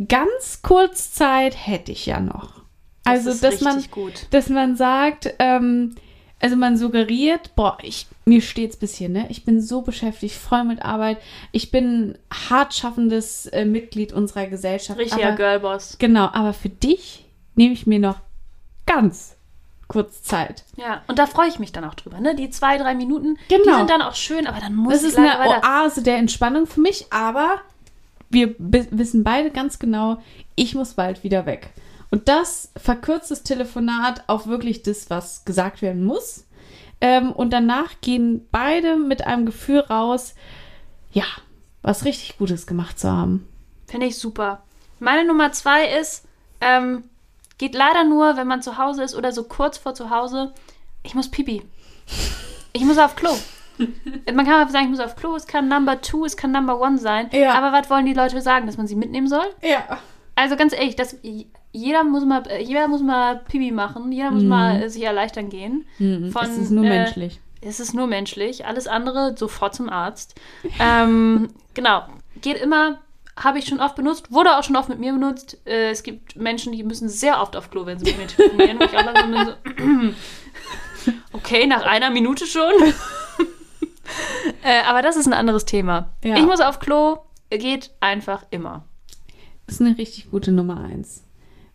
Ganz 0.06 0.60
kurz 0.60 1.14
Zeit 1.14 1.56
hätte 1.66 1.92
ich 1.92 2.04
ja 2.04 2.20
noch. 2.20 2.60
Also, 3.04 3.30
ist 3.30 3.42
dass 3.42 3.62
man, 3.62 3.82
gut. 3.90 4.26
dass 4.32 4.50
man 4.50 4.76
sagt, 4.76 5.32
ähm, 5.38 5.94
Also 6.42 6.56
man 6.56 6.76
suggeriert, 6.76 7.54
boah, 7.54 7.78
ich, 7.82 8.06
mir 8.24 8.42
steht's 8.42 8.76
bis 8.76 8.96
hier, 8.96 9.08
ne? 9.08 9.26
Ich 9.30 9.44
bin 9.44 9.60
so 9.60 9.82
beschäftigt, 9.82 10.34
voll 10.34 10.64
mit 10.64 10.82
Arbeit. 10.82 11.18
Ich 11.52 11.70
bin 11.70 12.18
hart 12.50 12.74
schaffendes 12.74 13.46
äh, 13.46 13.64
Mitglied 13.64 14.12
unserer 14.12 14.46
Gesellschaft. 14.48 14.98
Richtiger 14.98 15.28
aber, 15.28 15.36
Girlboss. 15.36 15.96
Genau, 15.98 16.28
aber 16.32 16.52
für 16.52 16.68
dich 16.68 17.24
nehme 17.54 17.72
ich 17.72 17.86
mir 17.86 18.00
noch 18.00 18.16
ganz 18.86 19.36
kurz 19.86 20.22
Zeit. 20.22 20.64
Ja, 20.76 21.02
und 21.06 21.18
da 21.20 21.26
freue 21.26 21.48
ich 21.48 21.60
mich 21.60 21.70
dann 21.70 21.84
auch 21.84 21.94
drüber, 21.94 22.18
ne? 22.18 22.34
Die 22.34 22.50
zwei, 22.50 22.76
drei 22.76 22.94
Minuten, 22.94 23.38
die 23.48 23.56
Genau. 23.56 23.78
sind 23.78 23.90
dann 23.90 24.02
auch 24.02 24.14
schön, 24.16 24.46
aber 24.48 24.58
dann 24.58 24.74
muss 24.74 24.94
Das 24.94 25.02
ich 25.02 25.10
ist 25.10 25.18
eine. 25.18 25.38
Oase 25.62 26.02
der 26.02 26.16
Entspannung 26.16 26.66
für 26.66 26.80
mich, 26.80 27.06
aber 27.10 27.60
wir 28.30 28.54
wissen 28.58 29.22
beide 29.22 29.50
ganz 29.50 29.78
genau, 29.78 30.20
ich 30.56 30.74
muss 30.74 30.94
bald 30.94 31.22
wieder 31.22 31.46
weg. 31.46 31.70
Und 32.12 32.28
das 32.28 32.70
verkürzt 32.76 33.30
das 33.30 33.42
Telefonat 33.42 34.24
auf 34.26 34.46
wirklich 34.46 34.82
das, 34.82 35.08
was 35.08 35.46
gesagt 35.46 35.80
werden 35.80 36.04
muss. 36.04 36.46
Ähm, 37.00 37.32
und 37.32 37.54
danach 37.54 38.02
gehen 38.02 38.46
beide 38.52 38.98
mit 38.98 39.26
einem 39.26 39.46
Gefühl 39.46 39.80
raus, 39.80 40.34
ja, 41.10 41.24
was 41.80 42.04
richtig 42.04 42.36
Gutes 42.36 42.66
gemacht 42.66 43.00
zu 43.00 43.10
haben. 43.10 43.48
Finde 43.86 44.06
ich 44.06 44.18
super. 44.18 44.62
Meine 45.00 45.26
Nummer 45.26 45.52
zwei 45.52 45.86
ist, 45.86 46.26
ähm, 46.60 47.04
geht 47.56 47.74
leider 47.74 48.04
nur, 48.04 48.36
wenn 48.36 48.46
man 48.46 48.60
zu 48.60 48.76
Hause 48.76 49.02
ist 49.02 49.16
oder 49.16 49.32
so 49.32 49.44
kurz 49.44 49.78
vor 49.78 49.94
zu 49.94 50.10
Hause. 50.10 50.52
Ich 51.02 51.14
muss 51.14 51.30
pipi. 51.30 51.62
Ich 52.74 52.84
muss 52.84 52.98
auf 52.98 53.16
Klo. 53.16 53.30
Man 53.78 54.44
kann 54.44 54.60
einfach 54.60 54.70
sagen, 54.70 54.84
ich 54.84 54.90
muss 54.90 55.00
auf 55.00 55.16
Klo. 55.16 55.34
Es 55.34 55.46
kann 55.46 55.66
Number 55.66 56.02
Two, 56.02 56.26
es 56.26 56.36
kann 56.36 56.52
Number 56.52 56.78
One 56.78 56.98
sein. 56.98 57.30
Ja. 57.32 57.54
Aber 57.54 57.72
was 57.72 57.88
wollen 57.88 58.04
die 58.04 58.12
Leute 58.12 58.42
sagen, 58.42 58.66
dass 58.66 58.76
man 58.76 58.86
sie 58.86 58.96
mitnehmen 58.96 59.28
soll? 59.28 59.46
Ja. 59.62 59.98
Also 60.34 60.56
ganz 60.56 60.74
ehrlich, 60.74 60.94
das, 60.94 61.16
jeder 61.72 62.04
muss 62.04 62.24
mal, 62.24 62.42
äh, 62.48 62.62
jeder 62.62 62.86
muss 62.86 63.02
mal 63.02 63.40
Pipi 63.48 63.72
machen. 63.72 64.12
Jeder 64.12 64.30
muss 64.30 64.42
mal 64.42 64.82
äh, 64.82 64.90
sich 64.90 65.02
erleichtern 65.02 65.48
gehen. 65.48 65.86
Von, 65.98 66.32
das 66.32 66.56
ist 66.58 66.70
nur 66.70 66.84
äh, 66.84 66.88
menschlich. 66.88 67.40
Es 67.60 67.80
ist 67.80 67.94
nur 67.94 68.06
menschlich. 68.06 68.66
Alles 68.66 68.86
andere 68.86 69.36
sofort 69.36 69.74
zum 69.74 69.88
Arzt. 69.88 70.38
ähm, 70.78 71.48
genau. 71.74 72.04
Geht 72.40 72.60
immer, 72.60 72.98
habe 73.36 73.58
ich 73.58 73.66
schon 73.66 73.80
oft 73.80 73.96
benutzt, 73.96 74.30
wurde 74.32 74.58
auch 74.58 74.64
schon 74.64 74.76
oft 74.76 74.88
mit 74.88 74.98
mir 74.98 75.12
benutzt. 75.12 75.58
Äh, 75.64 75.90
es 75.90 76.02
gibt 76.02 76.36
Menschen, 76.36 76.72
die 76.72 76.82
müssen 76.82 77.08
sehr 77.08 77.40
oft 77.40 77.56
auf 77.56 77.70
Klo, 77.70 77.86
wenn 77.86 77.98
sie 77.98 78.04
mit 78.04 78.18
mir 78.18 78.26
telefonieren. 78.26 78.78
wo 78.78 78.84
ich 78.84 78.96
auch 78.96 79.04
langsam 79.04 79.30
bin 79.30 80.14
so, 80.96 81.12
okay, 81.32 81.66
nach 81.66 81.84
einer 81.84 82.10
Minute 82.10 82.46
schon. 82.46 82.72
äh, 84.62 84.82
aber 84.86 85.00
das 85.00 85.16
ist 85.16 85.26
ein 85.26 85.32
anderes 85.32 85.64
Thema. 85.64 86.12
Ja. 86.22 86.36
Ich 86.36 86.44
muss 86.44 86.60
auf 86.60 86.80
Klo, 86.80 87.18
geht 87.50 87.90
einfach 88.00 88.44
immer. 88.50 88.84
Das 89.66 89.76
ist 89.76 89.80
eine 89.80 89.96
richtig 89.96 90.30
gute 90.30 90.52
Nummer 90.52 90.82
eins. 90.82 91.24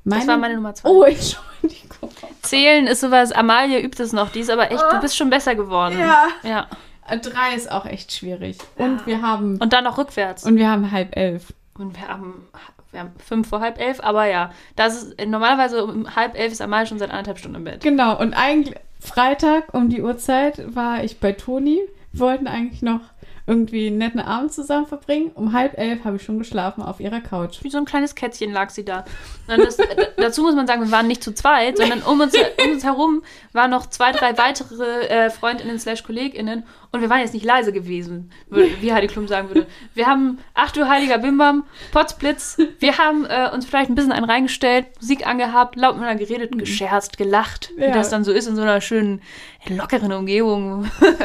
Das 0.09 0.27
war 0.27 0.37
meine 0.37 0.55
Nummer 0.55 0.73
zwei. 0.73 0.89
Oh, 0.89 1.03
Entschuldigung. 1.61 2.09
Zählen 2.41 2.87
ist 2.87 3.01
sowas, 3.01 3.31
Amalie 3.31 3.79
übt 3.81 4.01
es 4.01 4.13
noch, 4.13 4.29
die 4.29 4.39
ist 4.39 4.49
aber 4.49 4.71
echt, 4.71 4.81
du 4.91 4.99
bist 5.01 5.17
schon 5.17 5.29
besser 5.29 5.55
geworden. 5.55 5.99
Ja. 5.99 6.27
Ja. 6.43 6.67
Äh, 7.07 7.19
Drei 7.19 7.53
ist 7.55 7.71
auch 7.71 7.85
echt 7.85 8.11
schwierig. 8.13 8.57
Und 8.77 9.05
wir 9.05 9.21
haben 9.21 9.57
Und 9.57 9.73
dann 9.73 9.83
noch 9.83 9.97
rückwärts. 9.97 10.43
und 10.45 10.57
wir 10.57 10.69
haben 10.69 10.91
halb 10.91 11.15
elf. 11.15 11.53
Und 11.77 11.95
wir 11.99 12.07
haben, 12.07 12.47
wir 12.91 13.01
haben 13.01 13.11
fünf 13.25 13.49
vor 13.49 13.59
halb 13.59 13.79
elf, 13.79 13.99
aber 14.01 14.25
ja, 14.25 14.51
das 14.75 15.03
ist 15.03 15.25
normalerweise 15.25 15.83
um 15.85 16.15
halb 16.15 16.37
elf 16.37 16.51
ist 16.51 16.61
Amal 16.61 16.87
schon 16.87 16.99
seit 16.99 17.11
anderthalb 17.11 17.37
Stunden 17.39 17.57
im 17.57 17.63
Bett. 17.65 17.81
Genau, 17.83 18.17
und 18.17 18.33
eigentlich 18.33 18.75
Freitag 18.99 19.73
um 19.73 19.89
die 19.89 20.01
Uhrzeit 20.01 20.73
war 20.75 21.03
ich 21.03 21.19
bei 21.19 21.33
Toni. 21.33 21.79
Wir 22.13 22.19
wollten 22.19 22.47
eigentlich 22.47 22.81
noch 22.81 23.01
irgendwie 23.47 23.87
einen 23.87 23.97
netten 23.97 24.19
Abend 24.19 24.51
zusammen 24.51 24.85
verbringen. 24.85 25.31
Um 25.33 25.53
halb 25.53 25.77
elf 25.77 26.03
habe 26.03 26.17
ich 26.17 26.23
schon 26.23 26.37
geschlafen 26.37 26.81
auf 26.83 26.99
ihrer 26.99 27.21
Couch. 27.21 27.63
Wie 27.63 27.69
so 27.69 27.77
ein 27.77 27.85
kleines 27.85 28.13
Kätzchen 28.13 28.51
lag 28.51 28.69
sie 28.69 28.83
da. 28.83 29.05
Das, 29.47 29.77
dazu 30.17 30.41
muss 30.43 30.53
man 30.53 30.67
sagen, 30.67 30.83
wir 30.83 30.91
waren 30.91 31.07
nicht 31.07 31.23
zu 31.23 31.33
zweit, 31.33 31.77
sondern 31.77 32.01
um 32.01 32.19
uns, 32.19 32.33
um 32.35 32.71
uns 32.73 32.83
herum 32.83 33.23
waren 33.53 33.71
noch 33.71 33.85
zwei, 33.85 34.11
drei 34.11 34.37
weitere 34.37 35.07
äh, 35.07 35.29
Freundinnen 35.29 35.79
slash 35.79 36.03
KollegInnen 36.03 36.65
und 36.91 37.01
wir 37.01 37.09
waren 37.09 37.21
jetzt 37.21 37.33
nicht 37.33 37.45
leise 37.45 37.71
gewesen, 37.71 38.31
wie 38.49 38.91
Heidi 38.91 39.07
Klum 39.07 39.27
sagen 39.27 39.47
würde. 39.49 39.65
Wir 39.93 40.07
haben, 40.07 40.39
ach 40.53 40.71
du 40.71 40.87
heiliger 40.89 41.17
Bimbam, 41.17 41.63
Potzblitz, 41.93 42.57
wir 42.79 42.97
haben 42.97 43.25
äh, 43.25 43.49
uns 43.53 43.65
vielleicht 43.65 43.89
ein 43.89 43.95
bisschen 43.95 44.11
einen 44.11 44.25
reingestellt, 44.29 44.87
Musik 44.99 45.25
angehabt, 45.25 45.77
laut 45.77 45.95
miteinander 45.95 46.23
geredet, 46.23 46.57
gescherzt, 46.57 47.17
gelacht, 47.17 47.71
wie 47.77 47.83
Ja. 47.83 47.91
das 47.93 48.09
dann 48.09 48.23
so 48.25 48.31
ist 48.33 48.47
in 48.47 48.57
so 48.57 48.61
einer 48.61 48.81
schönen, 48.81 49.21
lockeren 49.69 50.11
Umgebung. 50.11 50.89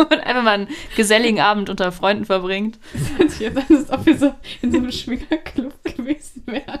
und 0.10 0.20
einfach 0.20 0.42
mal 0.42 0.54
einen 0.54 0.68
geselligen 0.96 1.40
Abend 1.40 1.70
unter 1.70 1.92
Freunden 1.92 2.24
verbringt. 2.24 2.78
Hört 3.16 3.30
sich 3.30 3.40
jetzt 3.40 3.56
an, 3.58 3.76
als 3.76 3.90
ob 3.90 4.06
wir 4.06 4.18
so 4.18 4.34
in 4.62 4.72
so 4.72 4.78
einem 4.78 4.92
Schwingerclub 4.92 5.72
gewesen 5.84 6.42
wären. 6.46 6.80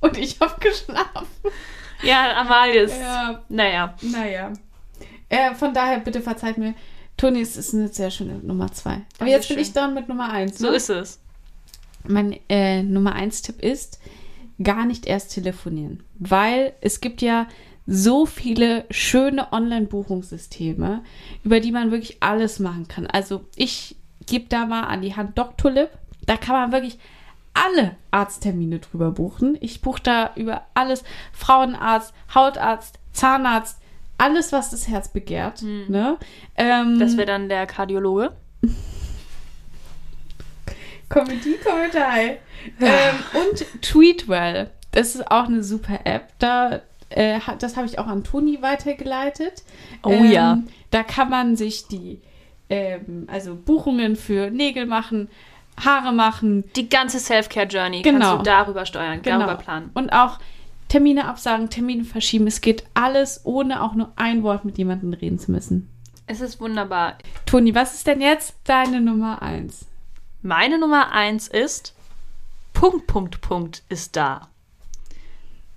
und 0.00 0.18
ich 0.18 0.38
habe 0.40 0.60
geschlafen. 0.60 1.26
Ja, 2.02 2.40
Amalie 2.40 2.82
ist, 2.82 2.98
Ja, 2.98 3.42
naja. 3.48 3.94
naja. 4.02 4.52
Äh, 5.28 5.54
von 5.54 5.74
daher, 5.74 5.98
bitte 6.00 6.20
verzeiht 6.22 6.58
mir. 6.58 6.74
Toni, 7.16 7.40
ist 7.40 7.74
eine 7.74 7.88
sehr 7.88 8.10
schöne 8.10 8.34
Nummer 8.38 8.70
zwei. 8.72 9.00
Aber 9.18 9.28
jetzt 9.28 9.48
bin 9.48 9.56
Dankeschön. 9.56 9.58
ich 9.58 9.72
dran 9.72 9.94
mit 9.94 10.08
Nummer 10.08 10.30
eins. 10.32 10.58
So 10.58 10.70
ne? 10.70 10.76
ist 10.76 10.88
es. 10.88 11.20
Mein 12.06 12.38
äh, 12.48 12.82
Nummer 12.82 13.14
eins 13.14 13.42
Tipp 13.42 13.60
ist, 13.60 13.98
gar 14.62 14.86
nicht 14.86 15.06
erst 15.06 15.34
telefonieren. 15.34 16.04
Weil 16.18 16.74
es 16.80 17.00
gibt 17.00 17.20
ja 17.20 17.48
so 17.90 18.26
viele 18.26 18.84
schöne 18.90 19.50
Online-Buchungssysteme, 19.52 21.02
über 21.42 21.58
die 21.60 21.72
man 21.72 21.90
wirklich 21.90 22.22
alles 22.22 22.58
machen 22.58 22.86
kann. 22.86 23.06
Also 23.06 23.44
ich 23.56 23.96
gebe 24.26 24.44
da 24.50 24.66
mal 24.66 24.82
an 24.82 25.00
die 25.00 25.16
Hand 25.16 25.38
Doctolib. 25.38 25.88
Da 26.26 26.36
kann 26.36 26.54
man 26.54 26.70
wirklich 26.72 26.98
alle 27.54 27.96
Arzttermine 28.10 28.78
drüber 28.80 29.10
buchen. 29.12 29.56
Ich 29.62 29.80
buche 29.80 30.02
da 30.02 30.32
über 30.36 30.66
alles. 30.74 31.02
Frauenarzt, 31.32 32.12
Hautarzt, 32.34 32.98
Zahnarzt, 33.12 33.78
alles, 34.18 34.52
was 34.52 34.68
das 34.70 34.86
Herz 34.88 35.08
begehrt. 35.08 35.62
Ne? 35.62 36.18
Ähm, 36.56 36.98
Das 36.98 37.16
wäre 37.16 37.26
dann 37.26 37.48
der 37.48 37.66
Kardiologe. 37.66 38.32
Comedy 41.08 41.54
Comedy. 41.64 42.36
ähm, 42.80 43.14
und 43.32 43.82
Tweetwell. 43.82 44.70
Das 44.92 45.14
ist 45.14 45.30
auch 45.30 45.44
eine 45.46 45.62
super 45.62 46.00
App. 46.04 46.32
Da, 46.38 46.80
äh, 47.10 47.40
das 47.58 47.76
habe 47.76 47.86
ich 47.86 47.98
auch 47.98 48.06
an 48.06 48.24
Toni 48.24 48.60
weitergeleitet. 48.62 49.62
Oh 50.02 50.10
ähm, 50.10 50.30
ja. 50.30 50.58
Da 50.90 51.02
kann 51.02 51.30
man 51.30 51.56
sich 51.56 51.86
die 51.88 52.20
ähm, 52.70 53.26
also 53.30 53.54
Buchungen 53.54 54.16
für 54.16 54.50
Nägel 54.50 54.86
machen, 54.86 55.28
Haare 55.82 56.12
machen, 56.12 56.64
Die 56.76 56.88
ganze 56.88 57.18
Self-Care-Journey 57.18 58.02
Genau. 58.02 58.18
kannst 58.18 58.40
du 58.40 58.50
darüber 58.50 58.84
steuern, 58.84 59.22
Genau. 59.22 59.38
darüber 59.38 59.56
planen. 59.56 59.90
und 59.94 60.10
auch 60.12 60.38
Termine 60.88 61.26
absagen, 61.26 61.68
Termine 61.70 62.04
verschieben. 62.04 62.46
Es 62.46 62.60
geht 62.62 62.84
alles, 62.94 63.42
ohne 63.44 63.82
auch 63.82 63.94
nur 63.94 64.10
ein 64.16 64.42
Wort 64.42 64.64
mit 64.64 64.78
jemandem 64.78 65.12
reden 65.12 65.38
zu 65.38 65.50
müssen. 65.50 65.88
Es 66.26 66.40
ist 66.40 66.60
wunderbar. 66.60 67.16
Toni, 67.46 67.74
was 67.74 67.94
ist 67.94 68.06
denn 68.06 68.20
jetzt 68.20 68.54
deine 68.64 69.00
Nummer 69.00 69.40
eins? 69.42 69.86
Meine 70.42 70.78
Nummer 70.78 71.12
eins 71.12 71.48
ist 71.48 71.94
Punkt, 72.72 73.06
Punkt, 73.06 73.40
Punkt 73.40 73.82
ist 73.88 74.16
da. 74.16 74.48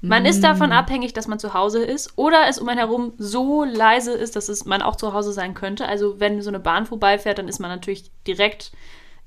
Man 0.02 0.26
ist 0.26 0.40
Mm. 0.40 0.44
davon 0.44 0.72
abhängig, 0.72 1.14
dass 1.14 1.28
man 1.28 1.38
zu 1.40 1.54
Hause 1.54 1.84
ist 1.84 2.18
oder 2.18 2.48
es 2.48 2.58
um 2.58 2.68
einen 2.70 2.80
herum 2.80 3.14
so 3.18 3.64
leise 3.64 4.14
ist, 4.14 4.36
dass 4.36 4.50
es 4.50 4.66
man 4.66 4.82
auch 4.82 4.96
zu 4.96 5.14
Hause 5.14 5.32
sein 5.32 5.54
könnte. 5.54 5.88
Also 5.88 6.20
wenn 6.20 6.42
so 6.42 6.50
eine 6.50 6.60
Bahn 6.60 6.86
vorbeifährt, 6.88 7.38
dann 7.38 7.48
ist 7.48 7.60
man 7.60 7.70
natürlich 7.70 8.12
direkt 8.26 8.72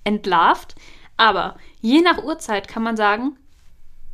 entlarvt. 0.03 0.75
Aber 1.17 1.57
je 1.81 2.01
nach 2.01 2.23
Uhrzeit 2.25 2.67
kann 2.67 2.83
man 2.83 2.97
sagen, 2.97 3.37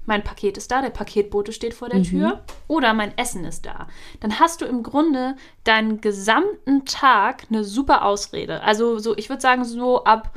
mein 0.06 0.24
Paket 0.24 0.56
ist 0.58 0.70
da, 0.70 0.82
der 0.82 0.90
Paketbote 0.90 1.52
steht 1.52 1.72
vor 1.72 1.88
der 1.88 2.02
Tür 2.02 2.40
oder 2.68 2.94
mein 2.94 3.16
Essen 3.16 3.44
ist 3.44 3.64
da. 3.64 3.86
Dann 4.20 4.40
hast 4.40 4.60
du 4.60 4.64
im 4.64 4.82
Grunde 4.82 5.36
deinen 5.64 6.00
gesamten 6.00 6.84
Tag 6.84 7.44
eine 7.48 7.64
super 7.64 8.04
Ausrede. 8.04 8.62
Also 8.62 8.98
so, 8.98 9.16
ich 9.16 9.28
würde 9.28 9.40
sagen, 9.42 9.64
so 9.64 10.04
ab 10.04 10.32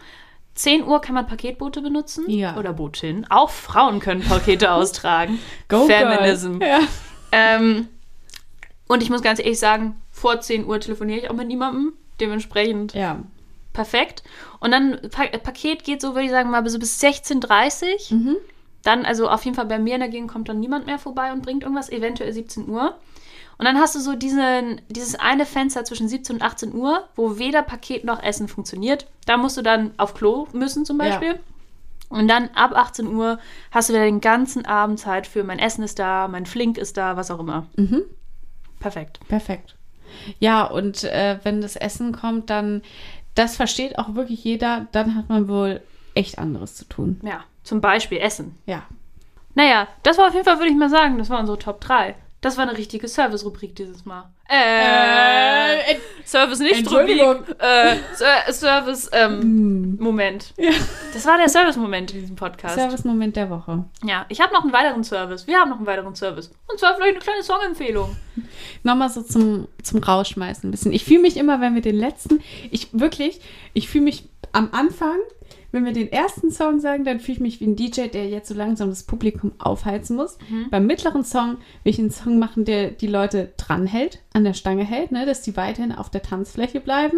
10 0.56 0.86
Uhr 0.86 1.02
kann 1.02 1.16
man 1.16 1.26
Paketboote 1.28 1.82
benutzen 1.82 2.30
Ja. 2.30 2.58
oder 2.58 2.74
Botin. 2.74 3.26
Auch 3.30 3.50
Frauen 3.50 4.00
können 4.00 4.22
Pakete 4.22 4.72
austragen. 4.74 5.40
Go 5.68 5.86
Feminism. 5.86 6.62
Ja. 6.62 6.80
Ähm, 7.32 7.88
und 8.88 9.02
ich 9.02 9.10
muss 9.10 9.22
ganz 9.22 9.40
ehrlich 9.40 9.60
sagen, 9.60 10.00
vor 10.12 10.40
10 10.40 10.66
Uhr 10.68 10.80
telefoniere 10.80 11.20
ich 11.20 11.30
auch 11.30 11.36
mit 11.36 11.48
niemandem. 11.48 11.94
Dementsprechend 12.20 12.94
ja. 12.94 13.20
perfekt. 13.74 14.24
Und 14.60 14.72
dann 14.72 15.00
pa 15.10 15.26
Paket 15.40 15.84
geht 15.84 16.02
so, 16.02 16.10
würde 16.14 16.26
ich 16.26 16.32
sagen, 16.32 16.52
mal 16.52 16.68
so 16.70 16.78
bis 16.78 17.02
16.30 17.02 18.12
Uhr. 18.12 18.18
Mhm. 18.18 18.36
Dann, 18.84 19.06
also 19.06 19.30
auf 19.30 19.44
jeden 19.46 19.56
Fall 19.56 19.66
bei 19.66 19.80
mir 19.80 19.96
in 19.96 20.02
der 20.02 20.10
Gegend 20.10 20.30
kommt 20.30 20.50
dann 20.50 20.60
niemand 20.60 20.86
mehr 20.86 21.00
vorbei 21.00 21.32
und 21.32 21.42
bringt 21.42 21.64
irgendwas, 21.64 21.90
eventuell 21.90 22.32
17 22.32 22.70
Uhr. 22.70 22.96
Und 23.64 23.68
dann 23.68 23.80
hast 23.80 23.96
du 23.96 24.02
so 24.02 24.14
diesen, 24.14 24.82
dieses 24.90 25.16
eine 25.16 25.46
Fenster 25.46 25.86
zwischen 25.86 26.10
17 26.10 26.36
und 26.36 26.42
18 26.42 26.74
Uhr, 26.76 27.08
wo 27.16 27.38
weder 27.38 27.62
Paket 27.62 28.04
noch 28.04 28.22
Essen 28.22 28.50
funktioniert. 28.50 29.08
Da 29.26 29.38
musst 29.38 29.56
du 29.56 29.62
dann 29.62 29.92
auf 29.96 30.14
Klo 30.14 30.50
müssen 30.52 30.84
zum 30.84 31.00
Ja. 31.00 31.06
Beispiel. 31.06 31.40
Und 32.10 32.28
dann 32.28 32.50
ab 32.56 32.74
18 32.76 33.08
Uhr 33.08 33.40
hast 33.72 33.88
du 33.88 33.94
wieder 33.94 34.04
den 34.04 34.20
ganzen 34.20 34.66
Abend 34.66 35.00
Zeit 35.00 35.28
für 35.28 35.46
mein 35.46 35.60
Essen 35.60 35.82
ist 35.82 35.98
da, 35.98 36.28
mein 36.28 36.46
Flink 36.46 36.78
ist 36.78 36.98
da, 36.98 37.16
was 37.16 37.32
auch 37.32 37.40
immer. 37.40 37.68
Mhm. 37.78 38.02
Perfekt. 38.82 39.22
Perfekt. 39.30 39.78
Ja, 40.40 40.66
und 40.66 41.06
äh, 41.06 41.40
wenn 41.44 41.62
das 41.62 41.78
Essen 41.78 42.12
kommt, 42.12 42.50
dann, 42.50 42.82
das 43.34 43.56
versteht 43.56 43.98
auch 43.98 44.14
wirklich 44.14 44.44
jeder, 44.44 44.88
dann 44.92 45.16
hat 45.16 45.30
man 45.30 45.48
wohl 45.48 45.80
echt 46.16 46.38
anderes 46.38 46.76
zu 46.76 46.84
tun. 46.84 47.22
Ja, 47.24 47.46
zum 47.64 47.80
Beispiel 47.80 48.18
Essen. 48.18 48.58
Ja. 48.66 48.84
Naja, 49.56 49.88
das 50.04 50.18
war 50.18 50.28
auf 50.28 50.34
jeden 50.34 50.44
Fall, 50.44 50.58
würde 50.60 50.70
ich 50.70 50.78
mal 50.78 50.90
sagen, 50.90 51.18
das 51.18 51.30
war 51.30 51.40
unsere 51.40 51.58
Top 51.58 51.80
3. 51.80 52.16
Das 52.44 52.58
war 52.58 52.68
eine 52.68 52.78
richtige 52.78 53.08
Service-Rubrik 53.08 53.76
dieses 53.76 54.06
Mal. 54.06 54.30
Äh, 54.50 55.94
Äh, 55.94 55.98
Service 56.26 56.60
nicht. 56.60 56.90
Rubrik. 56.92 57.20
Äh, 57.60 57.96
Ser- 58.16 58.52
Service 58.54 59.10
ähm, 59.14 59.98
Moment. 60.00 60.54
Ja. 60.58 60.72
Das 61.14 61.26
war 61.26 61.38
der 61.38 61.50
Service-Moment 61.50 62.12
in 62.14 62.20
diesem 62.22 62.36
Podcast. 62.36 62.76
Service-Moment 62.76 63.36
der 63.36 63.50
Woche. 63.50 63.86
Ja, 64.04 64.26
ich 64.30 64.42
habe 64.42 64.54
noch 64.54 64.64
einen 64.64 64.74
weiteren 64.74 65.04
Service. 65.04 65.48
Wir 65.48 65.58
haben 65.60 65.70
noch 65.70 65.78
einen 65.78 65.88
weiteren 65.88 66.16
Service. 66.16 66.52
Und 66.68 66.80
zwar 66.80 66.96
vielleicht 66.96 67.16
eine 67.16 67.24
kleine 67.24 67.44
Songempfehlung. 67.44 68.16
Nochmal 68.84 69.10
so 69.10 69.22
zum, 69.22 69.68
zum 69.82 70.04
Rausschmeißen 70.04 70.68
ein 70.68 70.72
bisschen. 70.72 70.92
Ich 70.94 71.06
fühle 71.06 71.22
mich 71.22 71.38
immer, 71.38 71.62
wenn 71.62 71.76
wir 71.76 71.82
den 71.82 71.96
letzten, 71.98 72.42
ich 72.72 72.90
wirklich, 72.92 73.42
ich 73.74 73.88
fühle 73.90 74.04
mich 74.06 74.28
am 74.52 74.70
Anfang, 74.74 75.18
wenn 75.74 75.86
wir 75.86 75.92
den 75.92 76.12
ersten 76.12 76.52
Song 76.52 76.80
sagen, 76.80 77.04
dann 77.04 77.20
fühle 77.20 77.34
ich 77.34 77.40
mich 77.42 77.60
wie 77.60 77.66
ein 77.66 77.76
DJ, 77.76 78.08
der 78.08 78.30
jetzt 78.30 78.48
so 78.48 78.54
langsam 78.54 78.90
das 78.90 79.04
Publikum 79.04 79.54
aufheizen 79.58 80.16
muss. 80.16 80.38
Beim 80.70 80.86
mittleren 80.86 81.26
Song 81.26 81.58
will 81.84 81.92
ich 81.92 82.00
einen 82.00 82.12
Song 82.12 82.38
machen, 82.38 82.64
der 82.64 82.92
die 82.92 83.08
Leute 83.08 83.52
dranhält, 83.58 84.20
an 84.34 84.44
der 84.44 84.54
Stange 84.54 84.84
hält, 84.84 85.12
ne, 85.12 85.26
dass 85.26 85.42
die 85.42 85.58
weiterhin 85.58 85.92
auf 85.92 86.12
der 86.12 86.22
Tanzfläche 86.22 86.80
bleiben. 86.80 87.18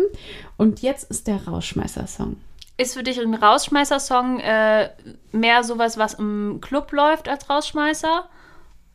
Und 0.57 0.81
jetzt 0.81 1.09
ist 1.11 1.27
der 1.27 1.45
Rausschmeißer-Song. 1.47 2.37
Ist 2.77 2.93
für 2.93 3.03
dich 3.03 3.19
ein 3.19 3.33
Rausschmeißer-Song 3.33 4.39
äh, 4.39 4.89
mehr 5.33 5.63
sowas, 5.63 5.97
was 5.97 6.13
im 6.13 6.59
Club 6.61 6.91
läuft 6.93 7.27
als 7.27 7.49
Rausschmeißer? 7.49 8.29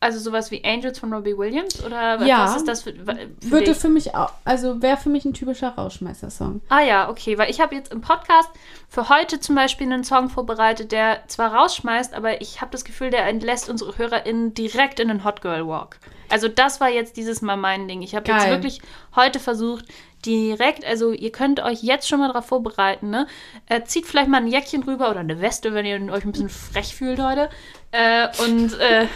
Also 0.03 0.17
sowas 0.19 0.49
wie 0.49 0.63
Angels 0.65 0.97
von 0.99 1.13
Robbie 1.13 1.37
Williams? 1.37 1.81
Oder 1.85 2.19
Ja. 2.25 2.43
was 2.45 2.57
ist 2.57 2.67
das 2.67 2.81
für, 2.81 2.91
für 2.93 3.29
Würde 3.51 3.65
dich? 3.65 3.77
für 3.77 3.87
mich 3.87 4.15
auch, 4.15 4.33
also 4.43 4.81
wäre 4.81 4.97
für 4.97 5.09
mich 5.09 5.25
ein 5.25 5.33
typischer 5.33 5.69
Rausschmeißer-Song. 5.69 6.61
Ah 6.69 6.81
ja, 6.81 7.07
okay, 7.09 7.37
weil 7.37 7.51
ich 7.51 7.61
habe 7.61 7.75
jetzt 7.75 7.93
im 7.93 8.01
Podcast 8.01 8.49
für 8.89 9.09
heute 9.09 9.39
zum 9.39 9.53
Beispiel 9.55 9.85
einen 9.85 10.03
Song 10.03 10.29
vorbereitet, 10.29 10.91
der 10.91 11.19
zwar 11.27 11.53
rausschmeißt, 11.53 12.15
aber 12.15 12.41
ich 12.41 12.61
habe 12.61 12.71
das 12.71 12.83
Gefühl, 12.83 13.11
der 13.11 13.27
entlässt 13.27 13.69
unsere 13.69 13.95
HörerInnen 13.97 14.55
direkt 14.55 14.99
in 14.99 15.07
den 15.07 15.23
Hot 15.23 15.41
Girl 15.43 15.67
Walk. 15.67 15.97
Also 16.29 16.47
das 16.47 16.81
war 16.81 16.89
jetzt 16.89 17.15
dieses 17.15 17.41
Mal 17.43 17.57
mein 17.57 17.87
Ding. 17.87 18.01
Ich 18.01 18.15
habe 18.15 18.31
jetzt 18.31 18.47
wirklich 18.47 18.81
heute 19.15 19.39
versucht, 19.39 19.85
direkt, 20.25 20.83
also 20.85 21.11
ihr 21.11 21.31
könnt 21.31 21.59
euch 21.59 21.83
jetzt 21.83 22.07
schon 22.07 22.19
mal 22.19 22.27
darauf 22.29 22.45
vorbereiten, 22.45 23.09
ne? 23.11 23.27
Äh, 23.67 23.83
zieht 23.83 24.05
vielleicht 24.07 24.29
mal 24.29 24.37
ein 24.37 24.47
Jäckchen 24.47 24.81
rüber 24.83 25.11
oder 25.11 25.19
eine 25.19 25.41
Weste, 25.41 25.73
wenn 25.73 25.85
ihr 25.85 25.99
euch 26.11 26.23
ein 26.25 26.31
bisschen 26.31 26.49
frech 26.49 26.95
fühlt 26.95 27.19
heute. 27.21 27.49
Äh, 27.91 28.27
und 28.47 28.79
äh, 28.79 29.07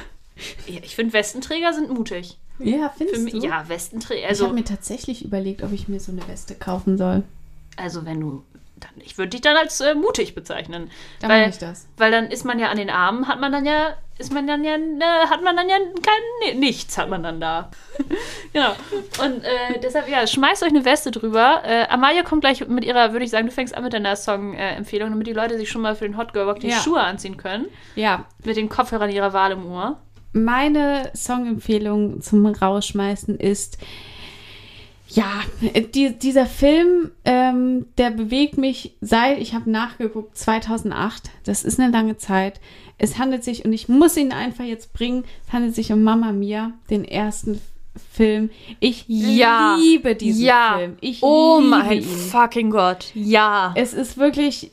ja, 0.67 0.79
ich 0.83 0.95
finde, 0.95 1.13
Westenträger 1.13 1.73
sind 1.73 1.89
mutig. 1.89 2.37
Ja, 2.59 2.89
Für 2.89 2.97
findest 2.99 3.23
mich, 3.23 3.33
du? 3.33 3.39
ja, 3.47 3.67
Westenträger, 3.67 4.21
ich 4.21 4.27
also 4.29 4.45
habe 4.45 4.55
mir 4.55 4.63
tatsächlich 4.63 5.25
überlegt, 5.25 5.61
ob 5.61 5.73
ich 5.73 5.87
mir 5.87 5.99
so 5.99 6.11
eine 6.11 6.25
Weste 6.27 6.55
kaufen 6.55 6.97
soll. 6.97 7.23
Also 7.75 8.05
wenn 8.05 8.21
du, 8.21 8.43
dann, 8.79 8.91
ich 9.03 9.17
würde 9.17 9.31
dich 9.31 9.41
dann 9.41 9.57
als 9.57 9.81
äh, 9.81 9.93
mutig 9.93 10.35
bezeichnen. 10.35 10.89
Dann 11.19 11.29
weil, 11.29 11.49
ich 11.49 11.57
das. 11.57 11.87
Weil 11.97 12.11
dann 12.11 12.27
ist 12.31 12.45
man 12.45 12.57
ja 12.59 12.69
an 12.69 12.77
den 12.77 12.89
Armen, 12.89 13.27
hat 13.27 13.41
man 13.41 13.51
dann 13.51 13.65
ja, 13.65 13.97
ist 14.17 14.31
man 14.31 14.47
dann 14.47 14.63
ja, 14.63 14.75
äh, 14.75 15.27
hat 15.27 15.43
man 15.43 15.57
dann 15.57 15.67
ja 15.67 15.75
kein, 15.77 16.21
nee, 16.45 16.53
nichts 16.53 16.97
hat 16.97 17.09
man 17.09 17.23
dann 17.23 17.41
da. 17.41 17.71
genau. 18.53 18.71
Und 19.21 19.43
äh, 19.43 19.79
deshalb, 19.83 20.07
ja, 20.07 20.25
schmeißt 20.25 20.63
euch 20.63 20.69
eine 20.69 20.85
Weste 20.85 21.11
drüber. 21.11 21.61
Äh, 21.65 21.87
Amalia 21.89 22.23
kommt 22.23 22.39
gleich 22.39 22.65
mit 22.65 22.85
ihrer, 22.85 23.11
würde 23.11 23.25
ich 23.25 23.31
sagen, 23.31 23.47
du 23.47 23.51
fängst 23.51 23.75
an 23.75 23.83
mit 23.83 23.91
deiner 23.91 24.15
Song-Empfehlung, 24.15 25.09
damit 25.09 25.27
die 25.27 25.33
Leute 25.33 25.57
sich 25.57 25.69
schon 25.69 25.81
mal 25.81 25.95
für 25.95 26.05
den 26.05 26.15
Hot 26.15 26.31
Girl 26.31 26.47
Walk 26.47 26.61
die 26.61 26.69
Ja. 26.69 26.79
Schuhe 26.79 27.01
anziehen 27.01 27.35
können. 27.35 27.65
Ja, 27.95 28.23
Mit 28.45 28.55
den 28.55 28.69
Kopfhörern 28.69 29.09
ihrer 29.09 29.33
Wahl 29.33 29.51
im 29.51 29.65
Ohr. 29.69 29.99
Meine 30.35 31.11
Songempfehlung 31.15 32.21
zum 32.21 32.45
Rausschmeißen 32.45 33.37
ist, 33.39 33.77
ja, 35.07 35.31
die, 35.93 36.17
dieser 36.17 36.45
Film, 36.45 37.11
ähm, 37.23 37.85
der 37.97 38.09
bewegt 38.11 38.57
mich 38.57 38.95
seit, 39.01 39.39
ich 39.39 39.53
habe 39.53 39.69
nachgeguckt, 39.69 40.37
2008. 40.37 41.29
Das 41.45 41.63
ist 41.63 41.79
eine 41.79 41.91
lange 41.91 42.17
Zeit. 42.17 42.59
Es 42.97 43.17
handelt 43.17 43.43
sich, 43.43 43.65
und 43.65 43.71
ich 43.73 43.87
muss 43.87 44.17
ihn 44.17 44.31
einfach 44.33 44.65
jetzt 44.65 44.93
bringen, 44.93 45.23
es 45.47 45.53
handelt 45.53 45.75
sich 45.75 45.91
um 45.93 46.03
Mamma 46.03 46.31
Mia, 46.31 46.71
den 46.89 47.05
ersten 47.05 47.61
Film. 48.11 48.49
Ich 48.81 49.05
Ja. 49.07 49.77
liebe 49.79 50.15
diesen 50.15 50.43
Ja. 50.43 50.75
Film. 50.79 50.97
Ich 50.99 51.23
Oh 51.23 51.61
mein 51.61 51.99
ihn. 51.99 52.03
fucking 52.03 52.69
Gott. 52.71 53.11
Ja. 53.13 53.73
Es 53.75 53.93
ist 53.93 54.17
wirklich, 54.17 54.71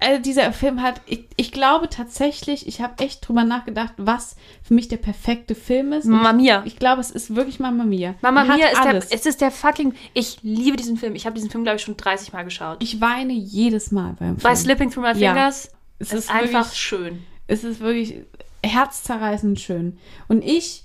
also 0.00 0.20
dieser 0.20 0.52
Film 0.52 0.82
hat, 0.82 1.00
ich, 1.06 1.24
ich 1.36 1.52
glaube 1.52 1.88
tatsächlich, 1.88 2.66
ich 2.68 2.80
habe 2.80 3.02
echt 3.02 3.26
drüber 3.26 3.44
nachgedacht, 3.44 3.94
was 3.96 4.36
für 4.62 4.74
mich 4.74 4.88
der 4.88 4.96
perfekte 4.98 5.54
Film 5.54 5.92
ist. 5.92 6.04
Mamma 6.04 6.32
Mia. 6.32 6.62
Ich 6.66 6.78
glaube, 6.78 7.00
es 7.00 7.10
ist 7.10 7.34
wirklich 7.34 7.60
Mamma 7.60 7.84
Mia. 7.84 8.14
Mama 8.20 8.44
Mia 8.44 8.68
ist 8.68 8.84
der, 8.84 8.94
es 8.96 9.26
ist 9.26 9.40
der 9.40 9.50
fucking, 9.50 9.94
ich 10.12 10.38
liebe 10.42 10.76
diesen 10.76 10.96
Film. 10.96 11.14
Ich 11.14 11.26
habe 11.26 11.34
diesen 11.34 11.50
Film, 11.50 11.64
glaube 11.64 11.76
ich, 11.76 11.82
schon 11.82 11.96
30 11.96 12.32
Mal 12.32 12.44
geschaut. 12.44 12.82
ich 12.82 13.00
weine 13.00 13.32
jedes 13.32 13.92
Mal 13.92 14.14
beim 14.18 14.36
Film. 14.36 14.42
Bei 14.42 14.54
Slipping 14.54 14.90
Through 14.90 15.02
My 15.02 15.18
Ja. 15.18 15.32
Fingers 15.32 15.70
es 15.98 16.12
ist, 16.12 16.24
ist 16.24 16.30
einfach 16.30 16.64
wirklich, 16.66 16.78
schön. 16.78 17.22
es 17.46 17.64
ist 17.64 17.80
wirklich 17.80 18.20
herzzerreißend 18.62 19.60
schön. 19.60 19.98
Und 20.28 20.42
ich, 20.44 20.84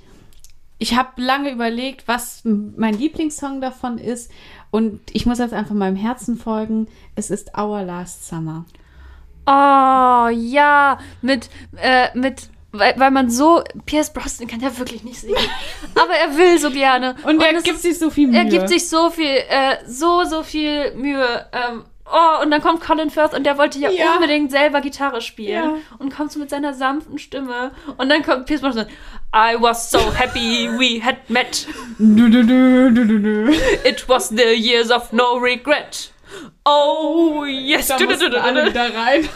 ich 0.78 0.96
habe 0.96 1.22
lange 1.22 1.52
überlegt, 1.52 2.08
was 2.08 2.42
mein 2.44 2.94
Lieblingssong 2.94 3.62
davon 3.62 3.98
ist. 3.98 4.32
Und 4.72 5.02
ich 5.14 5.26
muss 5.26 5.40
jetzt 5.40 5.54
einfach 5.54 5.76
meinem 5.76 5.96
Herzen 5.96 6.38
folgen. 6.38 6.88
Es 7.16 7.32
ist 7.32 7.58
Our 7.58 7.84
Last 7.84 8.28
Summer. 8.28 8.66
Oh, 9.46 10.28
ja, 10.32 11.00
mit, 11.22 11.50
äh, 11.82 12.08
mit, 12.18 12.50
weil, 12.72 12.94
weil 12.98 13.10
man 13.12 13.30
so, 13.32 13.64
Pierce 13.86 14.14
Brosnan 14.14 14.48
kann 14.48 14.60
ja 14.60 14.78
wirklich 14.78 15.04
nicht 15.04 15.20
singen, 15.20 15.36
aber 15.96 16.14
er 16.14 16.38
will 16.38 16.60
so 16.60 16.70
gerne. 16.70 17.16
Und, 17.24 17.42
er 17.42 17.56
es 17.56 17.64
gibt 17.64 17.78
ist- 17.78 17.82
sich 17.84 17.98
so 17.98 18.10
viel 18.12 18.28
Mühe. 18.28 18.38
Er 18.38 18.46
gibt 18.46 18.70
sich 18.70 18.88
so 18.88 19.10
viel, 19.10 19.26
äh, 19.26 19.78
so, 19.88 20.24
so 20.26 20.44
viel 20.44 20.94
Mühe. 20.94 21.46
Ähm, 21.52 21.84
oh, 22.06 22.44
und 22.44 22.52
dann 22.52 22.62
kommt 22.62 22.82
Colin 22.82 23.10
Firth 23.10 23.34
und 23.34 23.44
der 23.44 23.58
wollte 23.58 23.80
ja, 23.80 23.90
Ja. 23.90 24.14
unbedingt 24.14 24.52
selber 24.52 24.82
Gitarre 24.82 25.22
spielen. 25.22 25.64
Ja. 25.76 25.96
Und 25.98 26.16
kommt 26.16 26.32
so 26.32 26.40
mit 26.40 26.52
seiner 26.52 26.76
sanften 26.76 27.18
Stimme. 27.18 27.72
Und 27.98 28.10
dann 28.10 28.22
kommt 28.24 28.46
Pierce 28.46 28.62
Brosnan. 28.62 28.86
I 29.36 29.56
was 29.60 29.90
so 29.92 30.00
happy 30.16 30.68
we 30.78 31.04
had 31.04 31.18
met. 31.30 31.68
It 33.84 34.08
was 34.08 34.30
the 34.30 34.54
years 34.56 34.92
of 34.92 35.12
no 35.14 35.38
regret. 35.38 36.12
Oh, 36.66 37.44
yes. 37.46 37.88
Da 37.88 37.98
Du, 37.98 38.04
du, 38.06 38.10
mussten 38.12 38.26
du, 38.26 38.38
du, 38.38 38.42
alle 38.42 38.66
wieder 38.68 38.94
rein. 38.96 39.28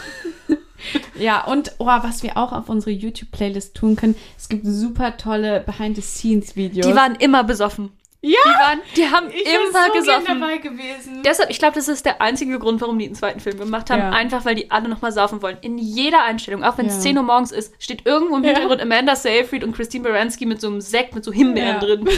ja, 1.16 1.44
und 1.46 1.72
oh, 1.80 1.86
was 1.86 2.24
wir 2.24 2.38
auch 2.38 2.52
auf 2.52 2.70
unsere 2.70 2.92
YouTube-Playlist 2.92 3.76
tun 3.76 3.96
können, 3.96 4.16
es 4.38 4.50
gibt 4.50 4.66
super 4.66 5.18
tolle 5.18 5.62
Behind-the-Scenes-Videos. 5.62 6.86
Die 6.86 6.96
waren 6.96 7.16
immer 7.16 7.44
besoffen. 7.44 7.92
ja, 8.22 8.38
Die, 8.46 8.50
waren, 8.60 8.80
die 8.96 9.10
haben 9.10 9.28
ich 9.30 9.46
immer 9.46 9.86
so 9.88 10.00
gesoffen. 10.00 10.40
dabei 10.40 10.58
gewesen. 10.58 11.24
Deshalb, 11.26 11.50
ich 11.50 11.60
glaube, 11.60 11.76
das 11.76 11.88
ist 11.88 12.06
der 12.06 12.22
einzige 12.22 12.60
Grund, 12.60 12.80
warum 12.82 12.98
die 13.00 13.06
einen 13.06 13.16
zweiten 13.16 13.40
Film 13.40 13.58
gemacht 13.58 13.90
haben. 13.90 14.00
Ja. 14.02 14.10
Einfach, 14.12 14.46
weil 14.46 14.56
die 14.56 14.72
alle 14.72 14.88
nochmal 14.90 15.12
saufen 15.12 15.42
wollen. 15.42 15.58
In 15.62 15.78
jeder 15.78 16.24
Einstellung, 16.24 16.64
auch 16.64 16.78
wenn 16.78 16.86
es 16.88 16.96
Ja. 16.96 17.02
10 17.02 17.18
Uhr 17.18 17.24
morgens 17.24 17.52
ist, 17.52 17.74
steht 17.80 18.06
irgendwo 18.06 18.38
im 18.38 18.44
Ja. 18.44 18.52
Hintergrund 18.52 18.82
Amanda 18.82 19.16
Seyfried 19.16 19.64
und 19.64 19.76
Christine 19.76 20.08
Baranski 20.08 20.46
mit 20.46 20.60
so 20.62 20.68
einem 20.68 20.82
Sekt 20.82 21.16
mit 21.16 21.24
so 21.24 21.32
Himbeeren 21.32 21.76
Ja. 21.76 21.80
drin. 21.80 22.08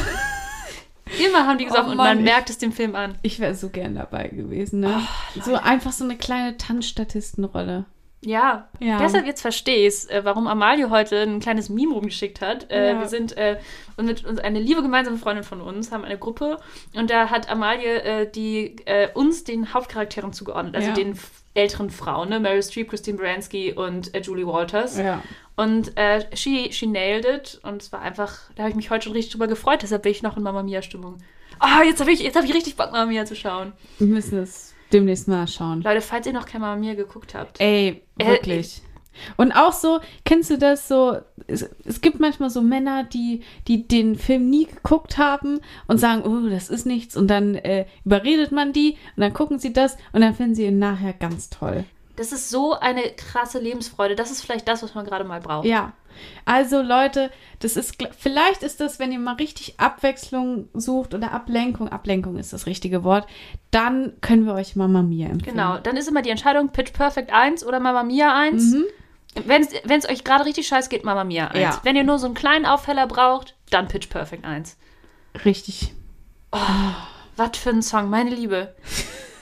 Immer 1.26 1.45
haben 1.47 1.58
die 1.58 1.66
gesoffen 1.66 1.88
Oh 1.89 1.91
und 1.91 1.97
man 1.97 2.24
merkt 2.24 2.49
es 2.49 2.58
dem 2.58 2.72
Film 2.72 2.95
an. 2.95 3.16
Ich 3.22 3.39
wäre 3.39 3.53
so 3.56 3.70
gern 3.70 3.95
dabei 3.95 4.28
gewesen, 4.28 4.80
ne? 4.80 5.01
Oh, 5.38 5.41
so 5.41 5.56
einfach 5.56 5.91
so 5.91 6.03
eine 6.03 6.18
kleine 6.18 6.58
Tanzstatistenrolle. 6.58 7.86
Ja, 8.22 8.70
Ja. 8.80 8.97
deshalb 8.97 9.28
jetzt 9.28 9.41
verstehe 9.41 9.88
ich 9.88 10.10
äh, 10.10 10.26
warum 10.26 10.47
Amalie 10.47 10.89
heute 10.89 11.22
ein 11.22 11.39
kleines 11.39 11.70
Meme 11.70 11.93
rumgeschickt 11.93 12.41
hat. 12.41 12.72
Äh, 12.72 12.93
Ja. 12.93 12.99
Wir 12.99 13.08
sind 13.08 13.38
äh, 13.38 13.60
und 13.97 14.06
mit 14.08 14.26
uns 14.26 14.39
eine 14.39 14.60
liebe 14.60 14.82
gemeinsame 14.82 15.18
Freundin 15.18 15.43
von 15.43 15.62
uns 15.62 15.91
haben 15.91 16.03
eine 16.03 16.18
Gruppe 16.18 16.58
und 16.95 17.12
da 17.12 17.30
hat 17.30 17.49
Amalie 17.51 18.01
äh, 18.01 18.32
die 18.32 18.78
äh, 18.86 19.10
uns 19.14 19.43
den 19.43 19.76
Hauptcharakteren 19.76 20.34
zugeordnet, 20.34 20.76
also 20.76 20.88
Ja. 20.88 20.93
den 20.95 21.20
älteren 21.53 21.91
Frauen, 21.91 22.30
ne? 22.30 22.39
Meryl 22.39 22.64
Streep, 22.64 22.89
Christine 22.89 23.18
Baranski 23.20 23.74
und 23.74 24.14
äh, 24.16 24.22
Julie 24.22 24.47
Walters. 24.47 24.97
Ja. 24.97 25.22
Und 25.56 25.95
äh, 25.97 26.26
she, 26.36 26.70
she 26.72 26.86
nailed 26.86 27.26
it 27.26 27.60
und 27.64 27.82
es 27.82 27.91
war 27.93 28.01
einfach, 28.01 28.34
da 28.56 28.64
habe 28.64 28.72
ich 28.72 28.76
mich 28.76 28.89
heute 28.89 29.06
schon 29.06 29.14
richtig 29.14 29.32
drüber 29.34 29.47
gefreut, 29.47 29.82
deshalb 29.82 30.03
bin 30.03 30.12
ich 30.12 30.22
noch 30.22 30.36
in 30.36 30.43
Mamma 30.43 30.64
Mia 30.64 30.82
Stimmung. 30.82 31.18
Ah, 31.60 31.82
jetzt 31.84 32.01
habe 32.01 32.12
ich, 32.12 32.20
jetzt 32.20 32.36
hab 32.36 32.43
ich 32.43 32.53
richtig 32.53 32.76
Bock, 32.76 32.91
Mamma 32.91 33.06
Mia 33.06 33.26
zu 33.26 33.36
schauen. 33.36 33.72
Wir 33.97 34.08
müssen 34.08 34.38
es 34.39 34.74
demnächst 34.91 35.28
mal 35.30 35.47
schauen. 35.47 35.82
Leute, 35.82 36.01
falls 36.01 36.28
ihr 36.28 36.34
noch 36.34 36.45
kein 36.45 36.60
Mamma 36.62 36.76
Mia 36.76 36.93
geguckt 36.95 37.34
habt. 37.36 37.62
Ey, 37.62 38.01
Äh, 38.18 38.28
wirklich. 38.28 38.82
Und 39.38 39.53
auch 39.53 39.72
so, 39.72 40.01
kennst 40.26 40.49
du 40.49 40.58
das 40.58 40.89
so? 40.89 41.18
Es, 41.47 41.70
es 41.86 42.01
gibt 42.01 42.20
manchmal 42.20 42.49
so 42.49 42.62
Männer, 42.62 43.06
die, 43.06 43.43
die 43.68 43.88
den 43.88 44.18
Film 44.18 44.49
nie 44.49 44.66
geguckt 44.66 45.18
haben 45.18 45.62
und 45.88 45.99
sagen, 45.99 46.24
oh, 46.24 46.49
das 46.49 46.70
ist 46.70 46.86
nichts. 46.86 47.16
Und 47.16 47.30
dann 47.30 47.56
äh, 47.56 47.86
überredet 48.03 48.51
man 48.51 48.74
die 48.74 48.97
und 49.16 49.22
dann 49.22 49.32
gucken 49.34 49.58
sie 49.58 49.72
das 49.72 49.95
und 50.12 50.20
dann 50.20 50.36
finden 50.36 50.56
sie 50.56 50.66
ihn 50.66 50.80
nachher 50.80 51.14
ganz 51.14 51.49
toll. 51.49 51.86
Das 52.16 52.32
ist 52.32 52.49
so 52.49 52.74
eine 52.74 53.11
krasse 53.11 53.59
Lebensfreude. 53.59 54.16
Das 54.16 54.32
ist 54.32 54.41
vielleicht 54.41 54.68
das, 54.68 54.84
was 54.84 54.95
man 54.95 55.05
gerade 55.05 55.26
mal 55.26 55.41
braucht. 55.41 55.66
Ja. 55.66 55.93
Also 56.45 56.82
Leute, 56.82 57.30
das 57.59 57.76
ist 57.76 57.97
vielleicht 58.18 58.63
ist 58.63 58.80
das, 58.80 58.99
wenn 58.99 59.11
ihr 59.11 59.20
mal 59.20 59.36
richtig 59.36 59.80
Abwechslung 59.82 60.70
sucht 60.74 61.13
oder 61.13 61.34
Ablenkung, 61.34 61.89
Ablenkung 61.89 62.38
ist 62.38 62.53
das 62.53 62.68
richtige 62.68 63.03
Wort, 63.03 63.28
dann 63.70 64.13
können 64.22 64.45
wir 64.45 64.53
euch 64.53 64.78
Mama 64.78 65.01
Mia 65.01 65.28
empfehlen. 65.28 65.57
Genau, 65.57 65.78
dann 65.78 65.97
ist 65.97 66.07
immer 66.07 66.22
die 66.22 66.30
Entscheidung 66.30 66.70
Pitch 66.70 66.93
Perfect 66.93 67.34
1 67.34 67.66
oder 67.66 67.82
Mamma 67.82 68.03
Mia 68.03 68.34
1. 68.34 68.63
Mhm. 68.63 68.86
Wenn 69.43 69.99
es 69.99 70.07
euch 70.07 70.24
gerade 70.24 70.45
richtig 70.45 70.68
scheiß 70.68 70.88
geht, 70.88 71.03
Mamma 71.03 71.26
Mia 71.26 71.49
1. 71.49 71.59
Ja. 71.59 71.82
Wenn 71.84 71.97
ihr 71.97 72.05
nur 72.05 72.18
so 72.18 72.28
einen 72.28 72.36
kleinen 72.36 72.66
Aufheller 72.66 73.07
braucht, 73.07 73.57
dann 73.70 73.89
Pitch 73.89 74.07
Perfect 74.07 74.45
1. 74.45 74.78
Richtig. 75.43 75.93
Was 77.36 77.57
für 77.57 77.72
ein 77.72 77.82
Song, 77.82 78.09
meine 78.09 78.30
Liebe. 78.30 78.74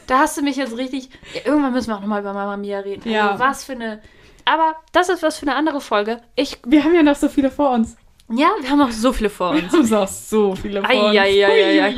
Da 0.08 0.20
hast 0.20 0.38
du 0.38 0.42
mich 0.42 0.56
jetzt 0.56 0.78
richtig. 0.78 1.10
Ja, 1.34 1.42
irgendwann 1.46 1.74
müssen 1.74 1.90
wir 1.90 1.96
auch 1.96 2.02
nochmal 2.02 2.22
über 2.22 2.34
Mamma 2.34 2.58
Mia 2.58 2.80
reden. 2.80 3.10
Ja. 3.10 3.32
Also, 3.32 3.44
was 3.44 3.64
für 3.66 3.74
eine. 3.74 4.02
Aber 4.46 4.76
das 4.92 5.10
ist 5.10 5.24
was 5.24 5.38
für 5.38 5.48
eine 5.48 5.56
andere 5.56 5.80
Folge. 5.80 6.22
Ich 6.36 6.60
Wir 6.66 6.84
haben 6.84 6.94
ja 6.94 7.04
noch 7.04 7.16
so 7.16 7.30
viele 7.30 7.50
vor 7.50 7.72
uns. 7.72 7.96
Ja, 8.30 8.52
wir 8.60 8.70
haben 8.70 8.82
auch 8.82 8.92
so 8.92 9.14
viele 9.14 9.30
vor 9.30 9.52
uns. 9.52 9.72
Wir 9.72 9.80
haben 9.80 9.94
auch 9.94 10.08
so 10.08 10.56
viele 10.56 10.82
vor 10.82 10.90
uns. 10.90 11.18
Eieieiei. 11.18 11.90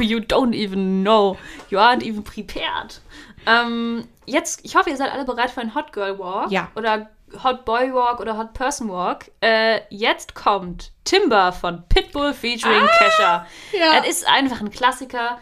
You 0.00 0.18
don't 0.18 0.54
even 0.54 1.02
know. 1.02 1.36
You 1.68 1.78
aren't 1.78 2.02
even 2.02 2.22
prepared. 2.22 3.00
Ähm, 3.46 4.06
jetzt, 4.26 4.60
ich 4.64 4.76
hoffe, 4.76 4.90
ihr 4.90 4.96
seid 4.96 5.12
alle 5.12 5.24
bereit 5.24 5.50
für 5.50 5.60
einen 5.60 5.74
Hot 5.74 5.92
Girl 5.92 6.18
Walk. 6.18 6.50
Ja. 6.50 6.68
Oder 6.74 7.08
Hot 7.42 7.64
Boy 7.64 7.92
Walk 7.94 8.20
oder 8.20 8.36
Hot 8.36 8.52
Person 8.52 8.90
Walk. 8.90 9.30
Äh, 9.40 9.80
jetzt 9.88 10.34
kommt 10.34 10.92
Timber 11.04 11.52
von 11.52 11.82
Pitbull 11.88 12.34
featuring 12.34 12.86
Kesha. 12.98 13.46
Ja. 13.72 14.02
Es 14.04 14.18
ist 14.18 14.28
einfach 14.28 14.60
ein 14.60 14.70
Klassiker. 14.70 15.38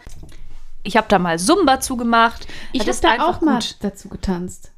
Ich 0.83 0.97
habe 0.97 1.07
da 1.07 1.19
mal 1.19 1.37
Zumba 1.39 1.79
zugemacht. 1.79 2.47
Ich 2.71 2.87
habe 2.87 2.97
da 3.01 3.27
auch 3.27 3.41
mal 3.41 3.59
gut. 3.59 3.77
dazu 3.81 4.09
getanzt. 4.09 4.71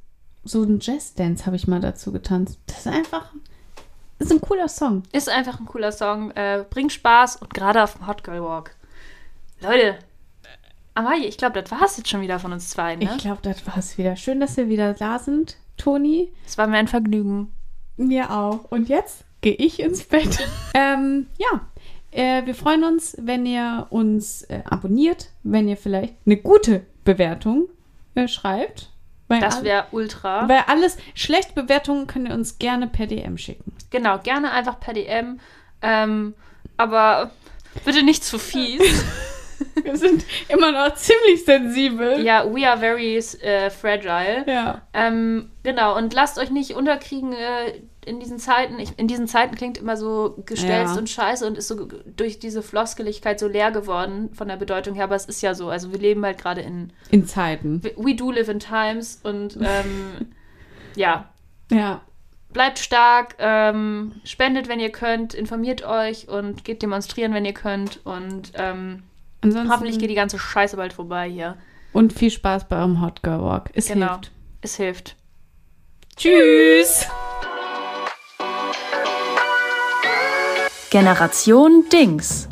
So 0.43 0.63
ein 0.63 0.79
Jazz-Dance 0.81 1.45
habe 1.45 1.55
ich 1.55 1.67
mal 1.67 1.79
dazu 1.79 2.11
getanzt. 2.11 2.59
Das 2.65 2.79
ist 2.79 2.87
einfach, 2.87 3.31
ist 4.17 4.31
ein 4.31 4.41
cooler 4.41 4.67
Song. 4.67 5.03
Ist 5.11 5.29
einfach 5.29 5.59
ein 5.59 5.65
cooler 5.65 5.91
Song. 5.91 6.31
Äh, 6.31 6.65
bringt 6.69 6.91
Spaß 6.91 7.37
und 7.37 7.53
gerade 7.53 7.83
auf 7.83 7.95
dem 7.95 8.07
Hot 8.07 8.23
Girl 8.23 8.41
Walk. 8.41 8.75
Leute, 9.61 9.99
Amalie, 10.93 11.27
ich 11.27 11.37
glaube, 11.37 11.61
das 11.61 11.71
war 11.71 11.83
es 11.83 11.97
jetzt 11.97 12.09
schon 12.09 12.21
wieder 12.21 12.39
von 12.39 12.51
uns 12.51 12.69
zwei, 12.69 12.95
ne? 12.95 13.03
Ich 13.03 13.17
glaube, 13.19 13.41
das 13.43 13.65
war 13.67 13.77
es 13.77 13.97
wieder. 13.97 14.15
Schön, 14.15 14.39
dass 14.39 14.57
wir 14.57 14.67
wieder 14.67 14.93
da 14.93 15.19
sind, 15.19 15.57
Toni. 15.77 16.31
Es 16.45 16.57
war 16.57 16.67
mir 16.67 16.77
ein 16.77 16.87
Vergnügen. 16.87 17.53
Mir 17.97 18.31
auch. 18.31 18.65
Und 18.71 18.89
jetzt 18.89 19.23
gehe 19.41 19.53
ich 19.53 19.79
ins 19.79 20.03
Bett. 20.03 20.39
ähm, 20.73 21.27
ja, 21.37 21.61
äh, 22.11 22.45
wir 22.45 22.55
freuen 22.55 22.83
uns, 22.83 23.15
wenn 23.19 23.45
ihr 23.45 23.87
uns 23.89 24.43
äh, 24.43 24.61
abonniert, 24.69 25.29
wenn 25.43 25.67
ihr 25.67 25.77
vielleicht 25.77 26.15
eine 26.25 26.37
gute 26.37 26.85
Bewertung 27.03 27.69
äh, 28.15 28.27
schreibt. 28.27 28.89
Das 29.39 29.63
wäre 29.63 29.85
ultra. 29.91 30.49
Weil 30.49 30.63
alles, 30.67 30.97
schlechte 31.15 31.53
Bewertungen 31.53 32.05
könnt 32.05 32.27
ihr 32.27 32.35
uns 32.35 32.59
gerne 32.59 32.87
per 32.87 33.07
DM 33.07 33.37
schicken. 33.37 33.73
Genau, 33.89 34.17
gerne 34.19 34.51
einfach 34.51 34.77
per 34.79 34.93
DM. 34.93 35.39
Ähm, 35.81 36.33
aber 36.75 37.31
bitte 37.85 38.03
nicht 38.03 38.25
zu 38.25 38.37
fies. 38.37 38.81
Wir 39.83 39.95
sind 39.95 40.25
immer 40.49 40.71
noch 40.71 40.95
ziemlich 40.95 41.45
sensibel. 41.45 42.19
ja, 42.25 42.43
we 42.51 42.67
are 42.67 42.79
very 42.79 43.17
äh, 43.17 43.69
fragile. 43.69 44.43
Ja. 44.47 44.81
Ähm, 44.93 45.51
genau, 45.63 45.95
und 45.95 46.13
lasst 46.13 46.39
euch 46.39 46.49
nicht 46.49 46.71
unterkriegen 46.71 47.33
äh, 47.33 47.79
in 48.05 48.19
diesen 48.19 48.39
Zeiten. 48.39 48.79
Ich, 48.79 48.97
in 48.97 49.07
diesen 49.07 49.27
Zeiten 49.27 49.55
klingt 49.55 49.77
immer 49.77 49.95
so 49.97 50.41
gestelzt 50.45 50.93
Ja. 50.95 50.99
und 50.99 51.09
scheiße 51.09 51.45
und 51.45 51.57
ist 51.57 51.67
so 51.67 51.87
durch 52.15 52.39
diese 52.39 52.61
Floskeligkeit 52.63 53.39
so 53.39 53.47
leer 53.47 53.71
geworden 53.71 54.33
von 54.33 54.47
der 54.47 54.57
Bedeutung 54.57 54.95
her. 54.95 55.03
Aber 55.05 55.15
es 55.15 55.25
ist 55.25 55.41
ja 55.41 55.53
so. 55.53 55.69
Also 55.69 55.91
wir 55.91 55.99
leben 55.99 56.23
halt 56.25 56.37
gerade 56.39 56.61
in 56.61 56.91
In 57.09 57.25
Zeiten. 57.27 57.83
we- 57.83 57.93
We 57.97 58.15
do 58.15 58.31
live 58.31 58.49
in 58.49 58.59
times 58.59 59.19
und 59.23 59.57
ähm, 59.61 60.31
ja, 60.95 61.29
Ja. 61.71 62.01
bleibt 62.53 62.79
stark, 62.79 63.35
ähm, 63.39 64.13
spendet, 64.23 64.67
wenn 64.67 64.79
ihr 64.79 64.91
könnt, 64.91 65.33
informiert 65.33 65.83
euch 65.85 66.27
und 66.27 66.63
geht 66.63 66.81
demonstrieren, 66.81 67.33
wenn 67.33 67.45
ihr 67.45 67.53
könnt. 67.53 67.99
Und 68.05 68.51
ähm, 68.55 69.03
hoffentlich 69.43 69.99
geht 69.99 70.09
die 70.09 70.15
ganze 70.15 70.37
Scheiße 70.39 70.75
bald 70.75 70.93
vorbei 70.93 71.29
hier. 71.29 71.57
und 71.93 72.13
viel 72.13 72.31
Spaß 72.31 72.67
bei 72.67 72.77
eurem 72.77 73.01
Hot 73.01 73.21
Girl 73.23 73.41
Walk. 73.43 73.69
Es 73.73 73.87
Genau. 73.87 74.09
hilft. 74.13 74.31
Es 74.61 74.75
hilft. 74.75 75.15
Tschüss. 76.17 77.07
Generation 80.91 81.87
Dings. 81.89 82.49